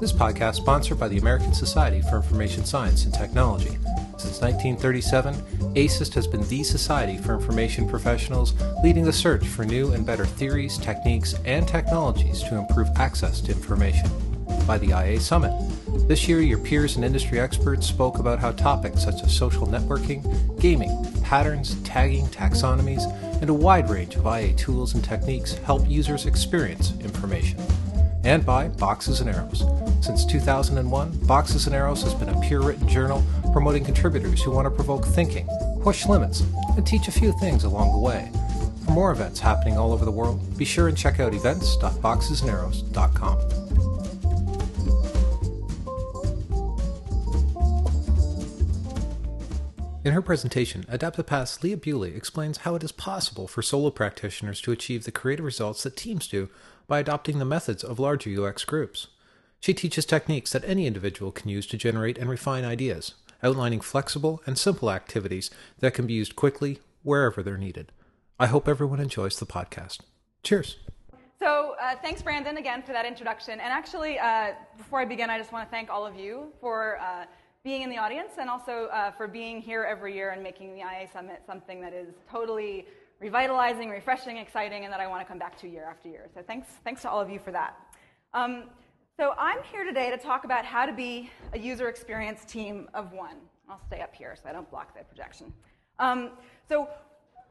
This 0.00 0.12
podcast 0.12 0.50
is 0.50 0.56
sponsored 0.58 1.00
by 1.00 1.08
the 1.08 1.18
American 1.18 1.52
Society 1.52 2.02
for 2.02 2.18
Information 2.18 2.64
Science 2.64 3.04
and 3.04 3.12
Technology. 3.12 3.78
Since 4.16 4.40
1937, 4.40 5.34
ASIST 5.74 6.14
has 6.14 6.28
been 6.28 6.46
the 6.46 6.62
society 6.62 7.16
for 7.16 7.34
information 7.34 7.88
professionals 7.88 8.54
leading 8.84 9.02
the 9.02 9.12
search 9.12 9.44
for 9.44 9.64
new 9.64 9.90
and 9.90 10.06
better 10.06 10.24
theories, 10.24 10.78
techniques, 10.78 11.34
and 11.44 11.66
technologies 11.66 12.44
to 12.44 12.54
improve 12.54 12.86
access 12.94 13.40
to 13.40 13.50
information. 13.50 14.08
By 14.68 14.78
the 14.78 14.90
IA 14.90 15.18
Summit. 15.18 15.52
This 16.06 16.28
year, 16.28 16.42
your 16.42 16.58
peers 16.60 16.94
and 16.94 17.04
industry 17.04 17.40
experts 17.40 17.84
spoke 17.84 18.20
about 18.20 18.38
how 18.38 18.52
topics 18.52 19.02
such 19.02 19.24
as 19.24 19.36
social 19.36 19.66
networking, 19.66 20.22
gaming, 20.60 20.96
patterns, 21.24 21.74
tagging, 21.82 22.26
taxonomies, 22.28 23.02
and 23.40 23.50
a 23.50 23.54
wide 23.54 23.90
range 23.90 24.14
of 24.14 24.26
IA 24.26 24.52
tools 24.52 24.94
and 24.94 25.02
techniques 25.02 25.54
help 25.54 25.88
users 25.88 26.24
experience 26.26 26.92
information 27.00 27.58
and 28.24 28.44
by 28.44 28.68
Boxes 28.68 29.20
and 29.20 29.30
Arrows. 29.30 29.64
Since 30.00 30.24
2001, 30.26 31.26
Boxes 31.26 31.66
and 31.66 31.74
Arrows 31.74 32.02
has 32.02 32.14
been 32.14 32.28
a 32.28 32.40
peer 32.40 32.60
written 32.60 32.88
journal 32.88 33.24
promoting 33.52 33.84
contributors 33.84 34.42
who 34.42 34.50
want 34.50 34.66
to 34.66 34.70
provoke 34.70 35.04
thinking, 35.04 35.48
push 35.82 36.06
limits, 36.06 36.44
and 36.76 36.86
teach 36.86 37.08
a 37.08 37.12
few 37.12 37.32
things 37.38 37.64
along 37.64 37.92
the 37.92 37.98
way. 37.98 38.30
For 38.84 38.92
more 38.92 39.10
events 39.10 39.40
happening 39.40 39.76
all 39.76 39.92
over 39.92 40.04
the 40.04 40.10
world, 40.10 40.56
be 40.56 40.64
sure 40.64 40.88
and 40.88 40.96
check 40.96 41.20
out 41.20 41.34
events.boxesandarrows.com. 41.34 43.38
In 50.04 50.14
her 50.14 50.22
presentation, 50.22 50.86
Adaptive 50.88 51.26
Path's 51.26 51.62
Leah 51.62 51.76
Buley 51.76 52.16
explains 52.16 52.58
how 52.58 52.74
it 52.74 52.82
is 52.82 52.92
possible 52.92 53.46
for 53.46 53.60
solo 53.60 53.90
practitioners 53.90 54.62
to 54.62 54.72
achieve 54.72 55.04
the 55.04 55.12
creative 55.12 55.44
results 55.44 55.82
that 55.82 55.96
teams 55.96 56.26
do 56.26 56.48
by 56.88 56.98
adopting 56.98 57.38
the 57.38 57.44
methods 57.44 57.84
of 57.84 58.00
larger 58.00 58.44
UX 58.44 58.64
groups. 58.64 59.06
She 59.60 59.74
teaches 59.74 60.06
techniques 60.06 60.52
that 60.52 60.64
any 60.64 60.86
individual 60.86 61.30
can 61.30 61.50
use 61.50 61.66
to 61.68 61.76
generate 61.76 62.18
and 62.18 62.28
refine 62.30 62.64
ideas, 62.64 63.14
outlining 63.42 63.80
flexible 63.80 64.42
and 64.46 64.58
simple 64.58 64.90
activities 64.90 65.50
that 65.78 65.94
can 65.94 66.06
be 66.06 66.14
used 66.14 66.34
quickly 66.34 66.80
wherever 67.02 67.42
they're 67.42 67.58
needed. 67.58 67.92
I 68.40 68.46
hope 68.46 68.66
everyone 68.66 69.00
enjoys 69.00 69.38
the 69.38 69.46
podcast. 69.46 69.98
Cheers. 70.42 70.76
So, 71.38 71.76
uh, 71.80 71.94
thanks, 72.02 72.22
Brandon, 72.22 72.56
again 72.56 72.82
for 72.82 72.92
that 72.92 73.04
introduction. 73.04 73.54
And 73.60 73.72
actually, 73.72 74.18
uh, 74.18 74.52
before 74.76 75.00
I 75.00 75.04
begin, 75.04 75.30
I 75.30 75.38
just 75.38 75.52
want 75.52 75.68
to 75.68 75.70
thank 75.70 75.90
all 75.90 76.06
of 76.06 76.16
you 76.16 76.52
for 76.60 76.98
uh, 77.00 77.26
being 77.62 77.82
in 77.82 77.90
the 77.90 77.98
audience 77.98 78.32
and 78.38 78.48
also 78.48 78.86
uh, 78.86 79.10
for 79.12 79.28
being 79.28 79.60
here 79.60 79.84
every 79.84 80.14
year 80.14 80.30
and 80.30 80.42
making 80.42 80.72
the 80.74 80.80
IA 80.80 81.08
Summit 81.12 81.42
something 81.46 81.80
that 81.80 81.92
is 81.92 82.14
totally 82.30 82.86
revitalizing, 83.20 83.90
refreshing, 83.90 84.36
exciting, 84.36 84.84
and 84.84 84.92
that 84.92 85.00
I 85.00 85.06
want 85.06 85.20
to 85.22 85.28
come 85.28 85.38
back 85.38 85.58
to 85.60 85.68
year 85.68 85.86
after 85.90 86.08
year. 86.08 86.26
So 86.34 86.42
thanks, 86.46 86.68
thanks 86.84 87.02
to 87.02 87.10
all 87.10 87.20
of 87.20 87.28
you 87.28 87.38
for 87.38 87.50
that. 87.52 87.76
Um, 88.32 88.64
so 89.16 89.34
I'm 89.38 89.58
here 89.72 89.84
today 89.84 90.10
to 90.10 90.16
talk 90.16 90.44
about 90.44 90.64
how 90.64 90.86
to 90.86 90.92
be 90.92 91.30
a 91.52 91.58
user 91.58 91.88
experience 91.88 92.44
team 92.44 92.88
of 92.94 93.12
one. 93.12 93.36
I'll 93.68 93.80
stay 93.86 94.00
up 94.00 94.14
here 94.14 94.36
so 94.40 94.48
I 94.48 94.52
don't 94.52 94.70
block 94.70 94.96
the 94.96 95.04
projection. 95.04 95.52
Um, 95.98 96.30
so 96.68 96.88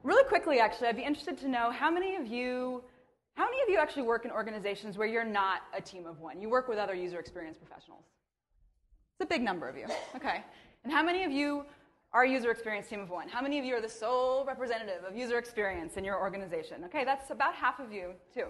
really 0.03 0.23
quickly, 0.23 0.59
actually, 0.59 0.87
I'd 0.87 0.95
be 0.95 1.03
interested 1.03 1.37
to 1.39 1.49
know 1.49 1.69
how 1.71 1.91
many 1.91 2.15
of 2.15 2.25
you, 2.27 2.83
how 3.35 3.45
many 3.45 3.61
of 3.63 3.69
you 3.69 3.77
actually 3.77 4.03
work 4.03 4.23
in 4.23 4.31
organizations 4.31 4.97
where 4.97 5.07
you're 5.07 5.25
not 5.25 5.63
a 5.75 5.81
team 5.81 6.05
of 6.05 6.21
one? 6.21 6.41
You 6.41 6.49
work 6.49 6.69
with 6.69 6.77
other 6.77 6.95
user 6.95 7.19
experience 7.19 7.57
professionals. 7.57 8.05
It's 9.19 9.25
a 9.25 9.27
big 9.27 9.41
number 9.41 9.67
of 9.67 9.75
you. 9.75 9.87
Okay. 10.15 10.43
And 10.83 10.93
how 10.93 11.03
many 11.03 11.23
of 11.25 11.31
you 11.31 11.65
our 12.17 12.25
user 12.25 12.49
experience 12.49 12.87
team 12.87 12.99
of 12.99 13.11
one. 13.11 13.29
How 13.29 13.43
many 13.43 13.59
of 13.59 13.63
you 13.63 13.75
are 13.75 13.81
the 13.81 13.87
sole 13.87 14.43
representative 14.43 15.03
of 15.07 15.15
user 15.15 15.37
experience 15.37 15.97
in 15.97 16.03
your 16.03 16.19
organization? 16.19 16.83
Okay, 16.85 17.05
that's 17.05 17.29
about 17.29 17.53
half 17.53 17.79
of 17.79 17.93
you, 17.93 18.13
too. 18.33 18.47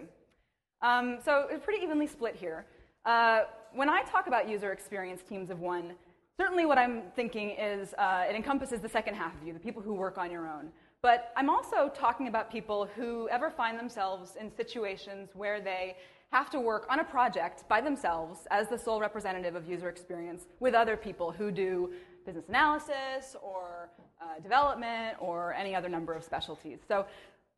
Um, 0.81 1.17
so 1.25 1.47
it's 1.51 1.65
pretty 1.65 1.83
evenly 1.83 2.07
split 2.07 2.33
here. 2.33 2.65
Uh, 3.03 3.41
when 3.73 3.89
I 3.89 4.03
talk 4.03 4.27
about 4.27 4.47
user 4.47 4.71
experience 4.71 5.21
teams 5.21 5.49
of 5.49 5.59
one, 5.59 5.95
certainly 6.37 6.65
what 6.65 6.77
I'm 6.77 7.01
thinking 7.13 7.49
is 7.59 7.93
uh, 7.97 8.23
it 8.29 8.37
encompasses 8.37 8.79
the 8.79 8.87
second 8.87 9.15
half 9.15 9.35
of 9.35 9.45
you, 9.45 9.51
the 9.51 9.59
people 9.59 9.81
who 9.81 9.93
work 9.93 10.17
on 10.17 10.31
your 10.31 10.47
own. 10.47 10.69
But 11.01 11.33
I'm 11.35 11.49
also 11.49 11.91
talking 11.93 12.29
about 12.29 12.49
people 12.49 12.87
who 12.95 13.27
ever 13.27 13.49
find 13.51 13.77
themselves 13.77 14.37
in 14.39 14.49
situations 14.49 15.31
where 15.33 15.59
they 15.59 15.97
have 16.31 16.49
to 16.51 16.59
work 16.61 16.85
on 16.89 17.01
a 17.01 17.03
project 17.03 17.67
by 17.67 17.81
themselves 17.81 18.47
as 18.49 18.69
the 18.69 18.77
sole 18.77 19.01
representative 19.01 19.55
of 19.55 19.67
user 19.67 19.89
experience 19.89 20.43
with 20.61 20.73
other 20.73 20.95
people 20.95 21.31
who 21.31 21.51
do 21.51 21.91
business 22.27 22.49
analysis 22.49 23.35
or 23.41 23.89
uh, 24.21 24.39
development 24.43 25.15
or 25.19 25.53
any 25.53 25.73
other 25.73 25.87
number 25.87 26.13
of 26.13 26.23
specialties. 26.23 26.79
So 26.87 27.05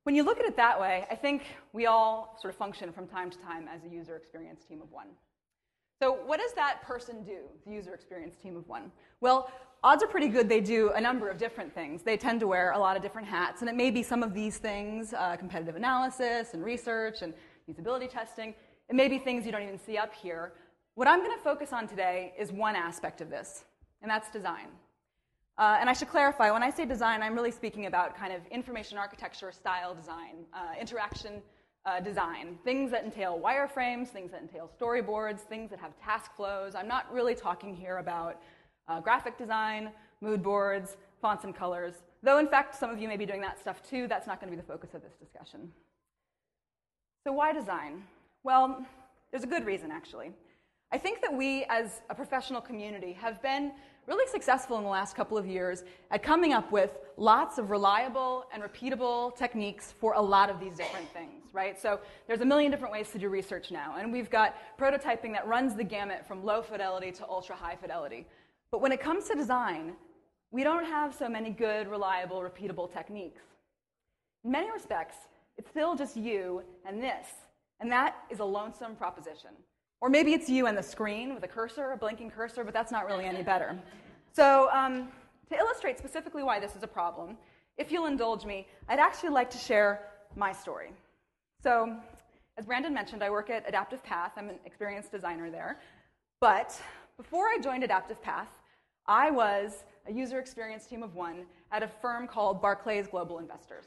when 0.03 0.16
you 0.16 0.24
look 0.24 0.40
at 0.40 0.46
it 0.46 0.56
that 0.57 0.80
way, 0.80 1.06
I 1.09 1.16
think 1.16 1.41
we 1.74 1.88
all 1.88 2.38
sort 2.40 2.53
of 2.53 2.57
function 2.57 2.94
from 2.94 3.08
time 3.08 3.29
to 3.31 3.38
time 3.40 3.68
as 3.68 3.84
a 3.84 3.90
user 3.90 4.16
experience 4.16 4.63
team 4.63 4.79
of 4.81 4.91
one. 4.91 5.08
So 6.02 6.19
what 6.25 6.40
does 6.40 6.53
that 6.53 6.81
person 6.84 7.24
do, 7.24 7.40
the 7.66 7.74
user 7.74 7.94
experience 7.94 8.35
team 8.41 8.56
of 8.56 8.68
one? 8.69 8.91
Well, 9.22 9.52
odds 9.84 10.03
are 10.03 10.08
pretty 10.08 10.29
good 10.29 10.47
they 10.47 10.62
do 10.62 10.91
a 10.91 11.02
number 11.02 11.29
of 11.29 11.38
different 11.38 11.74
things. 11.74 12.03
They 12.03 12.16
tend 12.16 12.40
to 12.41 12.47
wear 12.47 12.72
a 12.72 12.79
lot 12.79 12.96
of 12.96 13.02
different 13.02 13.28
hats, 13.28 13.62
and 13.62 13.69
it 13.69 13.75
may 13.75 13.91
be 13.91 14.03
some 14.03 14.24
of 14.24 14.34
these 14.34 14.58
things, 14.59 15.13
uh, 15.13 15.35
competitive 15.35 15.75
analysis 15.75 16.53
and 16.53 16.63
research 16.63 17.22
and 17.24 17.34
usability 17.69 18.09
testing. 18.09 18.53
It 18.88 18.96
may 18.96 19.08
be 19.08 19.18
things 19.18 19.46
you 19.46 19.52
don't 19.52 19.63
even 19.63 19.79
see 19.79 19.97
up 19.97 20.13
here. 20.13 20.53
What 20.96 21.08
I'm 21.08 21.19
going 21.19 21.35
to 21.38 21.44
focus 21.44 21.74
on 21.74 21.88
today 21.88 22.34
is 22.38 22.52
one 22.52 22.75
aspect 22.75 23.22
of 23.22 23.29
this, 23.29 23.66
and 24.02 24.10
that's 24.10 24.30
design. 24.30 24.68
Uh, 25.58 25.78
and 25.80 25.90
I 25.90 25.94
should 25.94 26.08
clarify, 26.08 26.52
when 26.52 26.64
I 26.64 26.70
say 26.70 26.86
design, 26.86 27.22
I'm 27.22 27.36
really 27.36 27.52
speaking 27.52 27.86
about 27.86 28.16
kind 28.16 28.32
of 28.32 28.40
information 28.50 28.98
architecture 28.98 29.52
style 29.52 29.94
design, 29.94 30.46
uh, 30.54 30.80
interaction 30.80 31.42
uh, 31.86 32.00
design, 32.00 32.58
things 32.64 32.92
that 32.92 33.04
entail 33.04 33.38
wireframes, 33.44 34.08
things 34.08 34.32
that 34.32 34.42
entail 34.42 34.70
storyboards, 34.80 35.40
things 35.40 35.70
that 35.70 35.80
have 35.80 35.92
task 36.00 36.34
flows. 36.36 36.76
I'm 36.76 36.88
not 36.88 37.12
really 37.14 37.36
talking 37.36 37.76
here 37.76 37.98
about 37.98 38.42
uh, 38.88 39.02
graphic 39.02 39.38
design, 39.38 39.92
mood 40.22 40.42
boards, 40.42 40.96
fonts 41.22 41.44
and 41.44 41.54
colors, 41.54 41.96
though 42.24 42.40
in 42.40 42.48
fact 42.48 42.76
some 42.76 42.90
of 42.90 43.00
you 43.00 43.08
may 43.08 43.18
be 43.18 43.26
doing 43.26 43.42
that 43.42 43.59
stuff 43.59 43.82
too. 43.84 44.08
That's 44.08 44.28
not 44.28 44.40
going 44.40 44.50
to 44.50 44.56
be 44.56 44.62
the 44.62 44.68
focus 44.68 44.94
of 44.94 45.02
this 45.02 45.14
discussion. 45.20 45.72
So 47.26 47.34
why 47.34 47.52
design? 47.52 48.04
Well, 48.44 48.86
there's 49.32 49.44
a 49.44 49.48
good 49.48 49.66
reason 49.66 49.92
actually. 49.92 50.32
I 50.92 50.98
think 50.98 51.22
that 51.22 51.32
we, 51.32 51.66
as 51.70 52.02
a 52.09 52.16
professional 52.16 52.62
community, 52.62 53.14
have 53.14 53.42
been 53.42 53.74
really 54.08 54.28
successful 54.28 54.78
in 54.78 54.84
the 54.84 54.90
last 54.90 55.16
couple 55.16 55.38
of 55.38 55.46
years 55.46 55.84
at 56.12 56.24
coming 56.24 56.54
up 56.54 56.72
with 56.72 56.98
lots 57.18 57.58
of 57.58 57.70
reliable 57.70 58.46
and 58.54 58.64
repeatable 58.64 59.36
techniques 59.36 59.94
for 60.00 60.14
a 60.14 60.22
lot 60.22 60.50
of 60.50 60.60
these 60.60 60.76
different 60.76 61.08
things, 61.14 61.44
right? 61.54 61.80
So 61.80 62.00
there's 62.28 62.42
a 62.42 62.46
million 62.46 62.72
different 62.72 62.92
ways 62.92 63.12
to 63.12 63.20
do 63.20 63.30
research 63.30 63.72
now, 63.72 63.96
and 63.98 64.12
we've 64.12 64.30
got 64.30 64.56
prototyping 64.80 65.32
that 65.34 65.48
runs 65.48 65.76
the 65.76 65.84
gamut 65.84 66.26
from 66.28 66.44
low 66.44 66.62
fidelity 66.62 67.12
to 67.12 67.28
ultra 67.28 67.56
high 67.56 67.76
fidelity. 67.76 68.26
But 68.72 68.82
when 68.82 68.92
it 68.92 69.00
comes 69.00 69.28
to 69.30 69.36
design, 69.36 69.94
we 70.52 70.64
don't 70.64 70.86
have 70.86 71.14
so 71.14 71.30
many 71.30 71.52
good, 71.52 71.88
reliable, 71.88 72.42
repeatable 72.42 72.92
techniques. 72.92 73.42
In 74.44 74.52
many 74.52 74.72
respects, 74.72 75.16
it's 75.58 75.70
still 75.70 75.96
just 75.96 76.16
you 76.16 76.64
and 76.86 77.04
this, 77.04 77.28
and 77.80 77.92
that 77.92 78.16
is 78.30 78.40
a 78.40 78.46
lonesome 78.46 78.96
proposition. 78.96 79.52
Or 80.02 80.10
maybe 80.10 80.34
it's 80.34 80.50
you 80.50 80.68
and 80.68 80.78
the 80.78 80.84
screen 80.84 81.34
with 81.34 81.44
a 81.44 81.48
cursor, 81.48 81.92
a 81.92 81.98
blinking 81.98 82.32
cursor, 82.32 82.64
but 82.64 82.74
that's 82.74 82.92
not 82.92 83.06
really 83.06 83.26
any 83.26 83.44
better. 83.44 83.78
So, 84.34 84.70
um, 84.72 85.10
to 85.50 85.58
illustrate 85.58 85.98
specifically 85.98 86.44
why 86.44 86.60
this 86.60 86.76
is 86.76 86.84
a 86.84 86.88
problem, 86.88 87.38
if 87.78 87.92
you'll 87.92 88.06
indulge 88.06 88.46
me, 88.46 88.68
I'd 88.88 89.00
actually 89.00 89.30
like 89.30 89.50
to 89.52 89.58
share 89.58 90.02
my 90.36 90.52
story. 90.52 90.92
So, 91.64 91.98
as 92.58 92.66
Brandon 92.66 92.94
mentioned, 92.94 93.24
I 93.24 93.30
work 93.30 93.50
at 93.50 93.68
Adaptive 93.68 94.04
Path. 94.04 94.34
I'm 94.38 94.50
an 94.50 94.59
experienced 94.66 95.12
designer 95.12 95.50
there. 95.50 95.80
But 96.40 96.80
before 97.18 97.48
I 97.48 97.58
joined 97.62 97.84
Adaptive 97.84 98.22
Path, 98.22 98.50
I 99.08 99.32
was 99.32 99.84
a 100.08 100.14
user 100.14 100.40
experience 100.40 100.86
team 100.86 101.04
of 101.04 101.16
one 101.16 101.46
at 101.72 101.84
a 101.84 101.88
firm 101.88 102.28
called 102.28 102.62
Barclays 102.62 103.08
Global 103.08 103.40
Investors. 103.40 103.86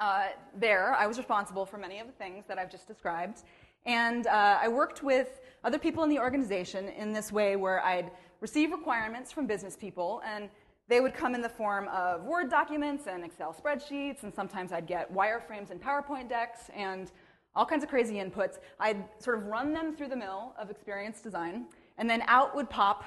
Uh, 0.00 0.28
there, 0.58 0.94
I 0.94 1.06
was 1.06 1.16
responsible 1.16 1.64
for 1.64 1.78
many 1.78 2.00
of 2.00 2.06
the 2.06 2.12
things 2.14 2.44
that 2.48 2.58
I've 2.58 2.70
just 2.70 2.88
described. 2.88 3.42
And 3.84 4.26
uh, 4.26 4.58
I 4.60 4.68
worked 4.68 5.02
with 5.02 5.40
other 5.64 5.78
people 5.78 6.04
in 6.04 6.10
the 6.10 6.18
organization 6.18 6.88
in 6.88 7.12
this 7.12 7.32
way 7.32 7.56
where 7.56 7.84
I'd 7.84 8.10
receive 8.40 8.72
requirements 8.72 9.32
from 9.32 9.46
business 9.46 9.76
people, 9.76 10.22
and 10.24 10.48
they 10.88 11.00
would 11.00 11.14
come 11.14 11.34
in 11.34 11.40
the 11.40 11.48
form 11.48 11.88
of 11.88 12.24
Word 12.24 12.50
documents 12.50 13.06
and 13.06 13.24
Excel 13.24 13.54
spreadsheets, 13.54 14.24
and 14.24 14.34
sometimes 14.34 14.72
I'd 14.72 14.86
get 14.86 15.12
wireframes 15.12 15.70
and 15.70 15.80
PowerPoint 15.80 16.28
decks 16.28 16.70
and 16.74 17.10
all 17.54 17.64
kinds 17.64 17.84
of 17.84 17.90
crazy 17.90 18.14
inputs. 18.14 18.58
I'd 18.80 19.04
sort 19.18 19.38
of 19.38 19.46
run 19.46 19.72
them 19.72 19.94
through 19.94 20.08
the 20.08 20.16
mill 20.16 20.54
of 20.58 20.70
experience 20.70 21.20
design, 21.20 21.66
and 21.98 22.10
then 22.10 22.22
out 22.26 22.54
would 22.56 22.68
pop 22.68 23.04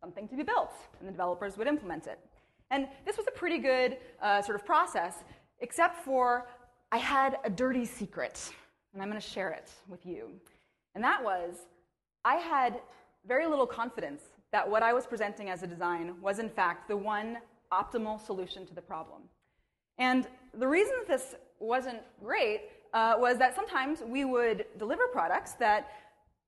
something 0.00 0.28
to 0.28 0.36
be 0.36 0.42
built, 0.42 0.72
and 0.98 1.08
the 1.08 1.12
developers 1.12 1.56
would 1.56 1.66
implement 1.66 2.06
it. 2.06 2.18
And 2.70 2.88
this 3.04 3.16
was 3.16 3.26
a 3.26 3.30
pretty 3.30 3.58
good 3.58 3.98
uh, 4.20 4.42
sort 4.42 4.56
of 4.56 4.66
process, 4.66 5.24
except 5.60 6.04
for 6.04 6.48
I 6.92 6.98
had 6.98 7.38
a 7.44 7.50
dirty 7.50 7.84
secret 7.84 8.50
and 8.92 9.02
I'm 9.02 9.08
going 9.08 9.20
to 9.20 9.26
share 9.26 9.50
it 9.50 9.70
with 9.88 10.04
you. 10.06 10.30
And 10.94 11.04
that 11.04 11.22
was 11.22 11.54
I 12.24 12.36
had 12.36 12.80
very 13.26 13.46
little 13.46 13.66
confidence 13.66 14.22
that 14.52 14.68
what 14.68 14.82
I 14.82 14.92
was 14.92 15.06
presenting 15.06 15.48
as 15.50 15.62
a 15.62 15.66
design 15.66 16.14
was, 16.20 16.38
in 16.38 16.48
fact, 16.48 16.88
the 16.88 16.96
one 16.96 17.38
optimal 17.72 18.24
solution 18.24 18.66
to 18.66 18.74
the 18.74 18.80
problem. 18.80 19.22
And 19.98 20.26
the 20.54 20.66
reason 20.66 20.94
that 20.98 21.08
this 21.08 21.34
wasn't 21.58 21.98
great 22.22 22.62
uh, 22.94 23.14
was 23.18 23.38
that 23.38 23.54
sometimes 23.54 24.00
we 24.02 24.24
would 24.24 24.66
deliver 24.78 25.06
products 25.08 25.52
that 25.54 25.90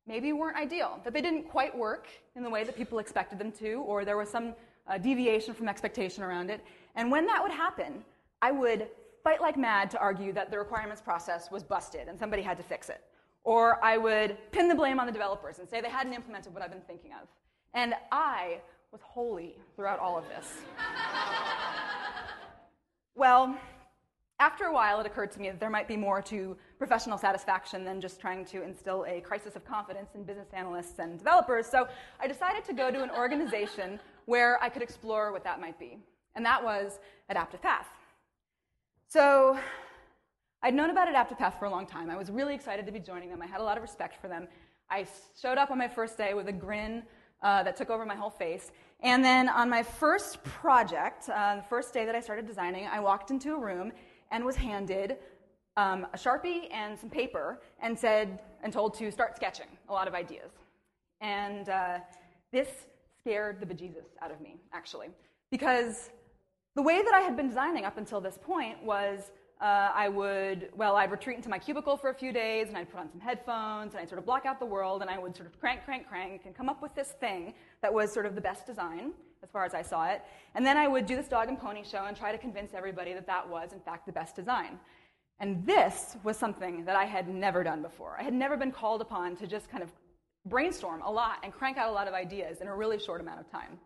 maybe 0.06 0.32
weren't 0.32 0.56
ideal, 0.56 1.00
that 1.04 1.12
they 1.12 1.20
didn't 1.20 1.48
quite 1.48 1.76
work 1.76 2.08
in 2.34 2.42
the 2.42 2.50
way 2.50 2.64
that 2.64 2.76
people 2.76 2.98
expected 2.98 3.38
them 3.38 3.52
to, 3.52 3.74
or 3.74 4.04
there 4.04 4.16
was 4.16 4.28
some 4.28 4.54
uh, 4.86 4.96
deviation 4.98 5.54
from 5.54 5.68
expectation 5.68 6.22
around 6.22 6.50
it. 6.50 6.60
And 6.94 7.10
when 7.10 7.26
that 7.26 7.42
would 7.42 7.52
happen, 7.52 8.04
I 8.40 8.50
would 8.50 8.88
fight 9.24 9.40
like 9.40 9.56
mad 9.56 9.90
to 9.90 9.98
argue 9.98 10.32
that 10.32 10.50
the 10.50 10.58
requirements 10.58 11.02
process 11.02 11.50
was 11.50 11.62
busted 11.62 12.08
and 12.08 12.18
somebody 12.18 12.42
had 12.42 12.56
to 12.56 12.62
fix 12.62 12.88
it. 12.88 13.02
Or 13.44 13.82
I 13.84 13.96
would 13.96 14.36
pin 14.52 14.68
the 14.68 14.74
blame 14.74 15.00
on 15.00 15.06
the 15.06 15.12
developers 15.12 15.58
and 15.58 15.68
say 15.68 15.80
they 15.80 15.88
hadn't 15.88 16.12
implemented 16.12 16.52
what 16.52 16.62
I've 16.62 16.70
been 16.70 16.82
thinking 16.82 17.12
of. 17.12 17.28
And 17.74 17.94
I 18.12 18.60
was 18.92 19.00
holy 19.02 19.56
throughout 19.76 19.98
all 19.98 20.18
of 20.18 20.24
this. 20.28 20.58
well, 23.14 23.56
after 24.40 24.64
a 24.64 24.72
while, 24.72 25.00
it 25.00 25.06
occurred 25.06 25.32
to 25.32 25.40
me 25.40 25.50
that 25.50 25.58
there 25.58 25.70
might 25.70 25.88
be 25.88 25.96
more 25.96 26.22
to 26.22 26.56
professional 26.78 27.18
satisfaction 27.18 27.84
than 27.84 28.00
just 28.00 28.20
trying 28.20 28.44
to 28.46 28.62
instill 28.62 29.04
a 29.08 29.20
crisis 29.20 29.56
of 29.56 29.64
confidence 29.64 30.10
in 30.14 30.22
business 30.22 30.48
analysts 30.52 30.98
and 31.00 31.18
developers. 31.18 31.66
So 31.66 31.88
I 32.20 32.28
decided 32.28 32.64
to 32.64 32.72
go 32.72 32.90
to 32.90 33.02
an 33.02 33.10
organization 33.10 33.98
where 34.26 34.62
I 34.62 34.68
could 34.68 34.82
explore 34.82 35.32
what 35.32 35.42
that 35.44 35.60
might 35.60 35.78
be. 35.78 35.98
And 36.36 36.46
that 36.46 36.62
was 36.62 37.00
Adaptive 37.28 37.60
Path. 37.60 37.86
So 39.10 39.58
I'd 40.62 40.74
known 40.74 40.90
about 40.90 41.08
Adaptive 41.08 41.38
Path 41.38 41.56
for 41.58 41.64
a 41.64 41.70
long 41.70 41.86
time. 41.86 42.10
I 42.10 42.16
was 42.16 42.30
really 42.30 42.54
excited 42.54 42.84
to 42.84 42.92
be 42.92 43.00
joining 43.00 43.30
them. 43.30 43.40
I 43.40 43.46
had 43.46 43.60
a 43.60 43.64
lot 43.64 43.78
of 43.78 43.82
respect 43.82 44.20
for 44.20 44.28
them. 44.28 44.46
I 44.90 45.06
showed 45.40 45.56
up 45.56 45.70
on 45.70 45.78
my 45.78 45.88
first 45.88 46.18
day 46.18 46.34
with 46.34 46.46
a 46.48 46.52
grin 46.52 47.02
uh, 47.42 47.62
that 47.62 47.74
took 47.74 47.88
over 47.88 48.04
my 48.04 48.14
whole 48.14 48.28
face. 48.28 48.70
And 49.00 49.24
then 49.24 49.48
on 49.48 49.70
my 49.70 49.82
first 49.82 50.44
project, 50.44 51.30
uh, 51.30 51.56
the 51.56 51.62
first 51.62 51.94
day 51.94 52.04
that 52.04 52.14
I 52.14 52.20
started 52.20 52.46
designing, 52.46 52.86
I 52.86 53.00
walked 53.00 53.30
into 53.30 53.54
a 53.54 53.58
room 53.58 53.92
and 54.30 54.44
was 54.44 54.56
handed 54.56 55.16
um, 55.78 56.06
a 56.12 56.18
sharpie 56.18 56.70
and 56.70 56.98
some 56.98 57.08
paper 57.08 57.62
and 57.80 57.98
said 57.98 58.40
and 58.62 58.70
told 58.70 58.92
to 58.98 59.10
start 59.10 59.36
sketching 59.36 59.68
a 59.88 59.92
lot 59.92 60.06
of 60.06 60.12
ideas. 60.12 60.50
And 61.22 61.70
uh, 61.70 62.00
this 62.52 62.68
scared 63.20 63.58
the 63.58 63.64
bejesus 63.64 64.04
out 64.20 64.30
of 64.30 64.42
me, 64.42 64.56
actually, 64.74 65.08
because 65.50 66.10
the 66.78 66.82
way 66.82 67.02
that 67.02 67.12
I 67.12 67.22
had 67.22 67.36
been 67.36 67.48
designing 67.48 67.84
up 67.84 67.98
until 67.98 68.20
this 68.20 68.38
point 68.40 68.80
was 68.84 69.32
uh, 69.60 69.90
I 69.92 70.08
would, 70.08 70.70
well, 70.76 70.94
I'd 70.94 71.10
retreat 71.10 71.36
into 71.36 71.48
my 71.48 71.58
cubicle 71.58 71.96
for 71.96 72.10
a 72.10 72.14
few 72.14 72.32
days 72.32 72.68
and 72.68 72.76
I'd 72.76 72.88
put 72.88 73.00
on 73.00 73.10
some 73.10 73.18
headphones 73.18 73.94
and 73.94 74.00
I'd 74.00 74.08
sort 74.08 74.20
of 74.20 74.24
block 74.24 74.46
out 74.46 74.60
the 74.60 74.66
world 74.66 75.02
and 75.02 75.10
I 75.10 75.18
would 75.18 75.34
sort 75.34 75.48
of 75.48 75.58
crank, 75.58 75.84
crank, 75.84 76.08
crank 76.08 76.42
and 76.44 76.54
come 76.54 76.68
up 76.68 76.80
with 76.80 76.94
this 76.94 77.14
thing 77.18 77.54
that 77.82 77.92
was 77.92 78.12
sort 78.12 78.26
of 78.26 78.36
the 78.36 78.40
best 78.40 78.64
design 78.64 79.10
as 79.42 79.50
far 79.50 79.64
as 79.64 79.74
I 79.74 79.82
saw 79.82 80.06
it. 80.06 80.22
And 80.54 80.64
then 80.64 80.76
I 80.76 80.86
would 80.86 81.04
do 81.04 81.16
this 81.16 81.26
dog 81.26 81.48
and 81.48 81.58
pony 81.58 81.82
show 81.82 82.04
and 82.04 82.16
try 82.16 82.30
to 82.30 82.38
convince 82.38 82.74
everybody 82.74 83.12
that 83.12 83.26
that 83.26 83.48
was, 83.48 83.72
in 83.72 83.80
fact, 83.80 84.06
the 84.06 84.12
best 84.12 84.36
design. 84.36 84.78
And 85.40 85.66
this 85.66 86.16
was 86.22 86.36
something 86.36 86.84
that 86.84 86.94
I 86.94 87.06
had 87.06 87.26
never 87.26 87.64
done 87.64 87.82
before. 87.82 88.14
I 88.20 88.22
had 88.22 88.34
never 88.34 88.56
been 88.56 88.70
called 88.70 89.00
upon 89.00 89.34
to 89.38 89.48
just 89.48 89.68
kind 89.68 89.82
of 89.82 89.90
brainstorm 90.46 91.02
a 91.02 91.10
lot 91.10 91.38
and 91.42 91.52
crank 91.52 91.76
out 91.76 91.88
a 91.88 91.92
lot 91.92 92.06
of 92.06 92.14
ideas 92.14 92.60
in 92.60 92.68
a 92.68 92.76
really 92.76 93.00
short 93.00 93.20
amount 93.20 93.40
of 93.40 93.50
time. 93.50 93.80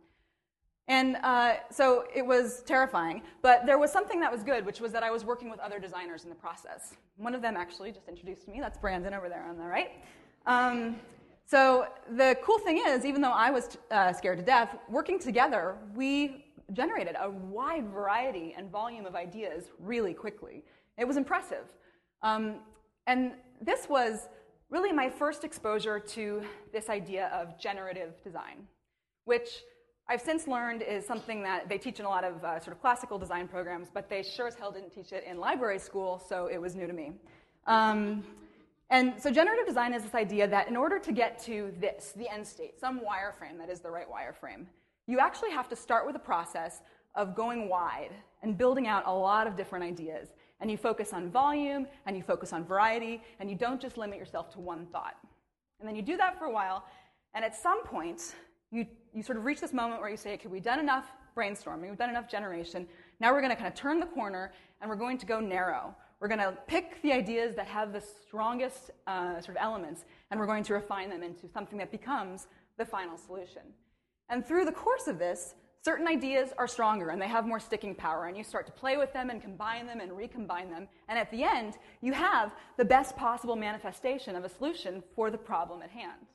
And 0.89 1.17
uh, 1.23 1.55
so 1.71 2.05
it 2.15 2.27
was 2.27 2.63
terrifying, 2.63 3.23
but 3.41 3.67
there 3.67 3.79
was 3.79 3.93
something 3.93 4.21
that 4.21 4.33
was 4.33 4.43
good, 4.43 4.67
which 4.67 4.81
was 4.81 4.93
that 4.93 5.03
I 5.03 5.11
was 5.11 5.25
working 5.25 5.49
with 5.49 5.61
other 5.61 5.79
designers 5.79 6.25
in 6.25 6.29
the 6.29 6.37
process. 6.37 6.97
One 7.17 7.35
of 7.35 7.43
them 7.43 7.57
actually 7.57 7.93
just 7.93 8.09
introduced 8.09 8.49
me. 8.49 8.59
That's 8.61 8.79
Brandon 8.79 9.15
over 9.15 9.29
there 9.29 9.45
on 9.49 9.57
the 9.57 9.65
right. 9.65 9.93
Um, 10.47 10.97
so 11.47 11.87
the 12.17 12.37
cool 12.43 12.59
thing 12.59 12.83
is, 12.85 13.05
even 13.05 13.21
though 13.21 13.31
I 13.31 13.51
was 13.51 13.79
uh, 13.91 14.13
scared 14.13 14.39
to 14.39 14.45
death, 14.45 14.77
working 14.89 15.19
together, 15.19 15.77
we 15.95 16.47
generated 16.73 17.17
a 17.21 17.31
wide 17.31 17.89
variety 17.89 18.55
and 18.57 18.71
volume 18.71 19.07
of 19.07 19.15
ideas 19.15 19.71
really 19.79 20.15
quickly. 20.15 20.65
It 20.99 21.07
was 21.07 21.17
impressive. 21.17 21.65
Um, 22.23 22.57
and 23.07 23.33
this 23.61 23.89
was 23.89 24.29
really 24.71 24.93
my 24.93 25.11
first 25.11 25.45
exposure 25.45 26.01
to 26.01 26.43
this 26.73 26.89
idea 26.89 27.29
of 27.29 27.59
generative 27.59 28.23
design, 28.25 28.67
which 29.25 29.63
I've 30.13 30.21
since 30.21 30.47
learned 30.47 30.83
is 30.83 31.07
something 31.07 31.43
that 31.45 31.71
they 31.71 31.79
teach 31.79 31.99
in 31.99 32.05
a 32.05 32.09
lot 32.11 32.23
of 32.23 32.45
uh, 32.45 32.61
sort 32.61 32.77
of 32.77 32.83
classical 32.83 33.19
design 33.19 33.49
programs, 33.49 33.89
but 33.91 34.11
they 34.11 34.23
sure 34.23 34.47
as 34.47 34.55
hell 34.55 34.71
didn't 34.71 34.91
teach 34.91 35.11
it 35.11 35.25
in 35.27 35.39
library 35.39 35.79
school, 35.79 36.23
so 36.29 36.49
it 36.49 36.61
was 36.61 36.75
new 36.75 36.87
to 36.87 36.93
me. 36.93 37.13
Um, 37.67 38.23
and 38.91 39.15
so 39.19 39.31
generative 39.31 39.65
design 39.67 39.95
is 39.95 40.03
this 40.03 40.15
idea 40.15 40.47
that 40.47 40.69
in 40.69 40.77
order 40.77 40.99
to 40.99 41.13
get 41.13 41.43
to 41.45 41.73
this, 41.81 42.13
the 42.15 42.31
end 42.31 42.47
state, 42.47 42.79
some 42.79 43.01
wireframe 43.01 43.57
that 43.57 43.71
is 43.71 43.81
the 43.81 43.91
right 43.91 44.05
wireframe, 44.07 44.67
you 45.07 45.19
actually 45.19 45.51
have 45.51 45.67
to 45.71 45.77
start 45.77 46.07
with 46.07 46.15
a 46.15 46.19
process 46.19 46.83
of 47.15 47.35
going 47.35 47.71
wide 47.71 48.13
and 48.43 48.59
building 48.59 48.87
out 48.87 49.05
a 49.07 49.11
lot 49.11 49.47
of 49.47 49.57
different 49.57 49.83
ideas. 49.83 50.29
And 50.61 50.71
you 50.71 50.77
focus 50.77 51.15
on 51.15 51.31
volume, 51.31 51.87
and 52.05 52.19
you 52.19 52.23
focus 52.23 52.53
on 52.53 52.67
variety, 52.67 53.23
and 53.41 53.49
you 53.49 53.57
don't 53.57 53.81
just 53.81 53.97
limit 53.97 54.19
yourself 54.19 54.51
to 54.51 54.61
one 54.61 54.85
thought. 54.93 55.17
And 55.81 55.89
then 55.89 55.97
you 55.97 56.03
do 56.03 56.19
that 56.19 56.39
for 56.39 56.45
a 56.45 56.53
while, 56.53 56.85
and 57.35 57.47
at 57.47 57.57
some 57.57 57.83
point, 57.85 58.35
you, 58.71 58.87
you 59.13 59.23
sort 59.23 59.39
of 59.39 59.45
reach 59.45 59.61
this 59.61 59.73
moment 59.73 60.01
where 60.01 60.11
you 60.11 60.17
say, 60.17 60.35
okay, 60.35 60.49
we've 60.49 60.63
done 60.63 60.81
enough 60.81 61.07
brainstorming, 61.37 61.89
we've 61.89 61.99
done 61.99 62.11
enough 62.11 62.29
generation. 62.29 62.87
Now 63.21 63.33
we're 63.33 63.41
going 63.41 63.51
to 63.51 63.57
kind 63.57 63.69
of 63.69 63.75
turn 63.75 64.01
the 64.01 64.07
corner, 64.07 64.53
and 64.81 64.89
we're 64.89 64.97
going 64.97 65.19
to 65.19 65.27
go 65.27 65.41
narrow. 65.41 65.95
We're 66.21 66.29
going 66.29 66.41
to 66.41 66.57
pick 66.67 67.03
the 67.03 67.13
ideas 67.13 67.57
that 67.57 67.67
have 67.67 67.93
the 67.93 68.01
strongest 68.01 68.91
uh, 69.07 69.41
sort 69.41 69.57
of 69.57 69.63
elements, 69.63 70.05
and 70.31 70.39
we're 70.39 70.47
going 70.47 70.65
to 70.65 70.75
refine 70.75 71.11
them 71.11 71.23
into 71.23 71.49
something 71.49 71.79
that 71.79 71.91
becomes 71.91 72.47
the 72.79 72.85
final 72.85 73.17
solution. 73.17 73.63
And 74.29 74.47
through 74.47 74.65
the 74.65 74.73
course 74.73 75.09
of 75.09 75.19
this, 75.19 75.55
certain 75.85 76.07
ideas 76.07 76.51
are 76.59 76.69
stronger 76.69 77.09
and 77.09 77.21
they 77.21 77.29
have 77.29 77.45
more 77.45 77.61
sticking 77.61 77.95
power, 77.95 78.27
and 78.27 78.37
you 78.37 78.45
start 78.45 78.67
to 78.67 78.73
play 78.73 78.97
with 78.97 79.13
them 79.13 79.31
and 79.31 79.43
combine 79.43 79.87
them 79.87 80.01
and 80.01 80.17
recombine 80.17 80.71
them. 80.71 80.89
And 81.09 81.19
at 81.19 81.31
the 81.31 81.43
end, 81.43 81.75
you 82.01 82.13
have 82.13 82.55
the 82.77 82.85
best 82.85 83.17
possible 83.17 83.57
manifestation 83.57 84.37
of 84.37 84.45
a 84.45 84.49
solution 84.49 85.03
for 85.15 85.31
the 85.31 85.39
problem 85.39 85.83
at 85.83 85.91
hand. 85.91 86.27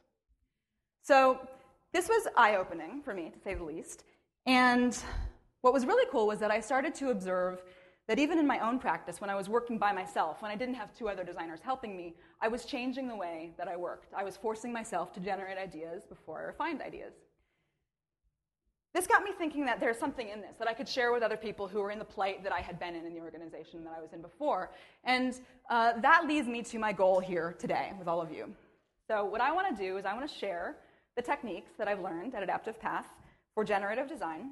So, 1.01 1.39
this 1.97 2.07
was 2.07 2.27
eye 2.35 2.57
opening 2.57 3.01
for 3.01 3.11
me, 3.11 3.31
to 3.31 3.39
say 3.39 3.55
the 3.55 3.63
least. 3.63 4.03
And 4.45 4.95
what 5.61 5.73
was 5.73 5.83
really 5.83 6.07
cool 6.11 6.27
was 6.27 6.37
that 6.37 6.51
I 6.51 6.59
started 6.59 6.93
to 6.95 7.09
observe 7.09 7.63
that 8.07 8.19
even 8.19 8.37
in 8.37 8.45
my 8.45 8.59
own 8.59 8.77
practice, 8.77 9.19
when 9.19 9.31
I 9.31 9.35
was 9.35 9.49
working 9.49 9.79
by 9.79 9.91
myself, 9.91 10.43
when 10.43 10.51
I 10.51 10.55
didn't 10.55 10.75
have 10.75 10.93
two 10.93 11.09
other 11.09 11.23
designers 11.23 11.59
helping 11.59 11.97
me, 11.97 12.13
I 12.39 12.49
was 12.49 12.65
changing 12.65 13.07
the 13.07 13.15
way 13.15 13.49
that 13.57 13.67
I 13.67 13.75
worked. 13.75 14.13
I 14.15 14.23
was 14.23 14.37
forcing 14.37 14.71
myself 14.71 15.11
to 15.13 15.19
generate 15.19 15.57
ideas 15.57 16.03
before 16.07 16.39
I 16.39 16.43
refined 16.43 16.83
ideas. 16.83 17.13
This 18.93 19.07
got 19.07 19.23
me 19.23 19.31
thinking 19.35 19.65
that 19.65 19.79
there's 19.79 19.97
something 19.97 20.29
in 20.29 20.39
this 20.39 20.55
that 20.59 20.67
I 20.67 20.75
could 20.75 20.87
share 20.87 21.11
with 21.11 21.23
other 21.23 21.35
people 21.35 21.67
who 21.67 21.81
were 21.81 21.89
in 21.89 21.97
the 21.97 22.05
plight 22.05 22.43
that 22.43 22.53
I 22.53 22.61
had 22.61 22.79
been 22.79 22.93
in 22.93 23.07
in 23.07 23.13
the 23.15 23.21
organization 23.21 23.83
that 23.85 23.93
I 23.97 24.01
was 24.01 24.13
in 24.13 24.21
before. 24.21 24.69
And 25.03 25.33
uh, 25.71 25.93
that 26.01 26.27
leads 26.27 26.47
me 26.47 26.61
to 26.61 26.77
my 26.77 26.93
goal 26.93 27.19
here 27.19 27.55
today 27.57 27.93
with 27.97 28.07
all 28.07 28.21
of 28.21 28.31
you. 28.31 28.53
So, 29.07 29.25
what 29.25 29.41
I 29.41 29.51
want 29.51 29.75
to 29.75 29.83
do 29.83 29.97
is 29.97 30.05
I 30.05 30.13
want 30.13 30.29
to 30.29 30.37
share 30.37 30.75
the 31.17 31.21
techniques 31.23 31.71
that 31.77 31.87
I've 31.87 31.99
learned 31.99 32.35
at 32.35 32.43
Adaptive 32.43 32.79
Path 32.79 33.07
for 33.55 33.65
generative 33.65 34.07
design 34.07 34.51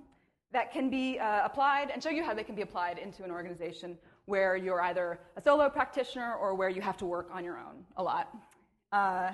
that 0.52 0.74
can 0.74 0.90
be 0.90 1.20
uh, 1.20 1.46
applied 1.46 1.92
and 1.92 2.02
show 2.02 2.10
you 2.10 2.24
how 2.24 2.34
they 2.34 2.44
can 2.44 2.56
be 2.56 2.64
applied 2.64 2.98
into 2.98 3.24
an 3.24 3.32
organization 3.32 3.98
where 4.26 4.58
you're 4.58 4.82
either 4.82 5.20
a 5.38 5.42
solo 5.42 5.70
practitioner 5.70 6.34
or 6.34 6.56
where 6.56 6.70
you 6.70 6.82
have 6.82 6.98
to 6.98 7.06
work 7.06 7.30
on 7.32 7.44
your 7.44 7.58
own 7.60 7.86
a 7.98 8.04
lot. 8.04 8.36
Uh, 8.92 9.30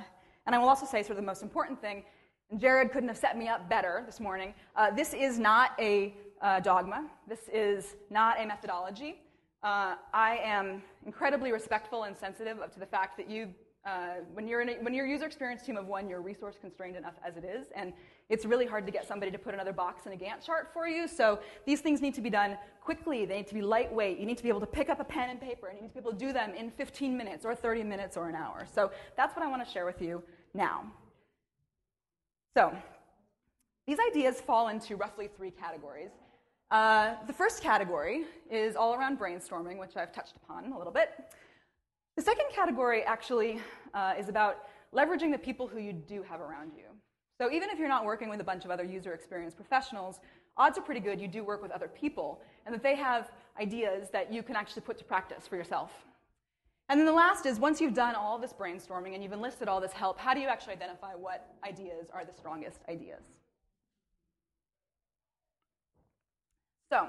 and 0.45 0.53
I 0.53 0.57
will 0.57 0.67
also 0.67 0.85
say, 0.85 1.01
sort 1.01 1.11
of 1.11 1.15
the 1.17 1.21
most 1.21 1.41
important 1.41 1.79
thing, 1.79 2.03
and 2.49 2.59
Jared 2.59 2.91
couldn't 2.91 3.07
have 3.07 3.17
set 3.17 3.37
me 3.37 3.47
up 3.47 3.69
better 3.69 4.03
this 4.05 4.19
morning. 4.19 4.53
Uh, 4.75 4.91
this 4.91 5.13
is 5.13 5.39
not 5.39 5.71
a 5.79 6.13
uh, 6.41 6.59
dogma. 6.59 7.07
This 7.29 7.47
is 7.53 7.95
not 8.09 8.41
a 8.41 8.45
methodology. 8.45 9.21
Uh, 9.63 9.95
I 10.13 10.39
am 10.43 10.81
incredibly 11.05 11.53
respectful 11.53 12.03
and 12.03 12.17
sensitive 12.17 12.57
to 12.73 12.79
the 12.79 12.85
fact 12.85 13.15
that 13.17 13.29
you 13.29 13.53
uh, 13.83 14.15
when, 14.33 14.47
you're 14.47 14.61
a, 14.61 14.73
when 14.81 14.93
you're 14.93 15.05
a 15.05 15.09
user 15.09 15.25
experience 15.25 15.63
team 15.63 15.75
of 15.75 15.87
one, 15.87 16.07
you're 16.07 16.21
resource 16.21 16.55
constrained 16.61 16.95
enough 16.95 17.15
as 17.25 17.35
it 17.35 17.43
is, 17.43 17.67
and 17.75 17.93
it's 18.29 18.45
really 18.45 18.65
hard 18.65 18.85
to 18.85 18.91
get 18.91 19.07
somebody 19.07 19.31
to 19.31 19.39
put 19.39 19.53
another 19.53 19.73
box 19.73 20.05
in 20.05 20.13
a 20.13 20.15
Gantt 20.15 20.45
chart 20.45 20.69
for 20.71 20.87
you. 20.87 21.07
So 21.07 21.39
these 21.65 21.81
things 21.81 21.99
need 21.99 22.13
to 22.13 22.21
be 22.21 22.29
done 22.29 22.57
quickly. 22.81 23.25
They 23.25 23.37
need 23.37 23.47
to 23.47 23.53
be 23.55 23.61
lightweight. 23.61 24.19
You 24.19 24.25
need 24.27 24.37
to 24.37 24.43
be 24.43 24.49
able 24.49 24.59
to 24.59 24.67
pick 24.67 24.89
up 24.89 24.99
a 24.99 25.03
pen 25.03 25.31
and 25.31 25.41
paper, 25.41 25.67
and 25.67 25.77
you 25.77 25.81
need 25.81 25.89
to 25.89 25.93
be 25.95 25.99
able 25.99 26.11
to 26.11 26.17
do 26.17 26.31
them 26.31 26.53
in 26.53 26.69
15 26.69 27.17
minutes 27.17 27.43
or 27.43 27.55
30 27.55 27.83
minutes 27.83 28.17
or 28.17 28.29
an 28.29 28.35
hour. 28.35 28.67
So 28.71 28.91
that's 29.17 29.35
what 29.35 29.43
I 29.43 29.49
want 29.49 29.65
to 29.65 29.71
share 29.71 29.85
with 29.85 30.01
you 30.01 30.21
now. 30.53 30.83
So 32.53 32.75
these 33.87 33.97
ideas 34.11 34.39
fall 34.41 34.67
into 34.67 34.95
roughly 34.95 35.27
three 35.35 35.51
categories. 35.51 36.11
Uh, 36.69 37.15
the 37.25 37.33
first 37.33 37.61
category 37.61 38.25
is 38.49 38.75
all 38.75 38.93
around 38.93 39.19
brainstorming, 39.19 39.77
which 39.77 39.97
I've 39.97 40.13
touched 40.13 40.35
upon 40.37 40.71
a 40.71 40.77
little 40.77 40.93
bit. 40.93 41.09
The 42.21 42.25
second 42.25 42.51
category 42.53 43.01
actually 43.01 43.59
uh, 43.95 44.13
is 44.15 44.29
about 44.29 44.67
leveraging 44.95 45.31
the 45.31 45.39
people 45.39 45.67
who 45.67 45.79
you 45.79 45.91
do 45.91 46.21
have 46.21 46.39
around 46.39 46.71
you. 46.77 46.83
So 47.39 47.51
even 47.51 47.71
if 47.71 47.79
you're 47.79 47.89
not 47.89 48.05
working 48.05 48.29
with 48.29 48.39
a 48.39 48.43
bunch 48.43 48.63
of 48.63 48.69
other 48.69 48.83
user 48.83 49.13
experience 49.13 49.55
professionals, 49.55 50.19
odds 50.55 50.77
are 50.77 50.81
pretty 50.81 50.99
good 50.99 51.19
you 51.19 51.27
do 51.27 51.43
work 51.43 51.63
with 51.63 51.71
other 51.71 51.87
people 51.87 52.39
and 52.67 52.75
that 52.75 52.83
they 52.83 52.95
have 52.95 53.31
ideas 53.59 54.09
that 54.11 54.31
you 54.31 54.43
can 54.43 54.55
actually 54.55 54.83
put 54.83 54.99
to 54.99 55.03
practice 55.03 55.47
for 55.47 55.55
yourself. 55.55 55.93
And 56.89 56.99
then 56.99 57.07
the 57.07 57.11
last 57.11 57.47
is 57.47 57.57
once 57.57 57.81
you've 57.81 57.95
done 57.95 58.13
all 58.13 58.37
this 58.37 58.53
brainstorming 58.53 59.15
and 59.15 59.23
you've 59.23 59.33
enlisted 59.33 59.67
all 59.67 59.81
this 59.81 59.91
help, 59.91 60.19
how 60.19 60.35
do 60.35 60.41
you 60.41 60.47
actually 60.47 60.73
identify 60.73 61.15
what 61.15 61.55
ideas 61.67 62.05
are 62.13 62.23
the 62.23 62.33
strongest 62.33 62.81
ideas? 62.87 63.23
So, 66.91 67.07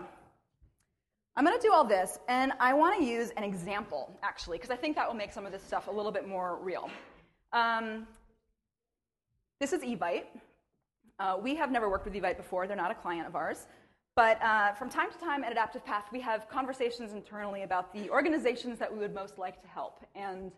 I'm 1.35 1.47
going 1.47 1.59
to 1.59 1.67
do 1.67 1.73
all 1.73 1.85
this, 1.85 2.19
and 2.29 2.53
I 2.61 2.75
want 2.75 2.99
to 2.99 3.05
use 3.05 3.31
an 3.39 3.43
example, 3.43 4.11
actually, 4.23 4.59
because 4.59 4.71
I 4.71 4.77
think 4.77 4.97
that 4.97 5.09
will 5.09 5.15
make 5.15 5.33
some 5.33 5.47
of 5.47 5.53
this 5.53 5.63
stuff 5.63 5.87
a 5.89 5.91
little 5.91 6.13
bit 6.13 6.29
more 6.29 6.59
real. 6.61 6.91
Um, 7.55 8.07
this 9.59 9.73
is 9.73 9.81
Evite. 9.81 10.25
Uh, 11.19 11.39
we 11.43 11.55
have 11.55 11.71
never 11.71 11.89
worked 11.89 12.05
with 12.05 12.13
Evite 12.13 12.37
before, 12.37 12.67
they're 12.67 12.77
not 12.77 12.91
a 12.91 12.95
client 12.95 13.27
of 13.27 13.35
ours. 13.35 13.67
But 14.15 14.43
uh, 14.43 14.73
from 14.75 14.91
time 14.91 15.11
to 15.11 15.17
time 15.17 15.43
at 15.43 15.53
Adaptive 15.53 15.87
Path, 15.87 16.05
we 16.13 16.21
have 16.21 16.51
conversations 16.51 17.15
internally 17.15 17.63
about 17.63 17.95
the 17.95 18.11
organizations 18.11 18.79
that 18.79 18.93
we 18.93 18.99
would 18.99 19.15
most 19.15 19.39
like 19.39 19.63
to 19.63 19.69
help. 19.69 20.05
And 20.15 20.53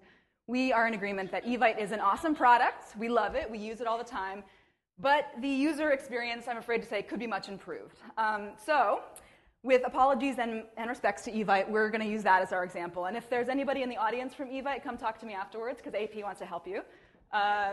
we 0.49 0.73
are 0.73 0.89
in 0.89 0.95
agreement 0.95 1.31
that 1.31 1.45
Evite 1.45 1.81
is 1.81 1.93
an 1.93 2.01
awesome 2.01 2.35
product. 2.35 2.97
We 2.99 3.09
love 3.09 3.37
it, 3.37 3.49
we 3.49 3.59
use 3.59 3.81
it 3.81 3.87
all 3.87 3.97
the 3.97 4.03
time. 4.03 4.43
But 4.99 5.27
the 5.41 5.49
user 5.49 5.93
experience, 5.93 6.47
I'm 6.49 6.57
afraid 6.57 6.83
to 6.83 6.89
say, 6.89 7.01
could 7.03 7.21
be 7.21 7.29
much 7.29 7.49
improved. 7.49 7.99
Um, 8.19 8.51
so, 8.57 9.03
with 9.65 9.83
apologies 9.85 10.39
and, 10.39 10.63
and 10.77 10.89
respects 10.89 11.25
to 11.25 11.33
Evite, 11.33 11.69
we're 11.69 11.91
going 11.91 12.03
to 12.03 12.07
use 12.07 12.23
that 12.23 12.43
as 12.43 12.53
our 12.53 12.63
example. 12.63 13.07
And 13.07 13.17
if 13.17 13.29
there's 13.29 13.49
anybody 13.49 13.83
in 13.83 13.89
the 13.89 13.97
audience 13.97 14.35
from 14.35 14.49
Evite, 14.49 14.85
come 14.85 14.97
talk 14.97 15.19
to 15.21 15.27
me 15.27 15.33
afterwards 15.33 15.81
because 15.83 16.01
AP 16.01 16.23
wants 16.23 16.39
to 16.41 16.47
help 16.47 16.69
you. 16.69 16.83
Uh, 17.33 17.73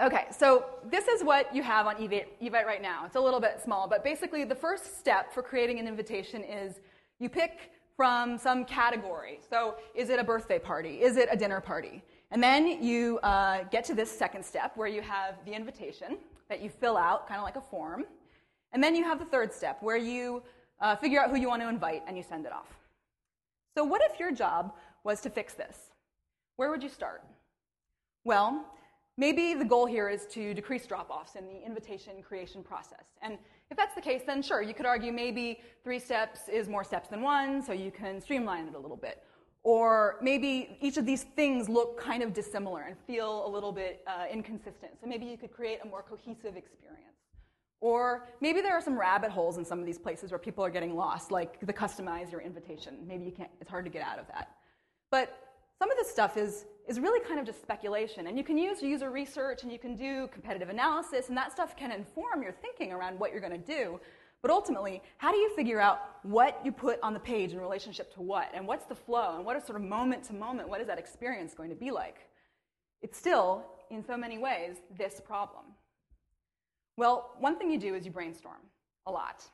Okay, 0.00 0.26
so 0.36 0.64
this 0.90 1.06
is 1.06 1.22
what 1.22 1.54
you 1.54 1.62
have 1.62 1.86
on 1.86 1.94
Evite, 1.94 2.66
right 2.66 2.82
now. 2.82 3.04
It's 3.06 3.14
a 3.14 3.20
little 3.20 3.38
bit 3.38 3.60
small, 3.62 3.86
but 3.86 4.02
basically 4.02 4.42
the 4.42 4.54
first 4.54 4.98
step 4.98 5.32
for 5.32 5.40
creating 5.40 5.78
an 5.78 5.86
invitation 5.86 6.42
is 6.42 6.80
you 7.20 7.28
pick 7.28 7.70
from 7.96 8.36
some 8.36 8.64
category. 8.64 9.38
So 9.48 9.76
is 9.94 10.10
it 10.10 10.18
a 10.18 10.24
birthday 10.24 10.58
party? 10.58 11.00
Is 11.00 11.16
it 11.16 11.28
a 11.30 11.36
dinner 11.36 11.60
party? 11.60 12.02
And 12.32 12.42
then 12.42 12.82
you 12.82 13.20
uh, 13.20 13.62
get 13.70 13.84
to 13.84 13.94
this 13.94 14.10
second 14.10 14.44
step 14.44 14.72
where 14.76 14.88
you 14.88 15.00
have 15.00 15.36
the 15.46 15.52
invitation 15.52 16.18
that 16.48 16.60
you 16.60 16.70
fill 16.70 16.96
out, 16.96 17.28
kind 17.28 17.38
of 17.38 17.44
like 17.44 17.56
a 17.56 17.60
form. 17.60 18.04
And 18.74 18.82
then 18.82 18.96
you 18.96 19.04
have 19.04 19.20
the 19.20 19.24
third 19.24 19.52
step 19.52 19.78
where 19.80 19.96
you 19.96 20.42
uh, 20.80 20.96
figure 20.96 21.20
out 21.20 21.30
who 21.30 21.36
you 21.36 21.48
want 21.48 21.62
to 21.62 21.68
invite 21.68 22.02
and 22.06 22.16
you 22.16 22.24
send 22.24 22.44
it 22.44 22.52
off. 22.52 22.76
So, 23.76 23.84
what 23.84 24.02
if 24.10 24.18
your 24.18 24.32
job 24.32 24.74
was 25.04 25.20
to 25.22 25.30
fix 25.30 25.54
this? 25.54 25.76
Where 26.56 26.70
would 26.70 26.82
you 26.82 26.88
start? 26.88 27.22
Well, 28.24 28.66
maybe 29.16 29.54
the 29.54 29.64
goal 29.64 29.86
here 29.86 30.08
is 30.08 30.26
to 30.32 30.54
decrease 30.54 30.86
drop 30.86 31.08
offs 31.10 31.36
in 31.36 31.46
the 31.46 31.64
invitation 31.64 32.14
creation 32.22 32.64
process. 32.64 33.04
And 33.22 33.38
if 33.70 33.76
that's 33.76 33.94
the 33.94 34.00
case, 34.00 34.22
then 34.26 34.42
sure, 34.42 34.60
you 34.60 34.74
could 34.74 34.86
argue 34.86 35.12
maybe 35.12 35.60
three 35.84 36.00
steps 36.00 36.48
is 36.48 36.68
more 36.68 36.84
steps 36.84 37.08
than 37.08 37.22
one, 37.22 37.62
so 37.62 37.72
you 37.72 37.92
can 37.92 38.20
streamline 38.20 38.66
it 38.66 38.74
a 38.74 38.78
little 38.78 38.96
bit. 38.96 39.22
Or 39.62 40.16
maybe 40.20 40.76
each 40.80 40.96
of 40.96 41.06
these 41.06 41.22
things 41.22 41.68
look 41.68 41.98
kind 41.98 42.22
of 42.22 42.32
dissimilar 42.32 42.82
and 42.82 42.96
feel 43.06 43.46
a 43.46 43.48
little 43.48 43.72
bit 43.72 44.02
uh, 44.06 44.26
inconsistent. 44.30 44.92
So 45.00 45.06
maybe 45.06 45.26
you 45.26 45.38
could 45.38 45.52
create 45.52 45.78
a 45.82 45.86
more 45.86 46.02
cohesive 46.02 46.56
experience. 46.56 47.13
Or 47.84 48.26
maybe 48.40 48.62
there 48.62 48.72
are 48.72 48.80
some 48.80 48.98
rabbit 48.98 49.30
holes 49.30 49.58
in 49.58 49.64
some 49.66 49.78
of 49.78 49.84
these 49.84 49.98
places 49.98 50.30
where 50.30 50.38
people 50.38 50.64
are 50.64 50.70
getting 50.70 50.96
lost, 50.96 51.30
like 51.30 51.60
the 51.60 51.72
customize 51.72 52.32
your 52.32 52.40
invitation. 52.40 52.96
Maybe 53.06 53.26
you 53.26 53.30
can't, 53.30 53.50
it's 53.60 53.68
hard 53.68 53.84
to 53.84 53.90
get 53.90 54.00
out 54.00 54.18
of 54.18 54.26
that. 54.28 54.56
But 55.10 55.38
some 55.78 55.90
of 55.90 55.98
this 55.98 56.10
stuff 56.10 56.38
is, 56.38 56.64
is 56.88 56.98
really 56.98 57.20
kind 57.20 57.38
of 57.38 57.44
just 57.44 57.60
speculation. 57.60 58.26
And 58.26 58.38
you 58.38 58.42
can 58.42 58.56
use 58.56 58.80
user 58.80 59.10
research 59.10 59.64
and 59.64 59.70
you 59.70 59.78
can 59.78 59.96
do 59.96 60.28
competitive 60.28 60.70
analysis, 60.70 61.28
and 61.28 61.36
that 61.36 61.52
stuff 61.52 61.76
can 61.76 61.92
inform 61.92 62.42
your 62.42 62.52
thinking 62.52 62.90
around 62.90 63.18
what 63.18 63.32
you're 63.32 63.42
going 63.42 63.52
to 63.52 63.58
do. 63.58 64.00
But 64.40 64.50
ultimately, 64.50 65.02
how 65.18 65.30
do 65.30 65.36
you 65.36 65.54
figure 65.54 65.78
out 65.78 66.00
what 66.22 66.58
you 66.64 66.72
put 66.72 66.98
on 67.02 67.12
the 67.12 67.20
page 67.20 67.52
in 67.52 67.60
relationship 67.60 68.14
to 68.14 68.22
what? 68.22 68.50
And 68.54 68.66
what's 68.66 68.86
the 68.86 68.94
flow? 68.94 69.36
And 69.36 69.44
what 69.44 69.58
is 69.58 69.64
sort 69.64 69.76
of 69.76 69.82
moment 69.86 70.24
to 70.24 70.32
moment? 70.32 70.70
What 70.70 70.80
is 70.80 70.86
that 70.86 70.98
experience 70.98 71.52
going 71.52 71.68
to 71.68 71.76
be 71.76 71.90
like? 71.90 72.30
It's 73.02 73.18
still, 73.18 73.62
in 73.90 74.02
so 74.02 74.16
many 74.16 74.38
ways, 74.38 74.76
this 74.96 75.20
problem. 75.20 75.64
Well, 76.96 77.32
one 77.38 77.58
thing 77.58 77.70
you 77.70 77.78
do 77.78 77.94
is 77.94 78.04
you 78.04 78.12
brainstorm 78.12 78.60
a 79.06 79.10
lot. 79.10 79.44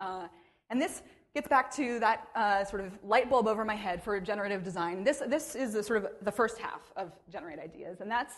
Uh, 0.00 0.28
and 0.70 0.80
this 0.80 1.02
gets 1.34 1.48
back 1.48 1.74
to 1.76 1.98
that 2.00 2.28
uh, 2.34 2.64
sort 2.64 2.82
of 2.82 2.92
light 3.04 3.30
bulb 3.30 3.46
over 3.46 3.64
my 3.64 3.74
head 3.74 4.02
for 4.02 4.18
generative 4.20 4.62
design. 4.62 5.04
This, 5.04 5.22
this 5.26 5.54
is 5.54 5.72
the, 5.72 5.82
sort 5.82 6.04
of 6.04 6.10
the 6.22 6.32
first 6.32 6.58
half 6.58 6.92
of 6.96 7.12
Generate 7.30 7.58
Ideas, 7.58 8.00
and 8.00 8.10
that's 8.10 8.34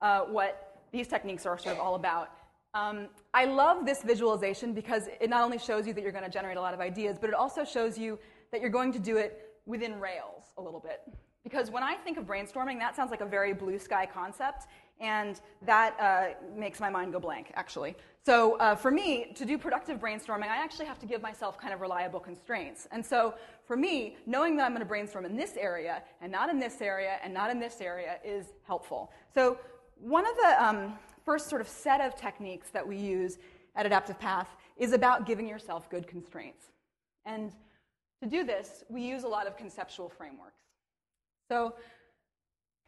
uh, 0.00 0.20
what 0.20 0.80
these 0.92 1.06
techniques 1.06 1.46
are 1.46 1.58
sort 1.58 1.76
of 1.76 1.80
all 1.80 1.94
about. 1.94 2.30
Um, 2.72 3.08
I 3.34 3.46
love 3.46 3.84
this 3.84 4.02
visualization 4.02 4.72
because 4.72 5.08
it 5.20 5.28
not 5.28 5.42
only 5.42 5.58
shows 5.58 5.86
you 5.86 5.92
that 5.92 6.02
you're 6.02 6.12
going 6.12 6.24
to 6.24 6.30
generate 6.30 6.56
a 6.56 6.60
lot 6.60 6.72
of 6.72 6.80
ideas, 6.80 7.18
but 7.20 7.28
it 7.28 7.34
also 7.34 7.64
shows 7.64 7.98
you 7.98 8.18
that 8.52 8.60
you're 8.60 8.70
going 8.70 8.92
to 8.92 8.98
do 8.98 9.16
it 9.16 9.56
within 9.66 10.00
Rails 10.00 10.44
a 10.56 10.62
little 10.62 10.80
bit. 10.80 11.02
Because 11.42 11.70
when 11.70 11.82
I 11.82 11.94
think 11.96 12.16
of 12.16 12.24
brainstorming, 12.24 12.78
that 12.78 12.94
sounds 12.94 13.10
like 13.10 13.22
a 13.22 13.26
very 13.26 13.52
blue 13.52 13.78
sky 13.78 14.06
concept, 14.06 14.66
and 15.00 15.40
that 15.62 15.98
uh, 15.98 16.34
makes 16.56 16.78
my 16.78 16.90
mind 16.90 17.12
go 17.12 17.20
blank, 17.20 17.52
actually. 17.54 17.96
So 18.24 18.56
uh, 18.58 18.74
for 18.74 18.90
me, 18.90 19.32
to 19.34 19.46
do 19.46 19.56
productive 19.56 19.98
brainstorming, 19.98 20.48
I 20.48 20.62
actually 20.62 20.84
have 20.86 20.98
to 20.98 21.06
give 21.06 21.22
myself 21.22 21.58
kind 21.58 21.72
of 21.72 21.80
reliable 21.80 22.20
constraints. 22.20 22.86
And 22.92 23.04
so 23.04 23.34
for 23.64 23.76
me, 23.76 24.16
knowing 24.26 24.56
that 24.56 24.64
I'm 24.64 24.72
going 24.72 24.80
to 24.80 24.86
brainstorm 24.86 25.24
in 25.24 25.36
this 25.36 25.56
area 25.56 26.02
and 26.20 26.30
not 26.30 26.50
in 26.50 26.58
this 26.58 26.82
area 26.82 27.16
and 27.24 27.32
not 27.32 27.50
in 27.50 27.58
this 27.58 27.80
area 27.80 28.18
is 28.22 28.52
helpful. 28.66 29.10
So 29.34 29.58
one 29.98 30.26
of 30.26 30.36
the 30.36 30.64
um, 30.64 30.98
first 31.24 31.48
sort 31.48 31.62
of 31.62 31.68
set 31.68 32.02
of 32.02 32.14
techniques 32.14 32.68
that 32.70 32.86
we 32.86 32.96
use 32.96 33.38
at 33.74 33.86
Adaptive 33.86 34.18
Path 34.18 34.54
is 34.76 34.92
about 34.92 35.26
giving 35.26 35.48
yourself 35.48 35.88
good 35.88 36.06
constraints. 36.06 36.66
And 37.24 37.52
to 38.22 38.28
do 38.28 38.44
this, 38.44 38.84
we 38.90 39.00
use 39.02 39.24
a 39.24 39.28
lot 39.28 39.46
of 39.46 39.56
conceptual 39.56 40.10
frameworks. 40.10 40.60
So 41.48 41.74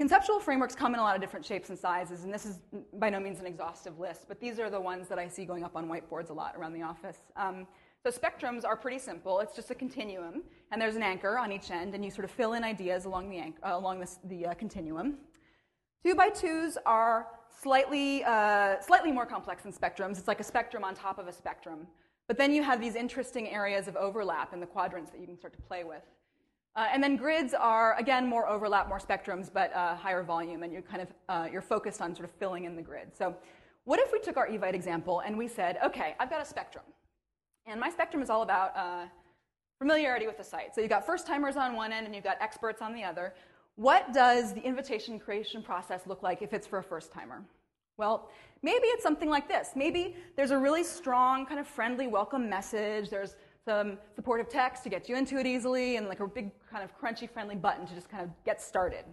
Conceptual 0.02 0.40
frameworks 0.40 0.74
come 0.74 0.94
in 0.94 0.98
a 0.98 1.02
lot 1.04 1.14
of 1.14 1.20
different 1.20 1.46
shapes 1.46 1.68
and 1.70 1.78
sizes, 1.78 2.24
and 2.24 2.34
this 2.34 2.44
is 2.44 2.58
by 2.94 3.08
no 3.08 3.20
means 3.20 3.38
an 3.38 3.46
exhaustive 3.46 4.00
list, 4.00 4.24
but 4.26 4.40
these 4.40 4.58
are 4.58 4.68
the 4.68 4.80
ones 4.80 5.06
that 5.06 5.16
I 5.16 5.28
see 5.28 5.44
going 5.44 5.62
up 5.62 5.76
on 5.76 5.88
whiteboards 5.88 6.30
a 6.30 6.32
lot 6.32 6.56
around 6.56 6.72
the 6.72 6.82
office. 6.82 7.18
Um, 7.36 7.68
so 8.02 8.10
spectrums 8.10 8.64
are 8.64 8.76
pretty 8.76 8.98
simple. 8.98 9.38
It's 9.38 9.54
just 9.54 9.70
a 9.70 9.76
continuum, 9.76 10.42
and 10.72 10.82
there's 10.82 10.96
an 10.96 11.04
anchor 11.04 11.38
on 11.38 11.52
each 11.52 11.70
end, 11.70 11.94
and 11.94 12.04
you 12.04 12.10
sort 12.10 12.24
of 12.24 12.32
fill 12.32 12.54
in 12.54 12.64
ideas 12.64 13.04
along 13.04 13.30
the, 13.30 13.36
anch- 13.36 13.54
uh, 13.64 13.74
along 13.74 14.00
this, 14.00 14.18
the 14.24 14.46
uh, 14.46 14.54
continuum. 14.54 15.18
Two 16.04 16.16
by 16.16 16.30
twos 16.30 16.76
are 16.84 17.28
slightly, 17.62 18.24
uh, 18.24 18.80
slightly 18.80 19.12
more 19.12 19.24
complex 19.24 19.62
than 19.62 19.72
spectrums. 19.72 20.18
It's 20.18 20.26
like 20.26 20.40
a 20.40 20.44
spectrum 20.44 20.82
on 20.82 20.96
top 20.96 21.20
of 21.20 21.28
a 21.28 21.32
spectrum. 21.32 21.86
But 22.26 22.38
then 22.38 22.52
you 22.52 22.64
have 22.64 22.80
these 22.80 22.96
interesting 22.96 23.50
areas 23.50 23.86
of 23.86 23.94
overlap 23.94 24.52
in 24.52 24.58
the 24.58 24.66
quadrants 24.66 25.12
that 25.12 25.20
you 25.20 25.28
can 25.28 25.38
start 25.38 25.54
to 25.54 25.62
play 25.62 25.84
with. 25.84 26.02
Uh, 26.74 26.86
and 26.92 27.02
then 27.02 27.16
grids 27.16 27.52
are, 27.52 27.96
again, 27.98 28.26
more 28.26 28.48
overlap, 28.48 28.88
more 28.88 28.98
spectrums, 28.98 29.52
but 29.52 29.74
uh, 29.74 29.94
higher 29.94 30.22
volume, 30.22 30.62
and 30.62 30.72
you're 30.72 30.80
kind 30.82 31.02
of, 31.02 31.08
uh, 31.28 31.46
you're 31.52 31.60
focused 31.60 32.00
on 32.00 32.14
sort 32.14 32.26
of 32.26 32.34
filling 32.36 32.64
in 32.64 32.74
the 32.74 32.82
grid. 32.82 33.08
So 33.16 33.36
what 33.84 34.00
if 34.00 34.12
we 34.12 34.20
took 34.20 34.36
our 34.36 34.48
Evite 34.48 34.74
example 34.74 35.20
and 35.20 35.36
we 35.36 35.48
said, 35.48 35.78
okay, 35.84 36.14
I've 36.18 36.30
got 36.30 36.40
a 36.40 36.44
spectrum. 36.44 36.84
And 37.66 37.78
my 37.78 37.90
spectrum 37.90 38.22
is 38.22 38.30
all 38.30 38.42
about 38.42 38.76
uh, 38.76 39.06
familiarity 39.78 40.26
with 40.26 40.38
the 40.38 40.44
site. 40.44 40.74
So 40.74 40.80
you've 40.80 40.90
got 40.90 41.04
first 41.04 41.26
timers 41.26 41.56
on 41.56 41.76
one 41.76 41.92
end 41.92 42.06
and 42.06 42.14
you've 42.14 42.24
got 42.24 42.38
experts 42.40 42.80
on 42.80 42.94
the 42.94 43.04
other. 43.04 43.34
What 43.76 44.12
does 44.12 44.54
the 44.54 44.62
invitation 44.62 45.18
creation 45.18 45.62
process 45.62 46.06
look 46.06 46.22
like 46.22 46.42
if 46.42 46.52
it's 46.52 46.66
for 46.66 46.78
a 46.78 46.82
first 46.82 47.12
timer? 47.12 47.42
Well, 47.98 48.30
maybe 48.62 48.86
it's 48.86 49.02
something 49.02 49.28
like 49.28 49.48
this. 49.48 49.70
Maybe 49.76 50.16
there's 50.36 50.50
a 50.50 50.58
really 50.58 50.84
strong, 50.84 51.44
kind 51.44 51.60
of 51.60 51.66
friendly 51.66 52.06
welcome 52.06 52.48
message. 52.48 53.10
There's 53.10 53.36
some 53.64 53.98
supportive 54.14 54.48
text 54.48 54.82
to 54.84 54.88
get 54.88 55.08
you 55.08 55.16
into 55.16 55.38
it 55.38 55.46
easily, 55.46 55.96
and 55.96 56.08
like 56.08 56.20
a 56.20 56.26
big 56.26 56.50
kind 56.70 56.82
of 56.82 56.90
crunchy 56.98 57.30
friendly 57.30 57.56
button 57.56 57.86
to 57.86 57.94
just 57.94 58.08
kind 58.08 58.22
of 58.22 58.30
get 58.44 58.60
started. 58.60 59.04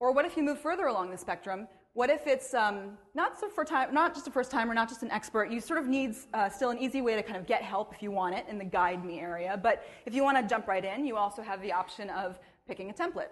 Or 0.00 0.12
what 0.12 0.24
if 0.24 0.36
you 0.36 0.42
move 0.42 0.60
further 0.60 0.86
along 0.86 1.10
the 1.10 1.18
spectrum? 1.18 1.66
What 1.94 2.10
if 2.10 2.28
it's 2.28 2.54
um, 2.54 2.96
not, 3.14 3.40
so 3.40 3.48
for 3.48 3.64
time, 3.64 3.92
not 3.92 4.14
just 4.14 4.28
a 4.28 4.30
first 4.30 4.52
timer, 4.52 4.72
not 4.72 4.88
just 4.88 5.02
an 5.02 5.10
expert? 5.10 5.50
You 5.50 5.60
sort 5.60 5.80
of 5.80 5.88
need 5.88 6.14
uh, 6.32 6.48
still 6.48 6.70
an 6.70 6.78
easy 6.78 7.00
way 7.00 7.16
to 7.16 7.22
kind 7.24 7.36
of 7.36 7.46
get 7.46 7.62
help 7.62 7.92
if 7.92 8.02
you 8.02 8.12
want 8.12 8.36
it 8.36 8.46
in 8.48 8.58
the 8.58 8.64
guide 8.64 9.04
me 9.04 9.18
area. 9.18 9.58
But 9.60 9.84
if 10.06 10.14
you 10.14 10.22
want 10.22 10.36
to 10.36 10.44
jump 10.46 10.68
right 10.68 10.84
in, 10.84 11.04
you 11.04 11.16
also 11.16 11.42
have 11.42 11.60
the 11.60 11.72
option 11.72 12.10
of 12.10 12.38
picking 12.68 12.90
a 12.90 12.92
template. 12.92 13.30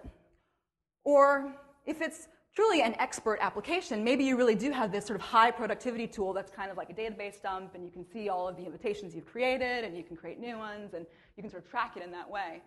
Or 1.05 1.53
if 1.85 2.01
it's 2.01 2.27
truly 2.57 2.81
an 2.81 2.95
expert 2.97 3.37
application, 3.39 4.03
maybe 4.03 4.23
you 4.23 4.35
really 4.35 4.55
do 4.55 4.71
have 4.71 4.91
this 4.91 5.05
sort 5.05 5.15
of 5.19 5.23
high 5.23 5.51
productivity 5.51 6.07
tool 6.07 6.33
that's 6.33 6.49
kind 6.49 6.71
of 6.71 6.75
like 6.75 6.89
a 6.89 6.93
database 6.93 7.39
dump, 7.39 7.75
and 7.75 7.85
you 7.85 7.91
can 7.91 8.03
see 8.03 8.29
all 8.29 8.47
of 8.47 8.57
the 8.57 8.65
invitations 8.65 9.13
you've 9.13 9.27
created, 9.27 9.85
and 9.85 9.95
you 9.95 10.03
can 10.03 10.17
create 10.17 10.39
new 10.39 10.57
ones, 10.57 10.95
and 10.95 11.05
you 11.35 11.43
can 11.43 11.51
sort 11.51 11.63
of 11.63 11.69
track 11.69 11.95
it 11.97 12.03
in 12.03 12.09
that 12.09 12.27
way. 12.27 12.63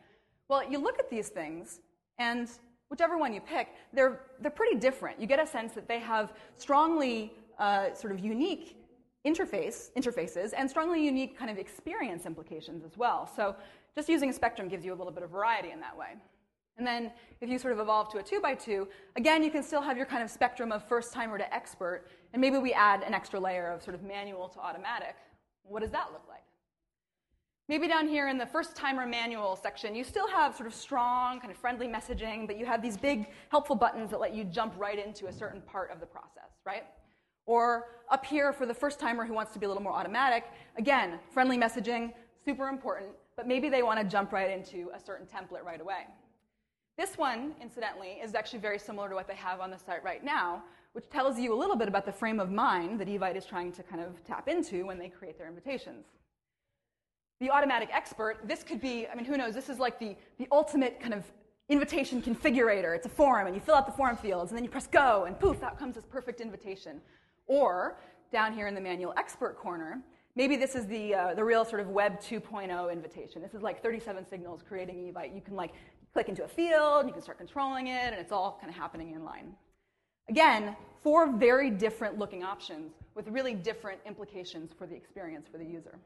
Well, 0.49 0.63
you 0.71 0.79
look 0.79 1.01
at 1.01 1.11
these 1.11 1.29
things, 1.29 1.81
and 2.19 2.49
whichever 2.89 3.19
one 3.19 3.35
you 3.35 3.41
pick, 3.41 3.67
they're, 3.93 4.21
they're 4.41 4.53
pretty 4.53 4.79
different. 4.79 5.21
You 5.21 5.27
get 5.27 5.41
a 5.41 5.47
sense 5.47 5.73
that 5.73 5.89
they 5.89 5.99
have 5.99 6.35
strongly 6.57 7.33
uh, 7.59 7.93
sort 7.93 8.13
of 8.13 8.21
unique 8.21 8.77
interface, 9.27 9.91
interfaces 9.97 10.53
and 10.57 10.71
strongly 10.71 11.05
unique 11.05 11.37
kind 11.37 11.51
of 11.51 11.59
experience 11.59 12.27
implications 12.27 12.85
as 12.85 12.97
well. 12.97 13.29
So 13.35 13.57
just 13.97 14.09
using 14.09 14.31
a 14.31 14.33
spectrum 14.33 14.69
gives 14.69 14.85
you 14.85 14.93
a 14.95 14.99
little 15.01 15.13
bit 15.13 15.25
of 15.25 15.31
variety 15.31 15.73
in 15.73 15.81
that 15.81 15.97
way. 15.97 16.15
And 16.81 16.87
then 16.87 17.13
if 17.43 17.51
you 17.51 17.59
sort 17.59 17.75
of 17.75 17.79
evolve 17.79 18.09
to 18.13 18.19
a 18.21 18.23
two 18.23 18.41
by 18.41 18.55
two, 18.55 18.89
again, 19.15 19.45
you 19.45 19.51
can 19.51 19.63
still 19.63 19.83
have 19.83 19.99
your 19.99 20.07
kind 20.07 20.23
of 20.23 20.31
spectrum 20.31 20.73
of 20.73 20.83
first 20.89 21.13
timer 21.13 21.37
to 21.37 21.55
expert, 21.55 22.07
and 22.33 22.41
maybe 22.41 22.57
we 22.57 22.73
add 22.73 23.03
an 23.03 23.13
extra 23.13 23.39
layer 23.39 23.71
of 23.71 23.83
sort 23.83 23.95
of 23.95 24.03
manual 24.03 24.49
to 24.49 24.59
automatic. 24.59 25.15
What 25.63 25.83
does 25.83 25.91
that 25.91 26.09
look 26.11 26.25
like? 26.27 26.41
Maybe 27.69 27.87
down 27.87 28.09
here 28.09 28.29
in 28.29 28.39
the 28.39 28.47
first 28.47 28.75
timer 28.75 29.07
manual 29.07 29.57
section, 29.57 29.95
you 29.95 30.05
still 30.05 30.27
have 30.27 30.57
sort 30.57 30.69
of 30.69 30.75
strong, 30.75 31.39
kind 31.39 31.51
of 31.51 31.59
friendly 31.59 31.87
messaging, 31.87 32.47
but 32.47 32.57
you 32.59 32.65
have 32.65 32.81
these 32.81 32.97
big 32.97 33.29
helpful 33.51 33.77
buttons 33.77 34.11
that 34.11 34.21
let 34.21 34.35
you 34.35 34.45
jump 34.45 34.73
right 34.79 34.99
into 34.99 35.27
a 35.27 35.33
certain 35.33 35.61
part 35.61 35.91
of 35.91 36.01
the 36.01 36.07
process, 36.07 36.51
right? 36.65 36.85
Or 37.45 37.89
up 38.11 38.25
here 38.25 38.55
for 38.55 38.65
the 38.65 38.75
first 38.75 38.99
timer 38.99 39.27
who 39.27 39.35
wants 39.35 39.53
to 39.53 39.59
be 39.59 39.67
a 39.67 39.69
little 39.69 39.83
more 39.83 39.93
automatic, 39.93 40.45
again, 40.79 41.19
friendly 41.35 41.59
messaging, 41.59 42.15
super 42.43 42.69
important, 42.69 43.11
but 43.37 43.47
maybe 43.47 43.69
they 43.69 43.83
want 43.83 44.01
to 44.01 44.07
jump 44.07 44.33
right 44.33 44.51
into 44.51 44.91
a 44.95 44.99
certain 44.99 45.27
template 45.27 45.63
right 45.63 45.83
away. 45.83 46.07
This 47.01 47.17
one, 47.17 47.55
incidentally, 47.63 48.19
is 48.23 48.35
actually 48.35 48.59
very 48.59 48.79
similar 48.79 49.09
to 49.09 49.15
what 49.15 49.27
they 49.27 49.35
have 49.35 49.61
on 49.61 49.71
the 49.71 49.79
site 49.79 50.05
right 50.05 50.23
now, 50.23 50.63
which 50.93 51.09
tells 51.09 51.39
you 51.39 51.55
a 51.55 51.59
little 51.59 51.75
bit 51.75 51.89
about 51.89 52.05
the 52.05 52.13
frame 52.13 52.39
of 52.39 52.51
mind 52.51 53.01
that 53.01 53.09
Evite 53.09 53.37
is 53.37 53.47
trying 53.47 53.73
to 53.73 53.83
kind 53.83 54.03
of 54.03 54.23
tap 54.23 54.49
into 54.49 54.85
when 54.85 54.99
they 54.99 55.09
create 55.09 55.39
their 55.39 55.49
invitations. 55.49 56.05
The 57.41 57.49
automatic 57.49 57.89
expert, 57.91 58.41
this 58.45 58.63
could 58.63 58.83
be, 58.83 59.07
I 59.09 59.15
mean, 59.15 59.25
who 59.25 59.39
knows, 59.39 59.55
this 59.55 59.71
is 59.71 59.79
like 59.79 59.99
the, 59.99 60.15
the 60.37 60.47
ultimate 60.53 61.01
kind 61.01 61.15
of 61.15 61.25
invitation 61.71 62.21
configurator. 62.21 62.95
It's 62.95 63.07
a 63.07 63.09
form, 63.09 63.47
and 63.47 63.57
you 63.57 63.63
fill 63.63 63.77
out 63.77 63.87
the 63.87 63.93
form 63.93 64.19
fields, 64.19 64.51
and 64.51 64.59
then 64.59 64.63
you 64.63 64.69
press 64.69 64.87
go, 64.87 65.25
and 65.25 65.41
poof, 65.41 65.63
out 65.63 65.79
comes 65.79 65.95
this 65.95 66.05
perfect 66.05 66.43
invitation. 66.43 67.01
Or, 67.47 67.97
down 68.31 68.53
here 68.53 68.67
in 68.67 68.75
the 68.75 68.81
manual 68.83 69.15
expert 69.17 69.57
corner, 69.57 70.03
maybe 70.37 70.55
this 70.55 70.75
is 70.75 70.87
the, 70.87 71.15
uh, 71.15 71.33
the 71.33 71.45
real 71.45 71.65
sort 71.65 71.81
of 71.81 71.89
Web 71.89 72.21
2.0 72.21 72.93
invitation. 72.93 73.41
This 73.41 73.55
is 73.55 73.63
like 73.63 73.83
37 73.83 74.27
signals 74.29 74.61
creating 74.69 74.97
Evite. 74.97 75.35
You 75.35 75.41
can 75.41 75.57
like 75.57 75.73
click 76.13 76.29
into 76.29 76.45
a 76.45 76.49
field, 76.49 77.07
you 77.07 77.13
can 77.13 77.23
start 77.23 77.39
controlling 77.39 77.87
it, 77.87 78.13
and 78.13 78.17
it's 78.17 78.33
all 78.33 78.59
kind 78.61 78.71
of 78.71 78.77
happening 78.77 79.13
in 79.13 79.25
line. 79.25 79.55
Again, 80.29 80.77
four 81.03 81.33
very 81.33 81.71
different 81.71 82.19
looking 82.19 82.45
options 82.45 82.93
with 83.15 83.29
really 83.29 83.55
different 83.55 84.01
implications 84.07 84.71
for 84.77 84.87
the 84.87 84.95
experience 84.95 85.47
for 85.51 85.59
the 85.59 85.65
user. 85.65 85.99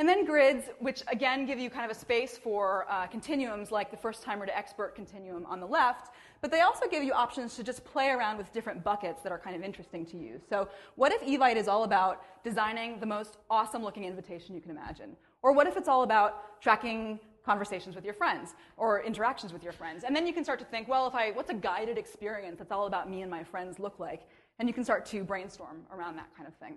And 0.00 0.08
then 0.08 0.24
grids, 0.24 0.66
which 0.78 1.02
again 1.08 1.44
give 1.44 1.58
you 1.58 1.70
kind 1.70 1.84
of 1.84 1.96
a 1.96 1.98
space 1.98 2.38
for 2.38 2.86
uh, 2.88 3.08
continuums 3.08 3.72
like 3.72 3.90
the 3.90 3.96
first 3.96 4.22
timer 4.22 4.46
to 4.46 4.56
expert 4.56 4.94
continuum 4.94 5.44
on 5.46 5.58
the 5.58 5.66
left, 5.66 6.14
but 6.40 6.52
they 6.52 6.60
also 6.60 6.86
give 6.88 7.02
you 7.02 7.12
options 7.12 7.56
to 7.56 7.64
just 7.64 7.84
play 7.84 8.10
around 8.10 8.38
with 8.38 8.52
different 8.52 8.84
buckets 8.84 9.22
that 9.22 9.32
are 9.32 9.40
kind 9.40 9.56
of 9.56 9.62
interesting 9.62 10.06
to 10.06 10.16
you. 10.16 10.40
So, 10.48 10.68
what 10.94 11.10
if 11.10 11.20
Evite 11.22 11.56
is 11.56 11.66
all 11.66 11.82
about 11.82 12.22
designing 12.44 13.00
the 13.00 13.06
most 13.06 13.38
awesome 13.50 13.82
looking 13.82 14.04
invitation 14.04 14.54
you 14.54 14.60
can 14.60 14.70
imagine? 14.70 15.16
Or 15.42 15.52
what 15.52 15.66
if 15.66 15.76
it's 15.76 15.88
all 15.88 16.04
about 16.04 16.60
tracking 16.60 17.18
conversations 17.50 17.94
with 17.96 18.04
your 18.08 18.16
friends 18.22 18.46
or 18.76 19.02
interactions 19.10 19.50
with 19.54 19.62
your 19.66 19.72
friends? 19.80 20.04
And 20.04 20.14
then 20.14 20.26
you 20.28 20.34
can 20.36 20.44
start 20.48 20.58
to 20.64 20.68
think, 20.72 20.84
well, 20.92 21.06
if 21.10 21.14
I, 21.14 21.24
what's 21.36 21.52
a 21.56 21.60
guided 21.70 21.96
experience 22.04 22.58
that's 22.58 22.74
all 22.76 22.86
about 22.86 23.04
me 23.12 23.22
and 23.24 23.30
my 23.38 23.42
friends 23.52 23.78
look 23.78 23.96
like? 23.98 24.22
And 24.58 24.68
you 24.68 24.74
can 24.78 24.84
start 24.84 25.02
to 25.12 25.24
brainstorm 25.24 25.78
around 25.94 26.14
that 26.16 26.28
kind 26.36 26.46
of 26.46 26.54
thing. 26.62 26.74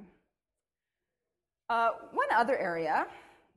Uh, 1.70 1.90
one 2.14 2.28
other 2.42 2.58
area 2.58 3.08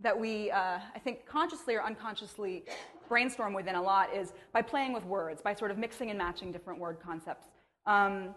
that 0.00 0.18
we, 0.24 0.50
uh, 0.50 0.78
I 0.96 0.98
think, 1.04 1.16
consciously 1.24 1.74
or 1.76 1.82
unconsciously 1.90 2.64
brainstorm 3.08 3.52
within 3.54 3.76
a 3.76 3.82
lot 3.82 4.06
is 4.20 4.32
by 4.52 4.62
playing 4.62 4.92
with 4.92 5.04
words, 5.04 5.40
by 5.40 5.54
sort 5.54 5.70
of 5.70 5.78
mixing 5.78 6.10
and 6.10 6.18
matching 6.18 6.50
different 6.50 6.80
word 6.80 6.96
concepts. 7.08 7.46
Um, 7.86 8.34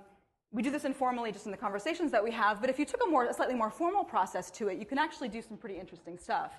we 0.51 0.61
do 0.61 0.71
this 0.71 0.85
informally 0.85 1.31
just 1.31 1.45
in 1.45 1.51
the 1.51 1.57
conversations 1.67 2.11
that 2.11 2.23
we 2.23 2.31
have, 2.31 2.61
but 2.61 2.69
if 2.69 2.77
you 2.79 2.85
took 2.85 3.01
a, 3.05 3.09
more, 3.09 3.25
a 3.25 3.33
slightly 3.33 3.55
more 3.55 3.71
formal 3.71 4.03
process 4.03 4.51
to 4.51 4.67
it, 4.69 4.77
you 4.77 4.85
can 4.85 4.99
actually 5.05 5.29
do 5.29 5.41
some 5.41 5.57
pretty 5.57 5.77
interesting 5.79 6.17
stuff. 6.17 6.51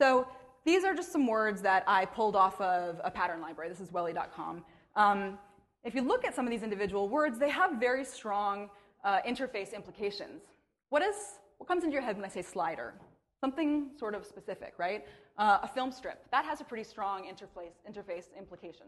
So 0.00 0.26
these 0.64 0.84
are 0.84 0.94
just 0.94 1.12
some 1.12 1.26
words 1.26 1.60
that 1.62 1.84
I 1.86 2.04
pulled 2.04 2.36
off 2.36 2.60
of 2.60 3.00
a 3.02 3.10
pattern 3.10 3.40
library. 3.40 3.68
This 3.68 3.80
is 3.80 3.90
welie.com. 3.90 4.64
Um, 4.96 5.38
if 5.84 5.94
you 5.94 6.02
look 6.02 6.24
at 6.24 6.34
some 6.34 6.46
of 6.46 6.50
these 6.50 6.62
individual 6.62 7.08
words, 7.08 7.38
they 7.38 7.50
have 7.50 7.80
very 7.80 8.04
strong 8.04 8.70
uh, 9.04 9.20
interface 9.26 9.74
implications. 9.74 10.42
What 10.90 11.02
is 11.02 11.16
what 11.58 11.68
comes 11.68 11.84
into 11.84 11.94
your 11.94 12.02
head 12.02 12.16
when 12.16 12.24
I 12.24 12.28
say 12.28 12.42
slider? 12.42 12.94
Something 13.40 13.90
sort 13.98 14.14
of 14.14 14.24
specific, 14.24 14.74
right? 14.78 15.04
Uh, 15.38 15.58
a 15.62 15.68
film 15.68 15.90
strip. 15.90 16.30
That 16.30 16.44
has 16.44 16.60
a 16.60 16.64
pretty 16.64 16.84
strong 16.84 17.24
interface, 17.24 17.74
interface 17.88 18.26
implication. 18.38 18.86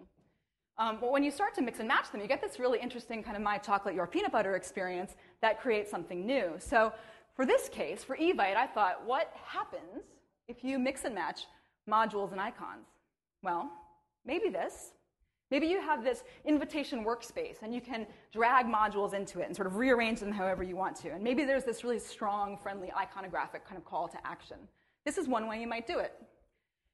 Um, 0.77 0.99
but 1.01 1.13
when 1.13 1.23
you 1.23 1.31
start 1.31 1.55
to 1.55 1.63
mix 1.63 1.79
and 1.79 1.87
match 1.87 2.11
them, 2.11 2.21
you 2.21 2.27
get 2.27 2.41
this 2.41 2.59
really 2.59 2.81
interesting 2.81 3.23
kind 3.23 3.37
of 3.37 3.43
my 3.43 3.59
chocolate, 3.59 3.95
your 3.95 4.09
peanut 4.09 4.33
butter 4.33 4.57
experience 4.57 5.15
that 5.41 5.61
creates 5.61 5.91
something 5.91 6.27
new. 6.27 6.55
So 6.59 6.93
for 7.37 7.47
this 7.47 7.69
case, 7.69 8.03
for 8.03 8.17
Evite, 8.17 8.57
I 8.57 8.67
thought, 8.67 9.05
what 9.07 9.33
happens 9.45 10.05
if 10.49 10.65
you 10.65 10.79
mix 10.79 11.05
and 11.05 11.15
match 11.15 11.47
modules 11.89 12.33
and 12.33 12.41
icons? 12.41 12.87
Well, 13.43 13.71
maybe 14.25 14.49
this. 14.49 14.93
Maybe 15.51 15.67
you 15.67 15.81
have 15.81 16.03
this 16.03 16.25
invitation 16.45 17.05
workspace 17.05 17.63
and 17.63 17.75
you 17.75 17.81
can 17.81 18.07
drag 18.33 18.67
modules 18.67 19.15
into 19.15 19.41
it 19.41 19.47
and 19.47 19.55
sort 19.55 19.67
of 19.67 19.77
rearrange 19.77 20.21
them 20.21 20.33
however 20.33 20.63
you 20.63 20.75
want 20.75 20.97
to. 20.97 21.11
And 21.11 21.23
maybe 21.23 21.45
there's 21.45 21.65
this 21.65 21.85
really 21.85 21.99
strong, 21.99 22.57
friendly, 22.57 22.91
iconographic 22.97 23.65
kind 23.65 23.77
of 23.77 23.85
call 23.85 24.09
to 24.09 24.19
action. 24.27 24.57
This 25.05 25.19
is 25.19 25.29
one 25.29 25.47
way 25.47 25.61
you 25.61 25.69
might 25.69 25.87
do 25.87 25.99
it. 25.99 26.13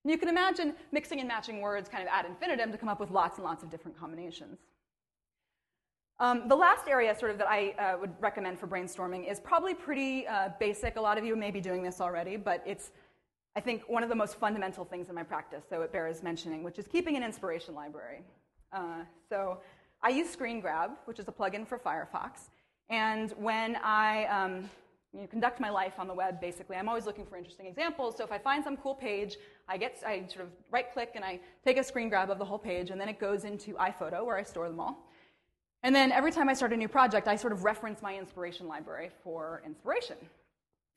And 0.04 0.10
you 0.10 0.18
can 0.18 0.28
imagine 0.28 0.74
mixing 0.92 1.20
and 1.20 1.28
matching 1.28 1.60
words 1.60 1.88
kind 1.88 2.02
of 2.02 2.08
ad 2.12 2.26
infinitum 2.26 2.72
to 2.72 2.78
come 2.78 2.88
up 2.88 3.00
with 3.00 3.10
lots 3.10 3.36
and 3.38 3.44
lots 3.44 3.62
of 3.62 3.70
different 3.70 3.98
combinations. 3.98 4.58
Um, 6.18 6.48
the 6.48 6.56
last 6.56 6.86
area 6.86 7.14
sort 7.18 7.30
of 7.30 7.38
that 7.38 7.48
I 7.48 7.70
uh, 7.78 7.98
would 7.98 8.12
recommend 8.20 8.58
for 8.58 8.66
brainstorming 8.66 9.30
is 9.30 9.40
probably 9.40 9.72
pretty 9.72 10.26
uh, 10.26 10.50
basic. 10.58 10.96
A 10.96 11.00
lot 11.00 11.16
of 11.16 11.24
you 11.24 11.34
may 11.34 11.50
be 11.50 11.62
doing 11.62 11.82
this 11.82 11.98
already, 11.98 12.36
but 12.36 12.62
it's, 12.66 12.90
I 13.56 13.60
think, 13.60 13.82
one 13.88 14.02
of 14.02 14.08
the 14.08 14.14
most 14.14 14.36
fundamental 14.36 14.84
things 14.84 15.08
in 15.08 15.14
my 15.14 15.24
practice, 15.24 15.64
so 15.68 15.82
it 15.82 15.92
bears 15.92 16.22
mentioning, 16.22 16.62
which 16.62 16.78
is 16.78 16.86
keeping 16.86 17.16
an 17.16 17.22
inspiration 17.22 17.74
library. 17.74 18.22
Uh, 18.72 19.02
so 19.28 19.58
I 20.02 20.10
use 20.10 20.30
Screen 20.30 20.60
Grab, 20.60 20.92
which 21.04 21.18
is 21.18 21.26
a 21.28 21.32
plugin 21.32 21.66
for 21.66 21.78
Firefox. 21.78 22.48
And 22.88 23.32
when 23.32 23.76
I 23.76 24.24
um, 24.26 24.70
you 25.12 25.26
conduct 25.26 25.58
my 25.58 25.70
life 25.70 25.94
on 25.98 26.06
the 26.06 26.14
web, 26.14 26.40
basically, 26.40 26.76
I'm 26.76 26.88
always 26.88 27.04
looking 27.04 27.26
for 27.26 27.36
interesting 27.36 27.66
examples. 27.66 28.16
So 28.16 28.22
if 28.22 28.30
I 28.30 28.38
find 28.38 28.62
some 28.62 28.76
cool 28.76 28.94
page, 28.94 29.36
I 29.68 29.76
get 29.76 30.00
I 30.06 30.24
sort 30.28 30.44
of 30.44 30.52
right 30.70 30.92
click 30.92 31.12
and 31.16 31.24
I 31.24 31.40
take 31.64 31.78
a 31.78 31.84
screen 31.84 32.08
grab 32.08 32.30
of 32.30 32.38
the 32.38 32.44
whole 32.44 32.58
page, 32.58 32.90
and 32.90 33.00
then 33.00 33.08
it 33.08 33.18
goes 33.18 33.44
into 33.44 33.74
iPhoto 33.74 34.24
where 34.24 34.36
I 34.36 34.44
store 34.44 34.68
them 34.68 34.78
all. 34.78 35.10
And 35.82 35.94
then 35.94 36.12
every 36.12 36.30
time 36.30 36.48
I 36.48 36.54
start 36.54 36.72
a 36.72 36.76
new 36.76 36.88
project, 36.88 37.26
I 37.26 37.36
sort 37.36 37.52
of 37.52 37.64
reference 37.64 38.02
my 38.02 38.16
inspiration 38.16 38.68
library 38.68 39.10
for 39.24 39.62
inspiration. 39.66 40.16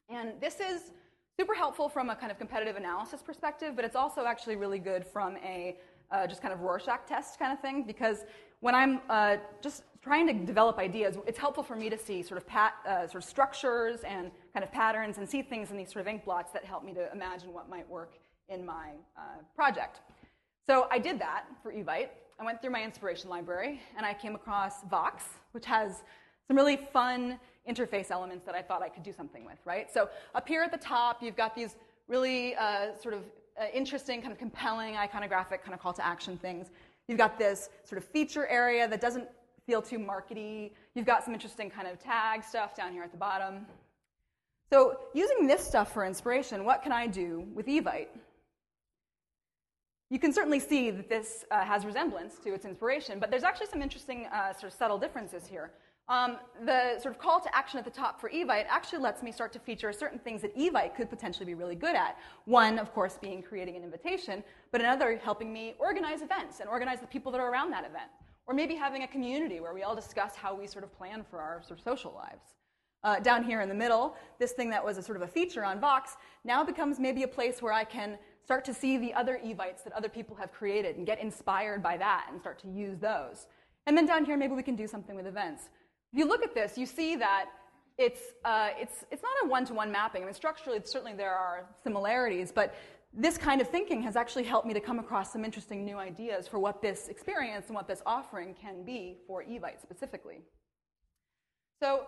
And 0.09 0.33
this 0.41 0.59
is 0.59 0.91
super 1.39 1.53
helpful 1.53 1.89
from 1.89 2.09
a 2.09 2.15
kind 2.15 2.31
of 2.31 2.37
competitive 2.37 2.75
analysis 2.75 3.21
perspective, 3.21 3.75
but 3.75 3.83
it's 3.83 3.95
also 3.95 4.25
actually 4.25 4.55
really 4.55 4.79
good 4.79 5.05
from 5.05 5.37
a 5.37 5.77
uh, 6.11 6.27
just 6.27 6.41
kind 6.41 6.53
of 6.53 6.61
Rorschach 6.61 7.07
test 7.07 7.39
kind 7.39 7.51
of 7.51 7.59
thing, 7.59 7.83
because 7.83 8.19
when 8.59 8.75
I'm 8.75 9.01
uh, 9.09 9.37
just 9.61 9.83
trying 10.03 10.27
to 10.27 10.33
develop 10.33 10.77
ideas, 10.77 11.17
it's 11.25 11.39
helpful 11.39 11.63
for 11.63 11.75
me 11.75 11.89
to 11.89 11.97
see 11.97 12.21
sort 12.21 12.37
of, 12.37 12.45
pat, 12.45 12.73
uh, 12.87 13.07
sort 13.07 13.23
of 13.23 13.29
structures 13.29 14.01
and 14.01 14.29
kind 14.53 14.63
of 14.63 14.71
patterns 14.71 15.17
and 15.17 15.27
see 15.27 15.41
things 15.41 15.71
in 15.71 15.77
these 15.77 15.91
sort 15.91 16.01
of 16.01 16.07
ink 16.07 16.23
blots 16.23 16.51
that 16.51 16.63
help 16.63 16.83
me 16.83 16.93
to 16.93 17.11
imagine 17.11 17.51
what 17.51 17.69
might 17.69 17.89
work 17.89 18.13
in 18.49 18.65
my 18.65 18.91
uh, 19.17 19.21
project. 19.55 20.01
So 20.67 20.87
I 20.91 20.99
did 20.99 21.19
that 21.19 21.45
for 21.63 21.73
Evite. 21.73 22.09
I 22.39 22.45
went 22.45 22.61
through 22.61 22.71
my 22.71 22.83
inspiration 22.83 23.29
library 23.29 23.81
and 23.97 24.05
I 24.05 24.13
came 24.13 24.35
across 24.35 24.83
Vox, 24.83 25.23
which 25.53 25.65
has 25.65 26.03
some 26.47 26.57
really 26.57 26.77
fun 26.91 27.39
interface 27.69 28.11
elements 28.11 28.45
that 28.45 28.55
I 28.55 28.61
thought 28.61 28.81
I 28.81 28.89
could 28.89 29.03
do 29.03 29.13
something 29.13 29.45
with, 29.45 29.57
right? 29.65 29.91
So 29.91 30.09
up 30.35 30.47
here 30.47 30.63
at 30.63 30.71
the 30.71 30.77
top, 30.77 31.23
you've 31.23 31.35
got 31.35 31.55
these 31.55 31.75
really 32.07 32.55
uh, 32.55 32.95
sort 33.01 33.13
of 33.13 33.23
uh, 33.59 33.65
interesting, 33.73 34.21
kind 34.21 34.31
of 34.31 34.39
compelling, 34.39 34.95
iconographic 34.95 35.61
kind 35.61 35.73
of 35.73 35.79
call 35.79 35.93
to 35.93 36.05
action 36.05 36.37
things. 36.37 36.67
You've 37.07 37.17
got 37.17 37.37
this 37.37 37.69
sort 37.85 38.01
of 38.01 38.07
feature 38.07 38.47
area 38.47 38.87
that 38.87 39.01
doesn't 39.01 39.27
feel 39.65 39.81
too 39.81 39.99
markety. 39.99 40.71
You've 40.95 41.05
got 41.05 41.23
some 41.23 41.33
interesting 41.33 41.69
kind 41.69 41.87
of 41.87 41.99
tag 41.99 42.43
stuff 42.43 42.75
down 42.75 42.91
here 42.91 43.03
at 43.03 43.11
the 43.11 43.17
bottom. 43.17 43.65
So, 44.71 44.97
using 45.13 45.45
this 45.45 45.65
stuff 45.65 45.93
for 45.93 46.03
inspiration, 46.05 46.65
what 46.65 46.81
can 46.81 46.91
I 46.91 47.05
do 47.05 47.45
with 47.53 47.67
Evite? 47.67 48.07
You 50.09 50.19
can 50.19 50.33
certainly 50.33 50.59
see 50.59 50.91
that 50.91 51.09
this 51.09 51.45
uh, 51.51 51.63
has 51.63 51.85
resemblance 51.85 52.37
to 52.43 52.53
its 52.53 52.65
inspiration, 52.65 53.19
but 53.19 53.29
there's 53.29 53.43
actually 53.43 53.67
some 53.67 53.81
interesting 53.81 54.27
uh, 54.33 54.53
sort 54.53 54.71
of 54.71 54.73
subtle 54.73 54.97
differences 54.97 55.47
here. 55.47 55.71
Um, 56.09 56.37
the 56.65 56.99
sort 56.99 57.15
of 57.15 57.19
call 57.19 57.39
to 57.39 57.55
action 57.55 57.79
at 57.79 57.85
the 57.85 57.91
top 57.91 58.19
for 58.19 58.29
Evite 58.29 58.65
actually 58.67 58.99
lets 58.99 59.23
me 59.23 59.31
start 59.31 59.53
to 59.53 59.59
feature 59.59 59.91
certain 59.93 60.19
things 60.19 60.41
that 60.41 60.55
Evite 60.57 60.95
could 60.95 61.09
potentially 61.09 61.45
be 61.45 61.53
really 61.53 61.75
good 61.75 61.95
at. 61.95 62.17
One, 62.43 62.77
of 62.77 62.93
course, 62.93 63.17
being 63.21 63.41
creating 63.41 63.77
an 63.77 63.83
invitation, 63.83 64.43
but 64.71 64.81
another 64.81 65.17
helping 65.23 65.53
me 65.53 65.75
organize 65.79 66.21
events 66.21 66.59
and 66.59 66.67
organize 66.67 66.99
the 66.99 67.07
people 67.07 67.31
that 67.31 67.39
are 67.39 67.49
around 67.49 67.71
that 67.71 67.85
event. 67.85 68.09
Or 68.47 68.53
maybe 68.53 68.75
having 68.75 69.03
a 69.03 69.07
community 69.07 69.61
where 69.61 69.73
we 69.73 69.83
all 69.83 69.95
discuss 69.95 70.35
how 70.35 70.53
we 70.53 70.67
sort 70.67 70.83
of 70.83 70.93
plan 70.93 71.23
for 71.29 71.39
our 71.39 71.61
sort 71.65 71.79
of 71.79 71.83
social 71.85 72.13
lives. 72.13 72.55
Uh, 73.05 73.19
down 73.19 73.43
here 73.43 73.61
in 73.61 73.69
the 73.69 73.75
middle, 73.75 74.17
this 74.39 74.51
thing 74.51 74.69
that 74.69 74.83
was 74.83 74.97
a 74.97 75.01
sort 75.01 75.15
of 75.15 75.21
a 75.21 75.27
feature 75.27 75.63
on 75.63 75.79
Vox 75.79 76.17
now 76.43 76.65
becomes 76.65 76.99
maybe 76.99 77.23
a 77.23 77.27
place 77.27 77.61
where 77.61 77.73
I 77.73 77.85
can 77.85 78.17
start 78.43 78.65
to 78.65 78.73
see 78.73 78.97
the 78.97 79.13
other 79.13 79.39
Evites 79.43 79.83
that 79.85 79.93
other 79.93 80.09
people 80.09 80.35
have 80.35 80.51
created 80.51 80.97
and 80.97 81.05
get 81.05 81.21
inspired 81.21 81.81
by 81.81 81.95
that 81.95 82.27
and 82.29 82.41
start 82.41 82.59
to 82.59 82.67
use 82.67 82.97
those. 82.99 83.47
And 83.85 83.97
then 83.97 84.05
down 84.05 84.25
here, 84.25 84.37
maybe 84.37 84.53
we 84.53 84.63
can 84.63 84.75
do 84.75 84.87
something 84.87 85.15
with 85.15 85.27
events. 85.27 85.69
If 86.13 86.19
you 86.19 86.27
look 86.27 86.43
at 86.43 86.53
this, 86.53 86.77
you 86.77 86.85
see 86.85 87.15
that 87.15 87.45
it's, 87.97 88.21
uh, 88.45 88.69
it's, 88.77 89.03
it's 89.11 89.23
not 89.23 89.31
a 89.43 89.47
one-to-one 89.49 89.91
mapping. 89.91 90.21
I 90.21 90.25
mean, 90.25 90.33
structurally, 90.35 90.79
certainly 90.83 91.13
there 91.13 91.33
are 91.33 91.65
similarities, 91.83 92.51
but 92.51 92.75
this 93.15 93.35
kind 93.35 93.61
of 93.61 93.67
thinking 93.67 94.03
has 94.03 94.15
actually 94.15 94.43
helped 94.43 94.67
me 94.67 94.75
to 94.75 94.79
come 94.79 94.99
across 94.99 95.33
some 95.33 95.43
interesting 95.43 95.83
new 95.83 95.97
ideas 95.97 96.47
for 96.47 96.59
what 96.59 96.83
this 96.83 97.07
experience 97.07 97.67
and 97.67 97.75
what 97.75 97.87
this 97.87 98.03
offering 98.05 98.53
can 98.53 98.83
be 98.83 99.17
for 99.25 99.43
Evite 99.43 99.81
specifically. 99.81 100.41
So 101.81 102.05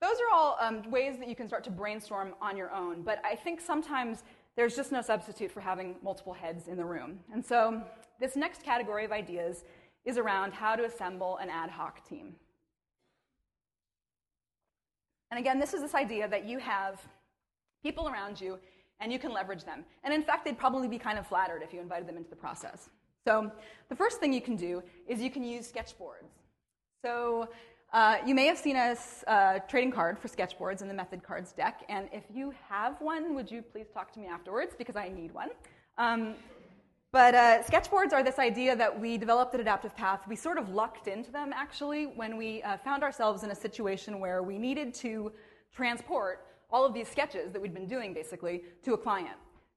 those 0.00 0.14
are 0.14 0.32
all 0.32 0.56
um, 0.60 0.88
ways 0.88 1.18
that 1.18 1.28
you 1.28 1.34
can 1.34 1.48
start 1.48 1.64
to 1.64 1.70
brainstorm 1.70 2.34
on 2.40 2.56
your 2.56 2.72
own, 2.72 3.02
but 3.02 3.20
I 3.24 3.34
think 3.34 3.60
sometimes 3.60 4.22
there's 4.54 4.76
just 4.76 4.92
no 4.92 5.02
substitute 5.02 5.50
for 5.50 5.60
having 5.60 5.96
multiple 6.02 6.32
heads 6.32 6.68
in 6.68 6.76
the 6.76 6.84
room. 6.84 7.18
And 7.32 7.44
so 7.44 7.82
this 8.20 8.36
next 8.36 8.62
category 8.62 9.04
of 9.04 9.10
ideas 9.10 9.64
is 10.04 10.16
around 10.16 10.52
how 10.52 10.76
to 10.76 10.84
assemble 10.84 11.38
an 11.38 11.50
ad 11.50 11.70
hoc 11.70 12.08
team. 12.08 12.34
And 15.30 15.38
again, 15.38 15.58
this 15.58 15.74
is 15.74 15.80
this 15.80 15.94
idea 15.94 16.28
that 16.28 16.44
you 16.44 16.58
have 16.58 17.00
people 17.82 18.08
around 18.08 18.40
you 18.40 18.58
and 19.00 19.12
you 19.12 19.18
can 19.18 19.32
leverage 19.32 19.64
them. 19.64 19.84
And 20.04 20.12
in 20.12 20.22
fact, 20.22 20.44
they'd 20.44 20.58
probably 20.58 20.88
be 20.88 20.98
kind 20.98 21.18
of 21.18 21.26
flattered 21.26 21.62
if 21.62 21.72
you 21.72 21.80
invited 21.80 22.08
them 22.08 22.16
into 22.16 22.30
the 22.30 22.36
process. 22.36 22.88
So 23.24 23.50
the 23.88 23.96
first 23.96 24.20
thing 24.20 24.32
you 24.32 24.40
can 24.40 24.56
do 24.56 24.82
is 25.06 25.20
you 25.20 25.30
can 25.30 25.44
use 25.44 25.68
sketchboards. 25.68 26.32
So 27.04 27.48
uh, 27.92 28.16
you 28.26 28.34
may 28.34 28.46
have 28.46 28.58
seen 28.58 28.76
a 28.76 28.96
uh, 29.26 29.58
trading 29.60 29.92
card 29.92 30.18
for 30.18 30.28
sketchboards 30.28 30.82
in 30.82 30.88
the 30.88 30.94
method 30.94 31.22
cards 31.22 31.52
deck, 31.52 31.84
and 31.88 32.08
if 32.12 32.24
you 32.32 32.52
have 32.68 33.00
one, 33.00 33.34
would 33.34 33.50
you 33.50 33.62
please 33.62 33.86
talk 33.94 34.12
to 34.12 34.20
me 34.20 34.26
afterwards 34.26 34.74
because 34.76 34.96
I 34.96 35.08
need 35.08 35.32
one. 35.32 35.48
Um, 35.96 36.34
but 37.10 37.34
uh, 37.34 37.62
sketchboards 37.62 38.12
are 38.12 38.22
this 38.22 38.38
idea 38.38 38.76
that 38.76 39.00
we 39.00 39.16
developed 39.16 39.54
at 39.54 39.60
Adaptive 39.60 39.96
Path. 39.96 40.20
We 40.28 40.36
sort 40.36 40.58
of 40.58 40.68
lucked 40.70 41.08
into 41.08 41.30
them 41.30 41.52
actually 41.54 42.04
when 42.04 42.36
we 42.36 42.62
uh, 42.62 42.76
found 42.78 43.02
ourselves 43.02 43.44
in 43.44 43.50
a 43.50 43.54
situation 43.54 44.20
where 44.20 44.42
we 44.42 44.58
needed 44.58 44.92
to 44.94 45.32
transport 45.74 46.44
all 46.70 46.84
of 46.84 46.92
these 46.92 47.08
sketches 47.08 47.50
that 47.52 47.62
we'd 47.62 47.72
been 47.72 47.86
doing 47.86 48.12
basically 48.12 48.62
to 48.84 48.92
a 48.92 48.98
client. 48.98 49.36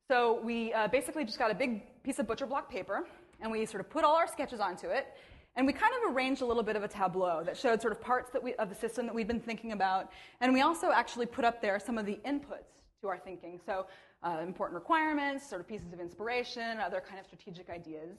So 0.10 0.42
we 0.44 0.74
uh, 0.74 0.90
basically 0.90 1.24
just 1.24 1.40
got 1.40 1.52
a 1.52 1.56
big 1.56 2.04
piece 2.04 2.20
of 2.20 2.28
butcher 2.28 2.46
block 2.46 2.70
paper 2.70 3.08
and 3.40 3.50
we 3.50 3.66
sort 3.66 3.80
of 3.80 3.90
put 3.90 4.04
all 4.04 4.16
our 4.16 4.28
sketches 4.28 4.60
onto 4.60 4.88
it 4.88 5.08
and 5.56 5.66
we 5.66 5.72
kind 5.72 5.94
of 6.02 6.14
arranged 6.14 6.42
a 6.42 6.46
little 6.46 6.64
bit 6.64 6.76
of 6.76 6.84
a 6.84 6.88
tableau 6.88 7.44
that 7.46 7.56
showed 7.56 7.82
sort 7.82 7.94
of 7.94 8.02
parts 8.02 8.30
that 8.32 8.44
we, 8.44 8.56
of 8.56 8.68
the 8.68 8.76
system 8.76 9.06
that 9.06 9.16
we'd 9.16 9.28
been 9.28 9.40
thinking 9.40 9.72
about. 9.72 10.12
And 10.40 10.54
we 10.54 10.62
also 10.62 10.92
actually 10.92 11.26
put 11.26 11.46
up 11.46 11.62
there 11.62 11.80
some 11.80 11.98
of 11.98 12.06
the 12.06 12.20
inputs 12.26 12.72
to 13.02 13.08
our 13.08 13.18
thinking. 13.18 13.60
So 13.66 13.86
uh, 14.24 14.40
important 14.44 14.76
requirements, 14.76 15.48
sort 15.48 15.62
of 15.62 15.68
pieces 15.68 15.94
of 15.94 16.00
inspiration, 16.00 16.80
other 16.80 17.02
kind 17.02 17.20
of 17.20 17.26
strategic 17.26 17.70
ideas. 17.70 18.18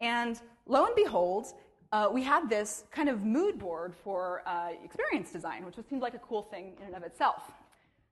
And 0.00 0.40
lo 0.66 0.86
and 0.86 0.94
behold, 0.94 1.46
uh, 1.92 2.08
we 2.12 2.22
had 2.22 2.48
this 2.48 2.84
kind 2.90 3.08
of 3.08 3.22
mood 3.22 3.58
board 3.58 3.94
for 3.94 4.42
uh, 4.46 4.70
experience 4.82 5.30
design, 5.30 5.64
which 5.64 5.76
seemed 5.88 6.02
like 6.02 6.14
a 6.14 6.18
cool 6.18 6.42
thing 6.42 6.72
in 6.80 6.86
and 6.86 6.96
of 6.96 7.02
itself. 7.02 7.42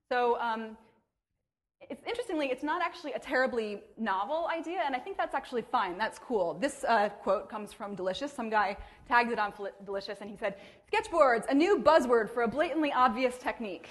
So 0.08 0.38
um, 0.40 0.76
it's 1.90 2.02
interestingly, 2.06 2.46
it's 2.46 2.62
not 2.62 2.82
actually 2.82 3.12
a 3.14 3.18
terribly 3.18 3.80
novel 3.98 4.48
idea, 4.56 4.82
and 4.84 4.94
I 4.94 4.98
think 4.98 5.16
that's 5.16 5.34
actually 5.34 5.62
fine. 5.62 5.98
That's 5.98 6.18
cool. 6.18 6.54
This 6.54 6.84
uh, 6.84 7.08
quote 7.08 7.48
comes 7.48 7.72
from 7.72 7.94
Delicious. 7.94 8.32
Some 8.32 8.50
guy 8.50 8.76
tagged 9.08 9.32
it 9.32 9.38
on 9.38 9.52
Delicious, 9.84 10.18
and 10.20 10.30
he 10.30 10.36
said, 10.36 10.56
"Sketchboards, 10.86 11.46
a 11.48 11.54
new 11.54 11.78
buzzword 11.78 12.30
for 12.30 12.42
a 12.42 12.48
blatantly 12.48 12.92
obvious 12.92 13.36
technique," 13.38 13.88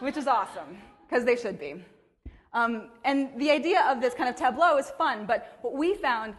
which 0.00 0.16
is 0.16 0.26
awesome 0.26 0.78
because 1.08 1.24
they 1.24 1.36
should 1.36 1.58
be. 1.58 1.82
Um, 2.54 2.90
and 3.04 3.30
the 3.36 3.50
idea 3.50 3.84
of 3.88 4.00
this 4.00 4.14
kind 4.14 4.30
of 4.30 4.36
tableau 4.36 4.78
is 4.78 4.90
fun, 4.90 5.26
but 5.26 5.58
what 5.62 5.74
we 5.74 5.94
found 5.94 6.34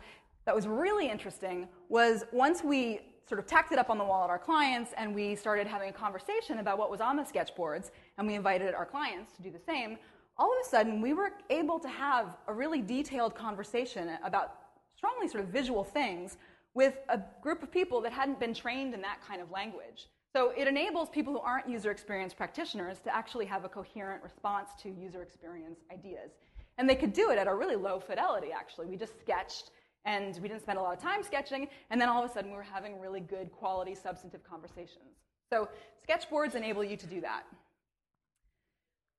that 0.45 0.55
was 0.55 0.65
really 0.65 1.09
interesting 1.09 1.67
was 1.89 2.23
once 2.31 2.63
we 2.63 3.01
sort 3.27 3.39
of 3.39 3.47
tacked 3.47 3.71
it 3.71 3.79
up 3.79 3.89
on 3.89 3.97
the 3.97 4.03
wall 4.03 4.23
at 4.23 4.29
our 4.29 4.39
clients 4.39 4.93
and 4.97 5.13
we 5.13 5.35
started 5.35 5.67
having 5.67 5.89
a 5.89 5.93
conversation 5.93 6.59
about 6.59 6.77
what 6.77 6.89
was 6.89 7.01
on 7.01 7.17
the 7.17 7.23
sketchboards 7.23 7.91
and 8.17 8.27
we 8.27 8.35
invited 8.35 8.73
our 8.73 8.85
clients 8.85 9.33
to 9.33 9.41
do 9.41 9.51
the 9.51 9.59
same, 9.59 9.97
all 10.37 10.51
of 10.51 10.65
a 10.65 10.69
sudden 10.69 11.01
we 11.01 11.13
were 11.13 11.31
able 11.49 11.79
to 11.79 11.89
have 11.89 12.37
a 12.47 12.53
really 12.53 12.81
detailed 12.81 13.35
conversation 13.35 14.11
about 14.23 14.55
strongly 14.95 15.27
sort 15.27 15.43
of 15.43 15.49
visual 15.49 15.83
things 15.83 16.37
with 16.75 16.95
a 17.09 17.19
group 17.41 17.63
of 17.63 17.71
people 17.71 17.99
that 18.01 18.13
hadn't 18.13 18.39
been 18.39 18.53
trained 18.53 18.93
in 18.93 19.01
that 19.01 19.19
kind 19.27 19.41
of 19.41 19.49
language. 19.49 20.07
So 20.35 20.51
it 20.57 20.67
enables 20.67 21.07
people 21.07 21.31
who 21.31 21.39
aren't 21.39 21.69
user 21.69 21.91
experience 21.91 22.33
practitioners 22.33 22.99
to 23.05 23.15
actually 23.15 23.45
have 23.45 23.63
a 23.63 23.69
coherent 23.69 24.21
response 24.21 24.71
to 24.81 24.89
user 24.89 25.21
experience 25.21 25.79
ideas. 25.93 26.31
And 26.77 26.89
they 26.89 26.95
could 26.95 27.13
do 27.13 27.29
it 27.29 27.37
at 27.37 27.47
a 27.47 27.53
really 27.53 27.77
low 27.77 28.01
fidelity, 28.01 28.49
actually. 28.53 28.87
We 28.87 28.97
just 28.97 29.17
sketched 29.17 29.71
and 30.03 30.37
we 30.41 30.49
didn't 30.49 30.61
spend 30.61 30.77
a 30.77 30.81
lot 30.81 30.93
of 30.93 31.01
time 31.01 31.23
sketching, 31.23 31.69
and 31.89 32.01
then 32.01 32.09
all 32.09 32.21
of 32.21 32.29
a 32.29 32.33
sudden 32.33 32.51
we 32.51 32.57
were 32.57 32.63
having 32.63 32.99
really 32.99 33.21
good 33.21 33.49
quality 33.53 33.95
substantive 33.95 34.43
conversations. 34.43 35.15
So 35.49 35.69
sketchboards 36.03 36.53
enable 36.53 36.83
you 36.83 36.97
to 36.97 37.07
do 37.07 37.21
that. 37.21 37.43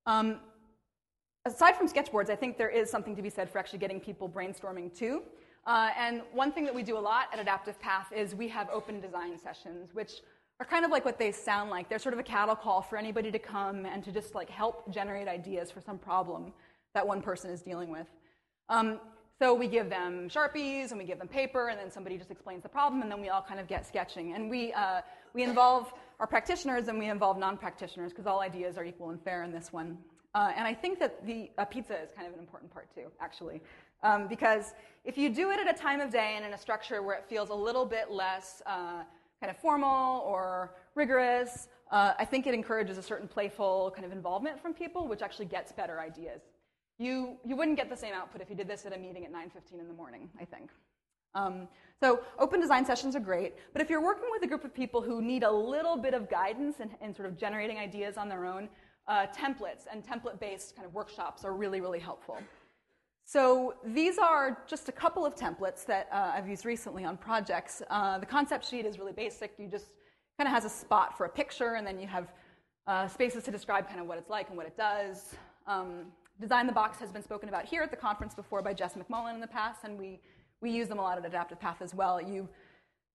Um, 0.04 0.40
aside 1.46 1.76
from 1.76 1.88
sketchboards, 1.88 2.28
I 2.28 2.36
think 2.36 2.58
there 2.58 2.68
is 2.68 2.90
something 2.90 3.16
to 3.16 3.22
be 3.22 3.30
said 3.30 3.48
for 3.48 3.58
actually 3.58 3.78
getting 3.78 4.00
people 4.00 4.28
brainstorming 4.28 4.94
too. 4.94 5.22
Uh, 5.66 5.90
and 5.98 6.22
one 6.32 6.52
thing 6.52 6.64
that 6.64 6.74
we 6.74 6.82
do 6.82 6.98
a 6.98 7.00
lot 7.00 7.28
at 7.32 7.40
Adaptive 7.40 7.80
Path 7.80 8.12
is 8.14 8.34
we 8.34 8.48
have 8.48 8.68
open 8.70 9.00
design 9.00 9.36
sessions, 9.36 9.94
which 9.94 10.20
are 10.58 10.66
kind 10.66 10.84
of 10.84 10.90
like 10.90 11.04
what 11.04 11.18
they 11.18 11.32
sound 11.32 11.70
like. 11.70 11.88
They're 11.88 11.98
sort 11.98 12.14
of 12.14 12.18
a 12.18 12.22
cattle 12.22 12.56
call 12.56 12.82
for 12.82 12.96
anybody 12.96 13.30
to 13.30 13.38
come 13.38 13.84
and 13.84 14.02
to 14.04 14.12
just 14.12 14.34
like 14.34 14.48
help 14.48 14.90
generate 14.92 15.28
ideas 15.28 15.70
for 15.70 15.80
some 15.80 15.98
problem 15.98 16.52
that 16.94 17.06
one 17.06 17.20
person 17.20 17.50
is 17.50 17.60
dealing 17.60 17.90
with. 17.90 18.06
Um, 18.68 18.98
so 19.38 19.52
we 19.52 19.68
give 19.68 19.90
them 19.90 20.30
Sharpies 20.30 20.92
and 20.92 20.98
we 20.98 21.04
give 21.04 21.18
them 21.18 21.28
paper, 21.28 21.68
and 21.68 21.78
then 21.78 21.90
somebody 21.90 22.16
just 22.16 22.30
explains 22.30 22.62
the 22.62 22.70
problem, 22.70 23.02
and 23.02 23.10
then 23.10 23.20
we 23.20 23.28
all 23.28 23.42
kind 23.42 23.60
of 23.60 23.68
get 23.68 23.86
sketching. 23.86 24.32
And 24.32 24.48
we, 24.48 24.72
uh, 24.72 25.02
we 25.34 25.42
involve 25.42 25.92
our 26.20 26.26
practitioners 26.26 26.88
and 26.88 26.98
we 26.98 27.10
involve 27.10 27.36
non 27.36 27.58
practitioners 27.58 28.12
because 28.12 28.26
all 28.26 28.40
ideas 28.40 28.78
are 28.78 28.84
equal 28.84 29.10
and 29.10 29.22
fair 29.22 29.42
in 29.42 29.52
this 29.52 29.74
one. 29.74 29.98
Uh, 30.34 30.52
and 30.56 30.66
I 30.66 30.72
think 30.72 30.98
that 31.00 31.26
the 31.26 31.50
uh, 31.58 31.66
pizza 31.66 31.94
is 32.00 32.10
kind 32.14 32.26
of 32.26 32.32
an 32.32 32.40
important 32.40 32.72
part 32.72 32.88
too, 32.94 33.06
actually. 33.20 33.60
Um, 34.02 34.26
because 34.26 34.72
if 35.04 35.16
you 35.18 35.28
do 35.28 35.50
it 35.50 35.60
at 35.60 35.68
a 35.68 35.78
time 35.78 36.00
of 36.00 36.10
day 36.10 36.34
and 36.36 36.44
in 36.44 36.52
a 36.54 36.58
structure 36.58 37.02
where 37.02 37.16
it 37.16 37.24
feels 37.28 37.50
a 37.50 37.54
little 37.54 37.84
bit 37.84 38.10
less 38.10 38.62
uh, 38.66 39.02
kind 39.40 39.50
of 39.50 39.56
formal 39.58 40.20
or 40.20 40.74
rigorous. 40.94 41.68
Uh, 41.90 42.14
I 42.18 42.24
think 42.24 42.46
it 42.46 42.54
encourages 42.54 42.98
a 42.98 43.02
certain 43.02 43.28
playful 43.28 43.92
kind 43.94 44.04
of 44.04 44.12
involvement 44.12 44.60
from 44.60 44.74
people, 44.74 45.06
which 45.06 45.22
actually 45.22 45.46
gets 45.46 45.72
better 45.72 46.00
ideas. 46.00 46.42
You, 46.98 47.36
you 47.44 47.56
wouldn't 47.56 47.76
get 47.76 47.90
the 47.90 47.96
same 47.96 48.14
output 48.14 48.40
if 48.40 48.48
you 48.48 48.56
did 48.56 48.68
this 48.68 48.86
at 48.86 48.94
a 48.94 48.98
meeting 48.98 49.24
at 49.24 49.32
9.15 49.32 49.80
in 49.80 49.88
the 49.88 49.94
morning, 49.94 50.30
I 50.40 50.44
think. 50.44 50.70
Um, 51.34 51.68
so 52.00 52.20
open 52.38 52.60
design 52.60 52.84
sessions 52.86 53.14
are 53.14 53.20
great, 53.20 53.54
but 53.74 53.82
if 53.82 53.90
you're 53.90 54.02
working 54.02 54.28
with 54.32 54.42
a 54.42 54.46
group 54.46 54.64
of 54.64 54.74
people 54.74 55.02
who 55.02 55.20
need 55.20 55.42
a 55.42 55.50
little 55.50 55.96
bit 55.96 56.14
of 56.14 56.30
guidance 56.30 56.80
in, 56.80 56.90
in 57.02 57.14
sort 57.14 57.28
of 57.28 57.36
generating 57.36 57.78
ideas 57.78 58.16
on 58.16 58.28
their 58.28 58.46
own, 58.46 58.68
uh, 59.06 59.26
templates 59.26 59.84
and 59.90 60.04
template-based 60.04 60.74
kind 60.74 60.86
of 60.86 60.94
workshops 60.94 61.44
are 61.44 61.52
really, 61.52 61.80
really 61.80 62.00
helpful. 62.00 62.38
So 63.28 63.74
these 63.84 64.18
are 64.18 64.56
just 64.68 64.88
a 64.88 64.92
couple 64.92 65.26
of 65.26 65.34
templates 65.34 65.84
that 65.86 66.08
uh, 66.12 66.30
I've 66.32 66.48
used 66.48 66.64
recently 66.64 67.04
on 67.04 67.16
projects. 67.16 67.82
Uh, 67.90 68.18
the 68.18 68.26
concept 68.26 68.64
sheet 68.64 68.86
is 68.86 69.00
really 69.00 69.12
basic. 69.12 69.52
You 69.58 69.66
just 69.66 69.86
kind 70.38 70.46
of 70.46 70.54
has 70.54 70.64
a 70.64 70.68
spot 70.68 71.18
for 71.18 71.26
a 71.26 71.28
picture, 71.28 71.74
and 71.74 71.84
then 71.84 71.98
you 71.98 72.06
have 72.06 72.28
uh, 72.86 73.08
spaces 73.08 73.42
to 73.42 73.50
describe 73.50 73.88
kind 73.88 73.98
of 73.98 74.06
what 74.06 74.16
it's 74.16 74.30
like 74.30 74.48
and 74.48 74.56
what 74.56 74.66
it 74.66 74.76
does. 74.76 75.34
Um, 75.66 76.12
Design 76.40 76.68
the 76.68 76.72
Box 76.72 77.00
has 77.00 77.10
been 77.10 77.22
spoken 77.22 77.48
about 77.48 77.64
here 77.64 77.82
at 77.82 77.90
the 77.90 77.96
conference 77.96 78.32
before 78.32 78.62
by 78.62 78.72
Jess 78.72 78.94
McMullin 78.94 79.34
in 79.34 79.40
the 79.40 79.48
past, 79.48 79.80
and 79.82 79.98
we, 79.98 80.20
we 80.60 80.70
use 80.70 80.86
them 80.86 81.00
a 81.00 81.02
lot 81.02 81.18
at 81.18 81.26
Adaptive 81.26 81.58
Path 81.58 81.78
as 81.80 81.96
well. 81.96 82.22
You 82.22 82.48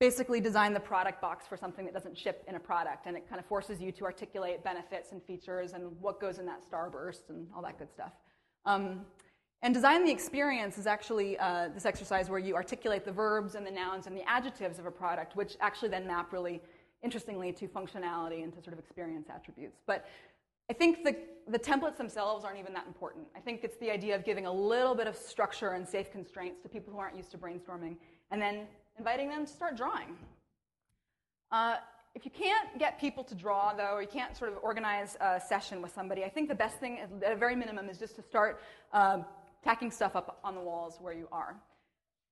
basically 0.02 0.41
design 0.41 0.74
the 0.74 0.80
product 0.82 1.21
box 1.21 1.47
for 1.47 1.56
something 1.56 1.86
that 1.86 1.93
doesn't 1.93 2.17
ship 2.17 2.43
in 2.50 2.56
a 2.56 2.60
product, 2.60 3.06
and 3.06 3.15
it 3.15 3.30
kind 3.30 3.39
of 3.39 3.45
forces 3.45 3.80
you 3.80 3.93
to 3.93 4.04
articulate 4.04 4.62
benefits 4.62 5.13
and 5.13 5.24
features 5.24 5.71
and 5.71 5.84
what 6.02 6.19
goes 6.19 6.38
in 6.38 6.45
that 6.47 6.60
starburst 6.69 7.30
and 7.30 7.47
all 7.56 7.62
that 7.62 7.80
good 7.80 7.93
stuff. 7.93 8.12
Um, 8.65 9.06
and 9.63 9.74
design 9.74 10.04
the 10.04 10.12
experience 10.12 10.78
is 10.78 10.88
actually 10.88 11.38
uh, 11.38 11.69
this 11.74 11.86
exercise 11.86 12.30
where 12.30 12.39
you 12.39 12.56
articulate 12.56 13.06
the 13.06 13.12
verbs 13.12 13.56
and 13.56 13.65
the 13.65 13.71
nouns 13.71 14.08
and 14.08 14.15
the 14.15 14.28
adjectives 14.28 14.80
of 14.80 14.86
a 14.86 14.91
product, 14.91 15.36
which 15.36 15.56
actually 15.62 15.89
then 15.89 16.08
map 16.08 16.34
really 16.34 16.62
interestingly 17.04 17.52
to 17.52 17.67
functionality 17.67 18.43
and 18.43 18.54
to 18.54 18.62
sort 18.62 18.74
of 18.74 18.80
experience 18.80 19.28
attributes. 19.30 19.80
But 19.86 20.06
I 20.69 20.74
think 20.74 21.04
the, 21.04 21.15
the 21.47 21.60
templates 21.60 21.97
themselves 21.97 22.45
aren't 22.45 22.60
even 22.60 22.74
that 22.74 22.88
important. 22.88 23.28
I 23.36 23.39
think 23.39 23.63
it's 23.63 23.78
the 23.78 23.91
idea 23.91 24.15
of 24.15 24.24
giving 24.24 24.45
a 24.45 24.54
little 24.54 24.95
bit 24.95 25.08
of 25.08 25.15
structure 25.15 25.71
and 25.71 25.88
safe 25.88 26.12
constraints 26.12 26.62
to 26.63 26.69
people 26.69 26.93
who 26.93 27.00
aren't 27.00 27.17
used 27.17 27.32
to 27.32 27.38
brainstorming, 27.38 27.97
and 28.32 28.41
then 28.41 28.67
inviting 28.97 29.30
them 29.30 29.45
to 29.45 29.52
start 29.52 29.76
drawing. 29.76 30.15
Uh, 31.52 31.76
if 32.13 32.26
you 32.26 32.32
can't 32.32 32.78
get 32.78 33.00
people 33.00 33.24
to 33.24 33.36
draw, 33.36 33.74
though, 33.74 33.93
or 33.93 34.02
you 34.02 34.08
can't 34.08 34.36
sort 34.36 34.52
of 34.52 34.58
organize 34.62 35.17
a 35.21 35.39
session 35.39 35.82
with 35.82 35.93
somebody, 35.93 36.24
I 36.24 36.30
think 36.30 36.50
the 36.50 36.56
best 36.56 36.78
thing, 36.78 37.00
at 37.00 37.32
a 37.32 37.36
very 37.36 37.56
minimum, 37.56 37.89
is 37.89 37.97
just 37.97 38.15
to 38.17 38.21
start 38.21 38.62
uh, 38.93 39.19
tacking 39.63 39.91
stuff 39.91 40.15
up 40.15 40.39
on 40.43 40.56
the 40.56 40.62
walls 40.62 40.97
where 41.02 41.13
you 41.13 41.28
are. 41.32 41.56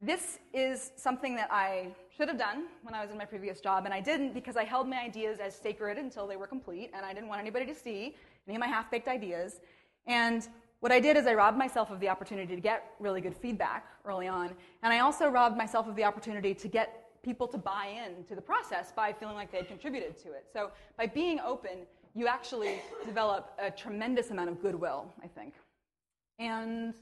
This 0.01 0.39
is 0.53 0.91
something 0.95 1.35
that 1.35 1.49
I 1.51 1.87
should 2.15 2.29
have 2.29 2.37
done 2.37 2.67
when 2.83 2.95
I 2.95 3.01
was 3.01 3.11
in 3.11 3.17
my 3.17 3.25
previous 3.25 3.59
job, 3.59 3.83
and 3.83 3.93
I 3.93 3.99
didn't 3.99 4.33
because 4.33 4.55
I 4.55 4.63
held 4.63 4.87
my 4.87 5.01
ideas 5.01 5.39
as 5.39 5.53
sacred 5.53 5.97
until 5.97 6.25
they 6.25 6.37
were 6.37 6.47
complete, 6.47 6.91
and 6.93 7.05
I 7.05 7.13
didn't 7.13 7.27
want 7.27 7.41
anybody 7.41 7.65
to 7.65 7.75
see 7.75 8.15
any 8.47 8.55
of 8.55 8.61
my 8.61 8.67
half 8.67 8.89
baked 8.89 9.09
ideas. 9.09 9.59
And 10.07 10.47
what 10.79 10.93
I 10.93 11.01
did 11.01 11.17
is 11.17 11.27
I 11.27 11.33
robbed 11.33 11.57
myself 11.57 11.91
of 11.91 11.99
the 11.99 12.07
opportunity 12.07 12.55
to 12.55 12.61
get 12.61 12.93
really 12.99 13.19
good 13.19 13.35
feedback 13.35 13.87
early 14.05 14.29
on, 14.29 14.55
and 14.83 14.93
I 14.93 14.99
also 14.99 15.27
robbed 15.27 15.57
myself 15.57 15.87
of 15.87 15.97
the 15.97 16.05
opportunity 16.05 16.53
to 16.53 16.67
get 16.69 17.05
people 17.21 17.47
to 17.49 17.57
buy 17.57 17.87
in 18.05 18.23
to 18.23 18.35
the 18.35 18.41
process 18.41 18.93
by 18.93 19.11
feeling 19.11 19.35
like 19.35 19.51
they 19.51 19.57
had 19.57 19.67
contributed 19.67 20.17
to 20.19 20.29
it. 20.29 20.45
So 20.53 20.71
by 20.97 21.07
being 21.07 21.41
open, 21.41 21.85
you 22.15 22.27
actually 22.27 22.81
develop 23.05 23.51
a 23.59 23.69
tremendous 23.69 24.31
amount 24.31 24.49
of 24.49 24.61
goodwill, 24.61 25.13
I 25.21 25.27
think. 25.27 25.55
And 26.39 26.93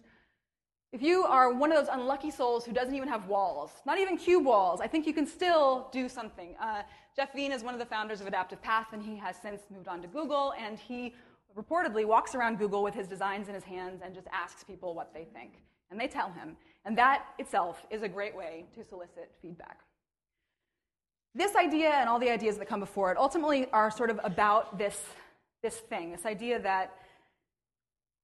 if 0.97 1.03
you 1.03 1.25
are 1.25 1.53
one 1.53 1.71
of 1.71 1.77
those 1.77 1.95
unlucky 1.95 2.31
souls 2.31 2.65
who 2.65 2.73
doesn't 2.73 2.95
even 2.95 3.07
have 3.07 3.27
walls, 3.27 3.69
not 3.85 3.99
even 3.99 4.17
cube 4.17 4.43
walls, 4.43 4.81
I 4.81 4.87
think 4.87 5.05
you 5.05 5.13
can 5.13 5.27
still 5.27 5.89
do 5.91 6.09
something. 6.09 6.55
Uh, 6.59 6.81
Jeff 7.15 7.35
Veen 7.35 7.51
is 7.51 7.63
one 7.63 7.75
of 7.75 7.79
the 7.79 7.85
founders 7.85 8.19
of 8.19 8.25
Adaptive 8.25 8.59
Path, 8.63 8.87
and 8.93 9.03
he 9.03 9.15
has 9.15 9.35
since 9.39 9.61
moved 9.71 9.87
on 9.87 10.01
to 10.01 10.07
Google, 10.07 10.55
and 10.59 10.79
he 10.79 11.13
reportedly 11.55 12.03
walks 12.03 12.33
around 12.33 12.57
Google 12.57 12.81
with 12.81 12.95
his 12.95 13.07
designs 13.07 13.47
in 13.47 13.53
his 13.53 13.63
hands 13.63 14.01
and 14.03 14.15
just 14.15 14.25
asks 14.33 14.63
people 14.63 14.95
what 14.95 15.13
they 15.13 15.25
think. 15.35 15.61
And 15.91 15.99
they 15.99 16.07
tell 16.07 16.31
him. 16.31 16.57
And 16.83 16.97
that 16.97 17.27
itself 17.37 17.85
is 17.91 18.01
a 18.01 18.09
great 18.09 18.35
way 18.35 18.65
to 18.73 18.83
solicit 18.83 19.29
feedback. 19.39 19.81
This 21.35 21.55
idea 21.55 21.91
and 21.91 22.09
all 22.09 22.17
the 22.17 22.31
ideas 22.31 22.57
that 22.57 22.67
come 22.67 22.79
before 22.79 23.11
it 23.11 23.19
ultimately 23.19 23.69
are 23.71 23.91
sort 23.91 24.09
of 24.09 24.19
about 24.23 24.79
this, 24.79 24.99
this 25.61 25.75
thing, 25.75 26.11
this 26.11 26.25
idea 26.25 26.59
that 26.59 26.95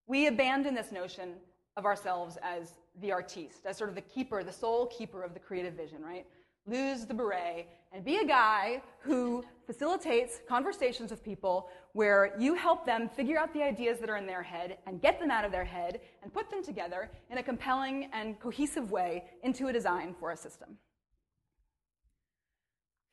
we 0.08 0.26
abandon 0.26 0.74
this 0.74 0.92
notion 0.92 1.34
of 1.78 1.86
ourselves 1.86 2.38
as 2.42 2.74
the 3.02 3.12
artiste, 3.12 3.66
as 3.66 3.78
sort 3.78 3.90
of 3.90 3.96
the 3.96 4.02
keeper, 4.02 4.44
the 4.44 4.52
sole 4.52 4.86
keeper 4.88 5.24
of 5.24 5.34
the 5.34 5.40
creative 5.40 5.74
vision, 5.74 6.04
right? 6.04 6.26
Lose 6.66 7.06
the 7.06 7.14
beret 7.14 7.68
and 7.92 8.06
be 8.06 8.18
a 8.18 8.26
guy 8.26 8.82
who 9.00 9.44
facilitates 9.66 10.40
conversations 10.48 11.12
with 11.12 11.24
people 11.24 11.70
where 11.94 12.34
you 12.40 12.54
help 12.54 12.86
them 12.86 13.10
figure 13.10 13.38
out 13.38 13.54
the 13.54 13.62
ideas 13.62 14.00
that 14.00 14.10
are 14.10 14.18
in 14.18 14.26
their 14.26 14.44
head 14.44 14.78
and 14.88 15.02
get 15.02 15.20
them 15.20 15.30
out 15.30 15.46
of 15.46 15.52
their 15.52 15.66
head 15.66 16.00
and 16.22 16.34
put 16.34 16.50
them 16.50 16.64
together 16.64 17.10
in 17.30 17.38
a 17.38 17.44
compelling 17.44 18.10
and 18.14 18.40
cohesive 18.40 18.92
way 18.92 19.24
into 19.44 19.68
a 19.68 19.74
design 19.74 20.16
for 20.20 20.32
a 20.32 20.38
system. 20.38 20.78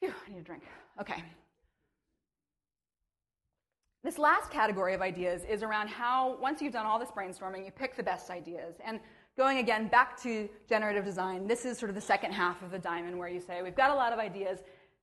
Phew, 0.00 0.12
I 0.26 0.30
need 0.32 0.38
a 0.38 0.42
drink. 0.42 0.62
Okay. 1.00 1.22
This 4.02 4.16
last 4.16 4.50
category 4.50 4.94
of 4.94 5.02
ideas 5.02 5.44
is 5.44 5.62
around 5.62 5.88
how, 5.88 6.38
once 6.40 6.62
you've 6.62 6.72
done 6.72 6.86
all 6.86 6.98
this 6.98 7.10
brainstorming, 7.10 7.66
you 7.66 7.70
pick 7.70 7.96
the 7.96 8.02
best 8.02 8.30
ideas. 8.30 8.76
And 8.82 8.98
going 9.36 9.58
again 9.58 9.88
back 9.88 10.20
to 10.22 10.48
generative 10.68 11.04
design, 11.04 11.46
this 11.46 11.66
is 11.66 11.78
sort 11.78 11.90
of 11.90 11.94
the 11.94 12.00
second 12.00 12.32
half 12.32 12.62
of 12.62 12.70
the 12.70 12.78
diamond 12.78 13.18
where 13.18 13.28
you 13.28 13.40
say, 13.40 13.60
we've 13.62 13.76
got 13.76 13.90
a 13.90 13.94
lot 13.94 14.14
of 14.14 14.18
ideas. 14.18 14.60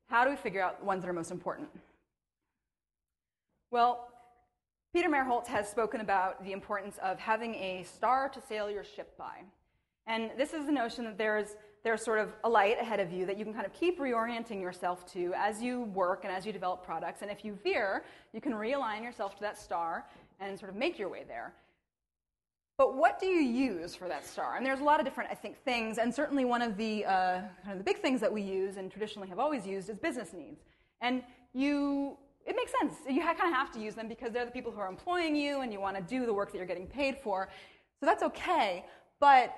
How 0.07 0.23
do 0.23 0.31
we 0.31 0.35
figure 0.35 0.61
out 0.61 0.79
the 0.79 0.85
ones 0.85 1.03
that 1.03 1.09
are 1.09 1.13
most 1.13 1.29
important? 1.29 1.69
Well, 3.69 4.07
Peter 4.93 5.09
Merholz 5.09 5.45
has 5.45 5.69
spoken 5.69 6.01
about 6.01 6.43
the 6.43 6.51
importance 6.51 6.97
of 7.03 7.19
having 7.19 7.53
a 7.55 7.83
star 7.83 8.29
to 8.29 8.41
sail 8.41 8.71
your 8.71 8.83
ship 8.83 9.15
by. 9.15 9.43
And 10.07 10.31
this 10.37 10.53
is 10.53 10.65
the 10.65 10.71
notion 10.71 11.03
that 11.03 11.19
there's 11.19 11.55
there's 11.87 12.03
sort 12.03 12.19
of 12.19 12.33
a 12.43 12.49
light 12.49 12.77
ahead 12.81 12.99
of 12.99 13.13
you 13.13 13.25
that 13.25 13.37
you 13.37 13.45
can 13.45 13.53
kind 13.53 13.65
of 13.65 13.71
keep 13.71 13.97
reorienting 13.97 14.59
yourself 14.59 15.09
to 15.13 15.33
as 15.37 15.61
you 15.61 15.83
work 15.83 16.25
and 16.25 16.33
as 16.33 16.45
you 16.45 16.51
develop 16.51 16.83
products. 16.83 17.21
And 17.21 17.31
if 17.31 17.45
you 17.45 17.57
veer, 17.63 18.03
you 18.33 18.41
can 18.41 18.51
realign 18.51 19.03
yourself 19.03 19.35
to 19.35 19.41
that 19.43 19.57
star 19.57 20.05
and 20.41 20.59
sort 20.59 20.69
of 20.69 20.75
make 20.75 20.99
your 20.99 21.07
way 21.07 21.23
there. 21.25 21.53
But 22.77 22.97
what 22.97 23.21
do 23.21 23.25
you 23.27 23.39
use 23.39 23.95
for 23.95 24.09
that 24.09 24.25
star? 24.25 24.57
And 24.57 24.65
there's 24.65 24.81
a 24.81 24.83
lot 24.83 24.99
of 24.99 25.05
different, 25.05 25.31
I 25.31 25.35
think, 25.35 25.63
things. 25.63 25.97
And 25.97 26.13
certainly 26.13 26.43
one 26.43 26.61
of 26.61 26.75
the 26.75 27.05
uh, 27.05 27.39
kind 27.63 27.71
of 27.71 27.77
the 27.77 27.85
big 27.85 28.01
things 28.01 28.19
that 28.19 28.33
we 28.33 28.41
use 28.41 28.75
and 28.75 28.91
traditionally 28.91 29.29
have 29.29 29.39
always 29.39 29.65
used 29.65 29.89
is 29.89 29.97
business 29.97 30.33
needs. 30.33 30.65
And 30.99 31.23
you, 31.53 32.17
it 32.45 32.57
makes 32.57 32.73
sense. 32.81 32.95
You 33.09 33.21
kind 33.21 33.39
of 33.39 33.53
have 33.53 33.71
to 33.71 33.79
use 33.79 33.95
them 33.95 34.09
because 34.09 34.33
they're 34.33 34.43
the 34.43 34.51
people 34.51 34.73
who 34.73 34.81
are 34.81 34.89
employing 34.89 35.37
you, 35.37 35.61
and 35.61 35.71
you 35.71 35.79
want 35.79 35.95
to 35.95 36.03
do 36.03 36.25
the 36.25 36.33
work 36.33 36.51
that 36.51 36.57
you're 36.57 36.67
getting 36.67 36.87
paid 36.87 37.17
for. 37.17 37.47
So 38.01 38.05
that's 38.05 38.23
okay. 38.23 38.83
But 39.21 39.55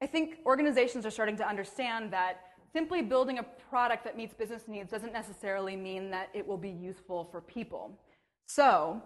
I 0.00 0.06
think 0.06 0.38
organizations 0.46 1.04
are 1.04 1.10
starting 1.10 1.36
to 1.38 1.48
understand 1.48 2.12
that 2.12 2.40
simply 2.72 3.02
building 3.02 3.38
a 3.38 3.42
product 3.42 4.04
that 4.04 4.16
meets 4.16 4.34
business 4.34 4.68
needs 4.68 4.90
doesn't 4.90 5.12
necessarily 5.12 5.76
mean 5.76 6.10
that 6.10 6.28
it 6.34 6.46
will 6.46 6.58
be 6.58 6.70
useful 6.70 7.24
for 7.24 7.40
people. 7.40 7.98
So, 8.46 9.02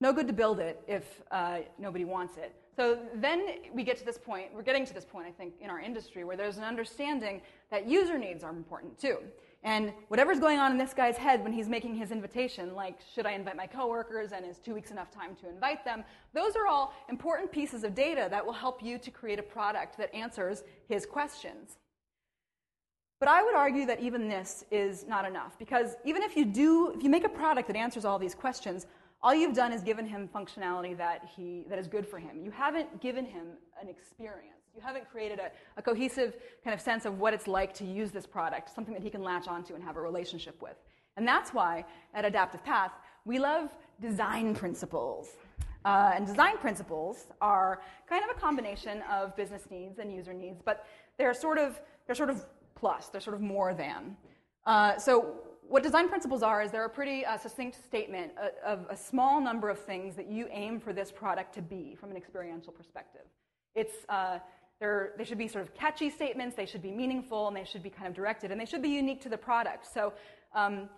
no 0.00 0.12
good 0.12 0.26
to 0.26 0.32
build 0.32 0.58
it 0.58 0.82
if 0.86 1.22
uh, 1.30 1.60
nobody 1.78 2.04
wants 2.04 2.36
it. 2.36 2.54
So 2.76 2.98
then 3.14 3.46
we 3.72 3.84
get 3.84 3.98
to 3.98 4.04
this 4.04 4.18
point, 4.18 4.52
we're 4.54 4.62
getting 4.62 4.86
to 4.86 4.94
this 4.94 5.04
point, 5.04 5.26
I 5.26 5.30
think, 5.30 5.54
in 5.60 5.70
our 5.70 5.80
industry 5.80 6.24
where 6.24 6.36
there's 6.36 6.56
an 6.56 6.64
understanding 6.64 7.42
that 7.70 7.88
user 7.88 8.18
needs 8.18 8.42
are 8.42 8.50
important 8.50 8.98
too. 8.98 9.18
And 9.64 9.92
whatever's 10.08 10.40
going 10.40 10.58
on 10.58 10.72
in 10.72 10.78
this 10.78 10.92
guy's 10.92 11.16
head 11.16 11.44
when 11.44 11.52
he's 11.52 11.68
making 11.68 11.94
his 11.94 12.10
invitation, 12.10 12.74
like 12.74 12.98
should 13.14 13.26
I 13.26 13.32
invite 13.32 13.56
my 13.56 13.66
coworkers 13.66 14.32
and 14.32 14.44
is 14.44 14.58
two 14.58 14.74
weeks 14.74 14.90
enough 14.90 15.10
time 15.12 15.36
to 15.36 15.48
invite 15.48 15.84
them, 15.84 16.02
those 16.34 16.56
are 16.56 16.66
all 16.66 16.92
important 17.08 17.52
pieces 17.52 17.84
of 17.84 17.94
data 17.94 18.26
that 18.30 18.44
will 18.44 18.52
help 18.52 18.82
you 18.82 18.98
to 18.98 19.10
create 19.10 19.38
a 19.38 19.42
product 19.42 19.96
that 19.98 20.12
answers 20.12 20.64
his 20.88 21.06
questions. 21.06 21.76
But 23.20 23.28
I 23.28 23.44
would 23.44 23.54
argue 23.54 23.86
that 23.86 24.00
even 24.00 24.28
this 24.28 24.64
is 24.72 25.06
not 25.06 25.24
enough 25.24 25.56
because 25.56 25.94
even 26.04 26.24
if 26.24 26.36
you 26.36 26.44
do, 26.44 26.92
if 26.96 27.04
you 27.04 27.08
make 27.08 27.22
a 27.22 27.28
product 27.28 27.68
that 27.68 27.76
answers 27.76 28.04
all 28.04 28.18
these 28.18 28.34
questions, 28.34 28.86
all 29.22 29.32
you've 29.32 29.54
done 29.54 29.72
is 29.72 29.82
given 29.82 30.04
him 30.04 30.28
functionality 30.34 30.96
that, 30.96 31.28
he, 31.36 31.64
that 31.68 31.78
is 31.78 31.86
good 31.86 32.04
for 32.04 32.18
him. 32.18 32.40
You 32.42 32.50
haven't 32.50 33.00
given 33.00 33.24
him 33.24 33.46
an 33.80 33.88
experience. 33.88 34.61
You 34.74 34.80
haven't 34.80 35.10
created 35.10 35.38
a, 35.38 35.50
a, 35.76 35.82
cohesive 35.82 36.34
kind 36.64 36.72
of 36.72 36.80
sense 36.80 37.04
of 37.04 37.18
what 37.18 37.34
it's 37.34 37.46
like 37.46 37.74
to 37.74 37.84
use 37.84 38.10
this 38.10 38.26
product, 38.26 38.74
something 38.74 38.94
that 38.94 39.02
he 39.02 39.10
can 39.10 39.22
latch 39.22 39.46
onto 39.46 39.74
and 39.74 39.84
have 39.84 39.96
a 39.96 40.00
relationship 40.00 40.60
with. 40.62 40.76
And 41.16 41.28
that's 41.28 41.52
why 41.52 41.84
at 42.14 42.24
Adaptive 42.24 42.64
Path, 42.64 42.92
we 43.26 43.38
love 43.38 43.70
design 44.00 44.54
principles. 44.54 45.28
Uh, 45.84 46.12
and 46.14 46.26
design 46.26 46.56
principles 46.56 47.26
are 47.40 47.82
kind 48.08 48.24
of 48.24 48.34
a 48.34 48.40
combination 48.40 49.02
of 49.10 49.36
business 49.36 49.64
needs 49.70 49.98
and 49.98 50.12
user 50.12 50.32
needs, 50.32 50.62
but 50.64 50.86
they're 51.18 51.34
sort 51.34 51.58
of, 51.58 51.80
they're 52.06 52.14
sort 52.14 52.30
of 52.30 52.46
plus, 52.74 53.08
they're 53.08 53.20
sort 53.20 53.34
of 53.34 53.42
more 53.42 53.74
than. 53.74 54.16
Uh, 54.64 54.96
so 54.96 55.34
what 55.68 55.82
design 55.82 56.08
principles 56.08 56.42
are 56.42 56.62
is 56.62 56.70
they're 56.70 56.84
a 56.84 56.90
pretty 56.90 57.26
uh, 57.26 57.36
succinct 57.36 57.82
statement 57.84 58.32
of 58.64 58.86
a 58.90 58.96
small 58.96 59.40
number 59.40 59.68
of 59.68 59.78
things 59.78 60.14
that 60.16 60.30
you 60.30 60.48
aim 60.50 60.80
for 60.80 60.92
this 60.92 61.10
product 61.10 61.54
to 61.54 61.62
be 61.62 61.94
from 61.94 62.10
an 62.10 62.16
experiential 62.16 62.72
perspective. 62.72 63.22
It's, 63.74 63.94
uh, 64.82 65.04
they 65.16 65.24
should 65.24 65.38
be 65.38 65.48
sort 65.48 65.64
of 65.64 65.74
catchy 65.74 66.10
statements, 66.10 66.56
they 66.56 66.66
should 66.66 66.82
be 66.82 66.90
meaningful, 66.90 67.48
and 67.48 67.56
they 67.56 67.64
should 67.64 67.82
be 67.82 67.90
kind 67.90 68.08
of 68.08 68.14
directed, 68.14 68.50
and 68.50 68.60
they 68.60 68.64
should 68.64 68.82
be 68.82 68.88
unique 68.88 69.20
to 69.22 69.28
the 69.28 69.36
product. 69.36 69.92
So, 69.92 70.12
um, 70.54 70.88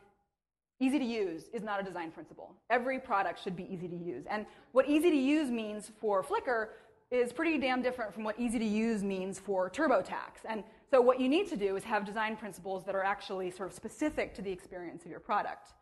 easy 0.81 0.99
to 0.99 1.05
use 1.05 1.45
is 1.53 1.63
not 1.63 1.81
a 1.81 1.83
design 1.83 2.11
principle. 2.11 2.55
Every 2.71 2.99
product 2.99 3.43
should 3.43 3.57
be 3.57 3.67
easy 3.73 3.89
to 3.89 3.97
use. 3.97 4.25
And 4.29 4.47
what 4.73 4.89
easy 4.89 5.11
to 5.11 5.17
use 5.17 5.51
means 5.51 5.93
for 6.01 6.23
Flickr 6.23 6.69
is 7.11 7.33
pretty 7.33 7.59
damn 7.59 7.81
different 7.81 8.13
from 8.13 8.25
what 8.25 8.39
easy 8.39 8.59
to 8.59 8.65
use 8.65 9.05
means 9.05 9.39
for 9.39 9.71
TurboTax. 9.71 10.45
And 10.49 10.65
so, 10.91 11.01
what 11.01 11.21
you 11.21 11.29
need 11.29 11.49
to 11.49 11.57
do 11.57 11.77
is 11.77 11.85
have 11.85 12.05
design 12.05 12.37
principles 12.37 12.85
that 12.85 12.95
are 12.95 13.05
actually 13.05 13.51
sort 13.51 13.69
of 13.69 13.75
specific 13.75 14.35
to 14.35 14.43
the 14.43 14.51
experience 14.51 15.05
of 15.05 15.11
your 15.11 15.21
product. 15.21 15.73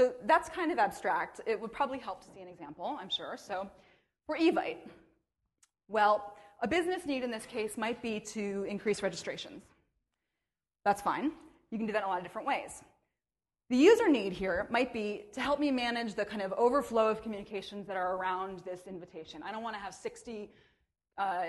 So, 0.00 0.14
that's 0.26 0.48
kind 0.48 0.72
of 0.72 0.78
abstract. 0.78 1.40
It 1.46 1.60
would 1.60 1.72
probably 1.72 1.98
help 1.98 2.22
to 2.22 2.28
see 2.34 2.40
an 2.40 2.48
example, 2.48 2.96
I'm 3.00 3.10
sure. 3.10 3.36
So, 3.36 3.68
for 4.26 4.36
Evite, 4.38 4.78
well, 5.88 6.34
a 6.62 6.68
business 6.68 7.06
need 7.06 7.24
in 7.24 7.30
this 7.30 7.44
case 7.44 7.76
might 7.76 8.00
be 8.00 8.20
to 8.20 8.64
increase 8.68 9.02
registrations. 9.02 9.62
That's 10.84 11.02
fine. 11.02 11.32
You 11.70 11.78
can 11.78 11.86
do 11.86 11.92
that 11.92 12.00
in 12.00 12.04
a 12.04 12.08
lot 12.08 12.18
of 12.18 12.24
different 12.24 12.46
ways. 12.46 12.82
The 13.70 13.76
user 13.76 14.08
need 14.08 14.32
here 14.32 14.66
might 14.70 14.92
be 14.92 15.24
to 15.32 15.40
help 15.40 15.58
me 15.58 15.70
manage 15.70 16.14
the 16.14 16.24
kind 16.24 16.42
of 16.42 16.52
overflow 16.52 17.08
of 17.08 17.22
communications 17.22 17.86
that 17.86 17.96
are 17.96 18.16
around 18.16 18.60
this 18.64 18.82
invitation. 18.86 19.42
I 19.42 19.50
don't 19.50 19.62
want 19.62 19.74
to 19.76 19.80
have 19.80 19.94
60 19.94 20.50
uh, 21.18 21.44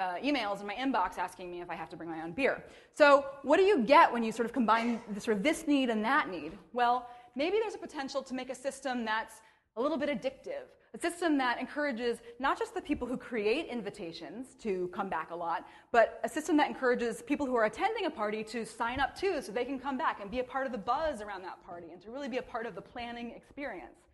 uh, 0.00 0.14
emails 0.22 0.60
in 0.60 0.66
my 0.66 0.74
inbox 0.74 1.18
asking 1.18 1.50
me 1.50 1.60
if 1.60 1.68
I 1.68 1.74
have 1.74 1.88
to 1.90 1.96
bring 1.96 2.08
my 2.08 2.22
own 2.22 2.32
beer. 2.32 2.62
So, 2.94 3.26
what 3.42 3.56
do 3.56 3.64
you 3.64 3.82
get 3.82 4.12
when 4.12 4.22
you 4.22 4.32
sort 4.32 4.46
of 4.46 4.52
combine 4.52 5.00
the, 5.12 5.20
sort 5.20 5.36
of 5.36 5.42
this 5.42 5.66
need 5.66 5.90
and 5.90 6.04
that 6.04 6.30
need? 6.30 6.52
Well, 6.72 7.08
maybe 7.34 7.58
there's 7.60 7.74
a 7.74 7.78
potential 7.78 8.22
to 8.22 8.34
make 8.34 8.50
a 8.50 8.54
system 8.54 9.04
that's 9.04 9.40
a 9.76 9.82
little 9.82 9.98
bit 9.98 10.08
addictive, 10.08 10.68
a 10.92 10.98
system 10.98 11.38
that 11.38 11.60
encourages 11.60 12.18
not 12.40 12.58
just 12.58 12.74
the 12.74 12.80
people 12.80 13.06
who 13.06 13.16
create 13.16 13.66
invitations 13.68 14.54
to 14.60 14.88
come 14.92 15.08
back 15.08 15.30
a 15.30 15.36
lot, 15.36 15.64
but 15.92 16.20
a 16.24 16.28
system 16.28 16.56
that 16.56 16.68
encourages 16.68 17.22
people 17.22 17.46
who 17.46 17.54
are 17.54 17.66
attending 17.66 18.06
a 18.06 18.10
party 18.10 18.42
to 18.42 18.64
sign 18.64 18.98
up 18.98 19.14
too 19.14 19.40
so 19.40 19.52
they 19.52 19.64
can 19.64 19.78
come 19.78 19.96
back 19.96 20.20
and 20.20 20.30
be 20.30 20.40
a 20.40 20.44
part 20.44 20.66
of 20.66 20.72
the 20.72 20.78
buzz 20.78 21.20
around 21.20 21.42
that 21.42 21.64
party 21.64 21.86
and 21.92 22.02
to 22.02 22.10
really 22.10 22.28
be 22.28 22.38
a 22.38 22.42
part 22.42 22.66
of 22.66 22.74
the 22.74 22.80
planning 22.80 23.30
experience. 23.36 24.08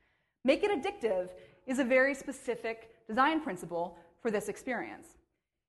Make 0.44 0.62
it 0.64 0.70
addictive 0.70 1.30
is 1.66 1.78
a 1.78 1.84
very 1.84 2.14
specific 2.14 2.90
design 3.08 3.40
principle 3.40 3.96
for 4.20 4.30
this 4.30 4.48
experience. 4.48 5.06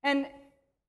And 0.03 0.27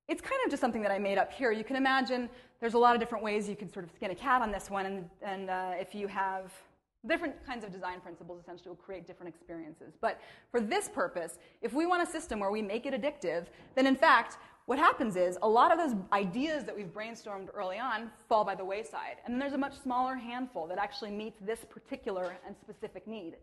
it's 0.08 0.20
kind 0.20 0.40
of 0.44 0.50
just 0.50 0.60
something 0.60 0.82
that 0.82 0.90
I 0.90 0.98
made 0.98 1.18
up 1.18 1.32
here. 1.32 1.52
You 1.52 1.64
can 1.64 1.76
imagine 1.76 2.28
there's 2.60 2.74
a 2.74 2.78
lot 2.78 2.94
of 2.94 3.00
different 3.00 3.22
ways 3.22 3.48
you 3.48 3.56
can 3.56 3.72
sort 3.72 3.84
of 3.84 3.92
skin 3.94 4.10
a 4.10 4.14
cat 4.14 4.42
on 4.42 4.50
this 4.50 4.68
one, 4.68 4.86
and, 4.86 5.10
and 5.22 5.50
uh, 5.50 5.72
if 5.74 5.94
you 5.94 6.08
have 6.08 6.52
Different 7.06 7.34
kinds 7.46 7.64
of 7.64 7.72
design 7.72 8.00
principles 8.00 8.40
essentially 8.42 8.70
will 8.70 8.76
create 8.76 9.06
different 9.06 9.32
experiences. 9.32 9.94
But 10.00 10.20
for 10.50 10.60
this 10.60 10.88
purpose, 10.88 11.38
if 11.62 11.72
we 11.72 11.86
want 11.86 12.02
a 12.02 12.10
system 12.10 12.40
where 12.40 12.50
we 12.50 12.60
make 12.60 12.86
it 12.86 12.94
addictive, 12.94 13.46
then 13.76 13.86
in 13.86 13.94
fact, 13.94 14.36
what 14.66 14.78
happens 14.78 15.16
is 15.16 15.38
a 15.40 15.48
lot 15.48 15.72
of 15.72 15.78
those 15.78 15.96
ideas 16.12 16.64
that 16.64 16.76
we've 16.76 16.92
brainstormed 16.92 17.48
early 17.54 17.78
on 17.78 18.10
fall 18.28 18.44
by 18.44 18.54
the 18.54 18.64
wayside. 18.64 19.16
And 19.24 19.32
then 19.32 19.38
there's 19.38 19.54
a 19.54 19.58
much 19.58 19.78
smaller 19.78 20.14
handful 20.14 20.66
that 20.66 20.76
actually 20.76 21.10
meets 21.10 21.38
this 21.40 21.60
particular 21.70 22.36
and 22.46 22.54
specific 22.60 23.06
need. 23.06 23.36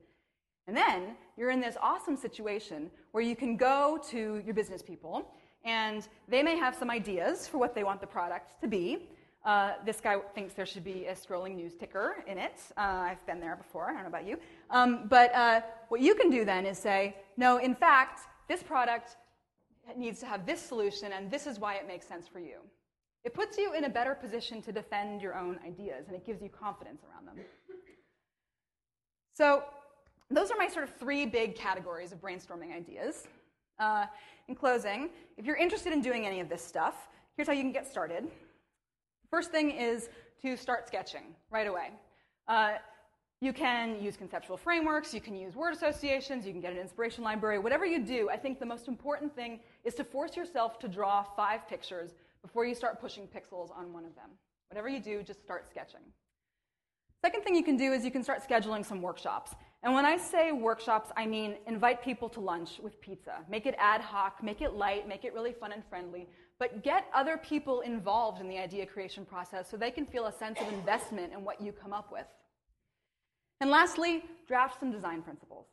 And 0.68 0.76
then 0.76 1.16
you're 1.38 1.50
in 1.50 1.62
this 1.62 1.78
awesome 1.82 2.18
situation 2.18 2.92
where 3.12 3.24
you 3.24 3.36
can 3.36 3.56
go 3.58 4.00
to 4.10 4.42
your 4.46 4.54
business 4.54 4.82
people 4.82 5.32
and 5.64 6.08
they 6.28 6.44
may 6.44 6.58
have 6.58 6.76
some 6.76 6.92
ideas 6.92 7.48
for 7.48 7.58
what 7.58 7.74
they 7.74 7.84
want 7.84 8.02
the 8.02 8.08
product 8.08 8.62
to 8.62 8.68
be. 8.68 9.10
Uh, 9.46 9.74
this 9.86 10.02
guy 10.02 10.18
thinks 10.34 10.56
there 10.56 10.66
should 10.66 10.84
be 10.84 11.06
a 11.06 11.14
scrolling 11.14 11.56
news 11.56 11.76
ticker 11.76 12.24
in 12.26 12.40
it. 12.40 12.60
Uh, 12.76 12.82
I've 12.82 13.26
been 13.28 13.40
there 13.40 13.56
before. 13.56 13.90
I 13.90 13.94
don't 13.94 14.02
know 14.02 14.08
about 14.08 14.26
you. 14.26 14.38
Um, 14.72 15.08
but 15.08 15.34
uh, 15.36 15.62
what 15.90 16.02
you 16.02 16.16
can 16.16 16.32
do 16.32 16.44
then 16.44 16.66
is 16.66 16.80
say, 16.80 17.16
no, 17.38 17.58
in 17.58 17.76
fact, 17.76 18.22
this 18.50 18.64
product 18.64 19.18
needs 19.96 20.20
to 20.22 20.26
have 20.26 20.48
this 20.48 20.60
solution, 20.60 21.12
and 21.14 21.30
this 21.30 21.46
is 21.46 21.60
why 21.60 21.76
it 21.76 21.88
makes 21.88 22.08
sense 22.08 22.28
for 22.28 22.40
you. 22.40 22.58
It 23.24 23.36
puts 23.36 23.56
you 23.58 23.74
in 23.74 23.86
a 23.86 23.90
better 23.90 24.16
position 24.16 24.64
to 24.64 24.72
defend 24.72 25.22
your 25.22 25.38
own 25.38 25.60
ideas, 25.66 26.08
and 26.08 26.16
it 26.16 26.26
gives 26.26 26.42
you 26.42 26.50
confidence 26.50 27.02
around 27.04 27.28
them. 27.28 27.46
So, 29.34 29.64
those 30.32 30.50
are 30.50 30.58
my 30.58 30.68
sort 30.68 30.86
of 30.86 30.96
three 30.96 31.28
big 31.28 31.56
categories 31.56 32.12
of 32.12 32.20
brainstorming 32.20 32.76
ideas. 32.76 33.28
Uh, 33.78 34.06
in 34.48 34.56
closing, 34.56 35.10
if 35.38 35.46
you're 35.46 35.58
interested 35.58 35.94
in 35.94 36.02
doing 36.02 36.26
any 36.26 36.40
of 36.40 36.50
this 36.50 36.64
stuff, 36.64 37.10
here's 37.36 37.48
how 37.48 37.54
you 37.54 37.62
can 37.62 37.72
get 37.72 37.88
started. 37.88 38.26
First 39.30 39.52
thing 39.52 39.72
is 39.72 40.10
to 40.42 40.56
start 40.58 40.88
sketching 40.88 41.36
right 41.52 41.68
away. 41.68 41.92
Uh, 42.48 42.74
You 43.42 43.52
can 43.54 44.02
use 44.02 44.16
conceptual 44.16 44.58
frameworks, 44.58 45.14
you 45.14 45.20
can 45.20 45.36
use 45.36 45.56
word 45.56 45.74
associations, 45.74 46.46
you 46.48 46.54
can 46.54 46.62
get 46.62 46.72
an 46.72 46.80
inspiration 46.80 47.22
library. 47.24 47.60
Whatever 47.60 47.86
you 47.86 48.00
do, 48.04 48.30
I 48.30 48.38
think 48.38 48.60
the 48.60 48.66
most 48.66 48.88
important 48.88 49.36
thing 49.36 49.60
is 49.84 49.94
to 49.96 50.04
force 50.06 50.38
yourself 50.38 50.80
to 50.80 50.88
draw 50.88 51.22
five 51.22 51.68
pictures 51.68 52.12
before 52.42 52.66
you 52.66 52.74
start 52.74 53.02
pushing 53.02 53.28
pixels 53.28 53.70
on 53.78 53.92
one 53.92 54.06
of 54.06 54.16
them. 54.16 54.30
Whatever 54.70 54.88
you 54.88 55.02
do, 55.02 55.22
just 55.22 55.42
start 55.42 55.70
sketching. 55.70 56.06
Second 57.22 57.44
thing 57.44 57.56
you 57.56 57.64
can 57.64 57.78
do 57.78 57.92
is 57.92 58.06
you 58.06 58.12
can 58.18 58.24
start 58.24 58.40
scheduling 58.48 58.86
some 58.86 59.02
workshops. 59.02 59.54
And 59.84 59.94
when 59.94 60.06
I 60.06 60.16
say 60.18 60.52
workshops, 60.52 61.12
I 61.18 61.26
mean 61.26 61.58
invite 61.68 62.02
people 62.02 62.30
to 62.30 62.40
lunch 62.40 62.80
with 62.82 63.02
pizza. 63.02 63.36
Make 63.50 63.66
it 63.66 63.76
ad 63.78 64.02
hoc, 64.02 64.42
make 64.42 64.62
it 64.62 64.74
light, 64.74 65.08
make 65.08 65.24
it 65.26 65.34
really 65.34 65.54
fun 65.62 65.72
and 65.74 65.84
friendly, 65.92 66.30
but 66.60 66.84
get 66.84 67.06
other 67.14 67.38
people 67.38 67.82
involved 67.82 68.40
in 68.40 68.48
the 68.48 68.58
idea 68.58 68.86
creation 68.86 69.26
process 69.26 69.70
so 69.70 69.78
they 69.78 69.92
can 69.92 70.06
feel 70.06 70.28
a 70.28 70.32
sense 70.32 70.60
of 70.62 70.72
investment 70.72 71.34
in 71.34 71.44
what 71.44 71.62
you 71.62 71.72
come 71.72 71.94
up 71.94 72.12
with. 72.12 72.26
And 73.62 73.70
lastly, 73.70 74.24
draft 74.48 74.80
some 74.80 74.92
design 74.92 75.22
principles. 75.22 75.68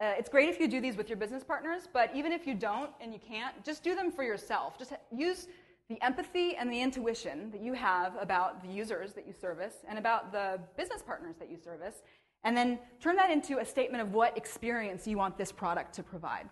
Uh, 0.00 0.12
it's 0.18 0.28
great 0.28 0.48
if 0.48 0.58
you 0.58 0.66
do 0.66 0.80
these 0.80 0.96
with 0.96 1.08
your 1.08 1.16
business 1.16 1.44
partners, 1.44 1.88
but 1.92 2.10
even 2.14 2.32
if 2.32 2.46
you 2.46 2.54
don't 2.54 2.90
and 3.00 3.12
you 3.12 3.20
can't, 3.20 3.64
just 3.64 3.84
do 3.84 3.94
them 3.94 4.10
for 4.10 4.24
yourself. 4.24 4.78
Just 4.78 4.92
use 5.14 5.46
the 5.88 6.02
empathy 6.02 6.56
and 6.56 6.72
the 6.72 6.80
intuition 6.80 7.50
that 7.52 7.62
you 7.62 7.72
have 7.74 8.14
about 8.20 8.62
the 8.62 8.68
users 8.68 9.12
that 9.12 9.26
you 9.26 9.32
service 9.32 9.74
and 9.88 9.98
about 9.98 10.32
the 10.32 10.58
business 10.76 11.02
partners 11.02 11.36
that 11.38 11.50
you 11.50 11.56
service, 11.56 12.02
and 12.44 12.56
then 12.56 12.78
turn 13.00 13.14
that 13.16 13.30
into 13.30 13.58
a 13.58 13.64
statement 13.64 14.02
of 14.02 14.12
what 14.12 14.36
experience 14.36 15.06
you 15.06 15.18
want 15.18 15.36
this 15.38 15.52
product 15.52 15.94
to 15.94 16.02
provide. 16.02 16.48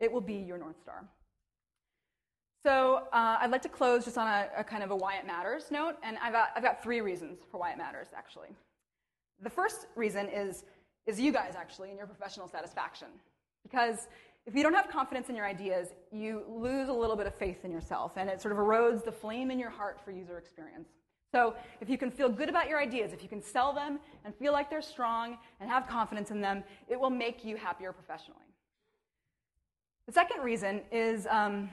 It 0.00 0.10
will 0.10 0.20
be 0.20 0.34
your 0.34 0.58
North 0.58 0.80
Star. 0.80 1.04
So 2.62 3.04
uh, 3.12 3.38
I'd 3.40 3.50
like 3.50 3.62
to 3.62 3.68
close 3.68 4.04
just 4.04 4.18
on 4.18 4.28
a, 4.28 4.48
a, 4.58 4.64
kind 4.64 4.82
of 4.82 4.90
a 4.90 4.96
why 4.96 5.16
it 5.16 5.26
matters 5.26 5.70
note, 5.70 5.96
and 6.02 6.18
I've 6.18 6.32
got, 6.32 6.50
I've 6.54 6.62
got 6.62 6.82
three 6.82 7.00
reasons 7.00 7.38
for 7.50 7.58
why 7.58 7.72
it 7.72 7.78
matters, 7.78 8.08
actually. 8.14 8.48
The 9.42 9.48
first 9.48 9.86
reason 9.96 10.28
is, 10.28 10.64
is 11.06 11.18
you 11.18 11.32
guys, 11.32 11.54
actually, 11.56 11.88
and 11.88 11.96
your 11.96 12.06
professional 12.06 12.48
satisfaction. 12.48 13.08
Because 13.62 14.08
if 14.46 14.54
you 14.54 14.62
don't 14.62 14.74
have 14.74 14.90
confidence 14.90 15.30
in 15.30 15.36
your 15.36 15.46
ideas, 15.46 15.88
you 16.12 16.42
lose 16.48 16.88
a 16.88 16.92
little 16.92 17.16
bit 17.16 17.26
of 17.26 17.34
faith 17.34 17.64
in 17.64 17.70
yourself, 17.70 18.12
and 18.16 18.28
it 18.28 18.42
sort 18.42 18.52
of 18.52 18.58
erodes 18.58 19.04
the 19.04 19.12
flame 19.12 19.50
in 19.50 19.58
your 19.58 19.70
heart 19.70 19.98
for 20.04 20.10
user 20.10 20.36
experience. 20.36 20.90
So 21.32 21.54
if 21.80 21.88
you 21.88 21.96
can 21.96 22.10
feel 22.10 22.28
good 22.28 22.48
about 22.48 22.68
your 22.68 22.78
ideas, 22.78 23.12
if 23.12 23.22
you 23.22 23.28
can 23.28 23.42
sell 23.42 23.72
them 23.72 24.00
and 24.24 24.34
feel 24.34 24.52
like 24.52 24.68
they're 24.68 24.82
strong 24.82 25.38
and 25.60 25.70
have 25.70 25.86
confidence 25.86 26.30
in 26.30 26.40
them, 26.40 26.64
it 26.88 26.98
will 26.98 27.10
make 27.10 27.44
you 27.44 27.56
happier 27.56 27.92
professionally. 27.92 28.40
The 30.06 30.12
second 30.12 30.42
reason 30.42 30.80
is 30.90 31.28
um, 31.30 31.70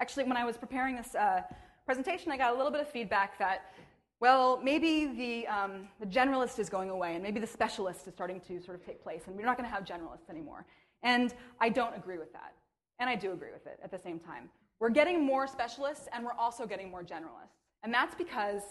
Actually, 0.00 0.24
when 0.24 0.36
I 0.36 0.44
was 0.44 0.56
preparing 0.56 0.94
this 0.94 1.14
uh, 1.16 1.42
presentation, 1.84 2.30
I 2.30 2.36
got 2.36 2.54
a 2.54 2.56
little 2.56 2.70
bit 2.70 2.80
of 2.80 2.88
feedback 2.88 3.36
that, 3.40 3.72
well, 4.20 4.60
maybe 4.62 5.06
the, 5.06 5.46
um, 5.48 5.88
the 5.98 6.06
generalist 6.06 6.60
is 6.60 6.68
going 6.68 6.90
away, 6.90 7.14
and 7.14 7.22
maybe 7.22 7.40
the 7.40 7.46
specialist 7.46 8.06
is 8.06 8.14
starting 8.14 8.40
to 8.42 8.60
sort 8.60 8.78
of 8.78 8.86
take 8.86 9.02
place, 9.02 9.22
and 9.26 9.34
we're 9.36 9.44
not 9.44 9.56
going 9.56 9.68
to 9.68 9.74
have 9.74 9.84
generalists 9.84 10.30
anymore. 10.30 10.66
And 11.02 11.34
I 11.60 11.68
don't 11.68 11.96
agree 11.96 12.18
with 12.18 12.32
that. 12.32 12.54
And 13.00 13.10
I 13.10 13.16
do 13.16 13.32
agree 13.32 13.50
with 13.52 13.66
it 13.66 13.80
at 13.82 13.90
the 13.90 13.98
same 13.98 14.20
time. 14.20 14.48
We're 14.78 14.90
getting 14.90 15.24
more 15.24 15.48
specialists, 15.48 16.06
and 16.12 16.24
we're 16.24 16.38
also 16.38 16.64
getting 16.64 16.90
more 16.90 17.02
generalists. 17.02 17.58
And 17.82 17.92
that's 17.92 18.14
because 18.14 18.62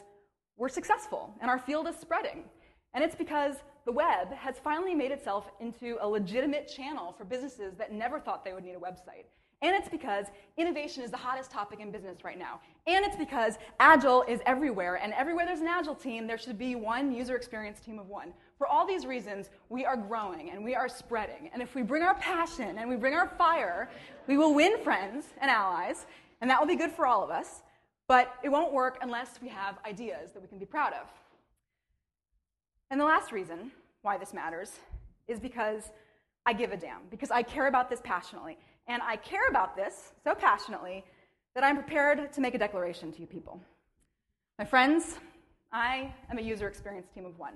we're 0.55 0.69
successful, 0.69 1.33
and 1.41 1.49
our 1.49 1.59
field 1.59 1.87
is 1.87 1.97
spreading. 1.97 2.45
And 2.93 3.03
it's 3.03 3.15
because 3.15 3.55
the 3.85 3.91
web 3.91 4.31
has 4.33 4.59
finally 4.63 4.95
made 4.95 5.11
itself 5.11 5.51
into 5.59 5.97
a 5.99 6.07
legitimate 6.07 6.67
channel 6.73 7.13
for 7.17 7.25
businesses 7.25 7.75
that 7.77 7.91
never 7.91 8.17
thought 8.17 8.45
they 8.45 8.53
would 8.53 8.63
need 8.63 8.75
a 8.75 8.79
website. 8.79 9.25
And 9.61 9.75
it's 9.75 9.89
because 9.89 10.27
innovation 10.55 11.03
is 11.03 11.09
the 11.09 11.17
hottest 11.17 11.49
topic 11.49 11.79
in 11.79 11.89
business 11.89 12.23
right 12.23 12.37
now. 12.37 12.59
And 12.85 13.03
it's 13.03 13.15
because 13.15 13.57
Agile 13.79 14.23
is 14.27 14.39
everywhere. 14.45 14.95
And 14.95 15.13
everywhere 15.13 15.45
there's 15.45 15.61
an 15.61 15.67
Agile 15.67 15.95
team, 15.95 16.27
there 16.27 16.37
should 16.37 16.59
be 16.59 16.75
one 16.75 17.11
user 17.11 17.35
experience 17.35 17.79
team 17.79 17.97
of 17.97 18.07
one. 18.07 18.33
For 18.59 18.67
all 18.67 18.85
these 18.85 19.05
reasons, 19.05 19.49
we 19.69 19.83
are 19.83 19.97
growing 19.97 20.51
and 20.51 20.63
we 20.63 20.75
are 20.75 20.87
spreading. 20.87 21.49
And 21.53 21.61
if 21.61 21.73
we 21.73 21.81
bring 21.81 22.03
our 22.03 22.15
passion 22.15 22.77
and 22.77 22.87
we 22.87 22.95
bring 22.95 23.15
our 23.15 23.29
fire, 23.29 23.89
we 24.27 24.37
will 24.37 24.53
win 24.53 24.77
friends 24.83 25.25
and 25.41 25.49
allies. 25.49 26.05
And 26.41 26.49
that 26.51 26.59
will 26.59 26.67
be 26.67 26.75
good 26.75 26.91
for 26.91 27.07
all 27.07 27.23
of 27.23 27.31
us. 27.31 27.63
But 28.07 28.35
it 28.43 28.49
won't 28.49 28.71
work 28.71 28.99
unless 29.01 29.39
we 29.41 29.47
have 29.49 29.79
ideas 29.85 30.31
that 30.33 30.41
we 30.41 30.47
can 30.47 30.59
be 30.59 30.65
proud 30.65 30.93
of. 30.93 31.07
And 32.91 33.01
the 33.01 33.05
last 33.05 33.31
reason 33.31 33.71
why 34.03 34.17
this 34.17 34.33
matters 34.33 34.71
is 35.27 35.39
because 35.39 35.91
I 36.45 36.53
give 36.53 36.71
a 36.71 36.77
damn, 36.77 37.01
because 37.09 37.31
I 37.31 37.43
care 37.43 37.67
about 37.67 37.89
this 37.89 37.99
passionately. 38.03 38.57
And 38.87 39.01
I 39.01 39.17
care 39.17 39.47
about 39.49 39.75
this 39.75 40.13
so 40.23 40.33
passionately 40.33 41.03
that 41.55 41.63
I'm 41.63 41.75
prepared 41.75 42.31
to 42.31 42.41
make 42.41 42.55
a 42.55 42.57
declaration 42.57 43.11
to 43.11 43.19
you 43.19 43.27
people. 43.27 43.59
My 44.57 44.65
friends, 44.65 45.17
I 45.71 46.13
am 46.31 46.37
a 46.37 46.41
user 46.41 46.67
experience 46.67 47.07
team 47.13 47.25
of 47.25 47.37
one. 47.37 47.53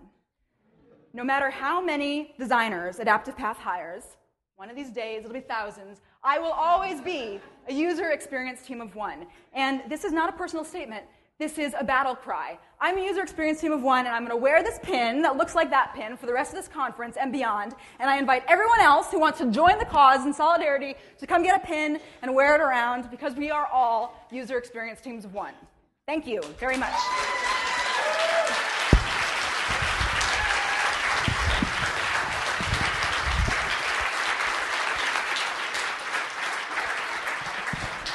No 1.13 1.24
matter 1.24 1.50
how 1.50 1.82
many 1.82 2.34
designers 2.38 3.00
Adaptive 3.00 3.38
Path 3.38 3.58
hires, 3.58 4.17
one 4.56 4.70
of 4.70 4.76
these 4.76 4.89
days 4.89 5.22
it'll 5.22 5.34
be 5.34 5.39
thousands, 5.39 6.02
I 6.24 6.38
will 6.38 6.52
always 6.52 7.02
be 7.02 7.39
a 7.67 7.74
user 7.74 8.12
experience 8.12 8.62
team 8.62 8.82
of 8.82 8.96
one. 8.96 9.26
And 9.54 9.82
this 9.89 10.04
is 10.04 10.12
not 10.12 10.30
a 10.30 10.34
personal 10.34 10.63
statement. 10.63 11.06
This 11.41 11.58
is 11.58 11.73
a 11.75 11.84
battle 11.84 12.13
cry. 12.13 12.60
I'm 12.80 12.99
a 12.99 13.01
user 13.01 13.23
experience 13.23 13.60
team 13.60 13.71
of 13.71 13.82
one, 13.82 14.06
and 14.06 14.10
I'm 14.10 14.21
going 14.21 14.30
to 14.30 14.38
wear 14.38 14.62
this 14.62 14.77
pin 14.84 15.23
that 15.23 15.38
looks 15.38 15.56
like 15.56 15.71
that 15.71 15.91
pin 15.95 16.15
for 16.15 16.27
the 16.27 16.34
rest 16.34 16.51
of 16.51 16.56
this 16.56 16.67
conference 16.67 17.17
and 17.19 17.32
beyond. 17.32 17.73
And 17.99 18.08
I 18.12 18.19
invite 18.19 18.43
everyone 18.47 18.80
else 18.80 19.10
who 19.10 19.19
wants 19.19 19.39
to 19.39 19.49
join 19.49 19.80
the 19.80 19.86
cause 19.86 20.23
in 20.23 20.36
solidarity 20.36 20.93
to 21.17 21.25
come 21.25 21.41
get 21.41 21.60
a 21.60 21.65
pin 21.65 21.99
and 22.21 22.36
wear 22.36 22.54
it 22.54 22.62
around 22.62 23.10
because 23.10 23.34
we 23.34 23.49
are 23.49 23.65
all 23.73 24.23
user 24.30 24.60
experience 24.60 25.01
teams 25.01 25.25
of 25.25 25.34
one. 25.34 25.56
Thank 26.06 26.27
you 26.27 26.43
very 26.60 26.77
much. 26.77 26.93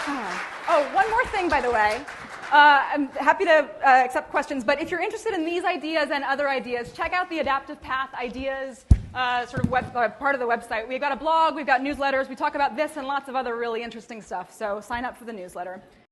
Ah. 0.09 0.65
Oh, 0.69 0.95
one 0.95 1.11
more 1.11 1.25
thing, 1.27 1.49
by 1.49 1.61
the 1.61 1.73
way. 1.73 2.07
Uh, 2.53 2.85
I'm 2.93 3.09
happy 3.09 3.45
to 3.45 3.69
uh, 3.85 4.05
accept 4.05 4.31
questions, 4.31 4.63
but 4.63 4.81
if 4.81 4.89
you're 4.89 5.01
interested 5.01 5.35
in 5.35 5.45
these 5.45 5.65
ideas 5.65 6.11
and 6.13 6.23
other 6.23 6.49
ideas, 6.49 6.93
check 6.93 7.13
out 7.13 7.29
the 7.29 7.41
Adaptive 7.41 7.83
Path 7.83 8.11
Ideas 8.15 8.85
uh, 9.15 9.45
sort 9.47 9.65
of 9.65 9.71
web, 9.71 9.97
uh, 9.97 10.09
part 10.11 10.37
of 10.37 10.41
the 10.41 10.47
website. 10.47 10.87
We've 10.87 11.01
got 11.01 11.11
a 11.11 11.17
blog, 11.17 11.57
we've 11.57 11.67
got 11.67 11.81
newsletters, 11.81 12.29
we 12.29 12.37
talk 12.37 12.55
about 12.55 12.77
this 12.77 12.97
and 12.97 13.07
lots 13.07 13.29
of 13.29 13.35
other 13.35 13.57
really 13.57 13.83
interesting 13.83 14.23
stuff, 14.23 14.53
so 14.53 14.81
sign 14.81 15.05
up 15.05 15.17
for 15.17 15.25
the 15.25 15.33
newsletter. 15.33 15.83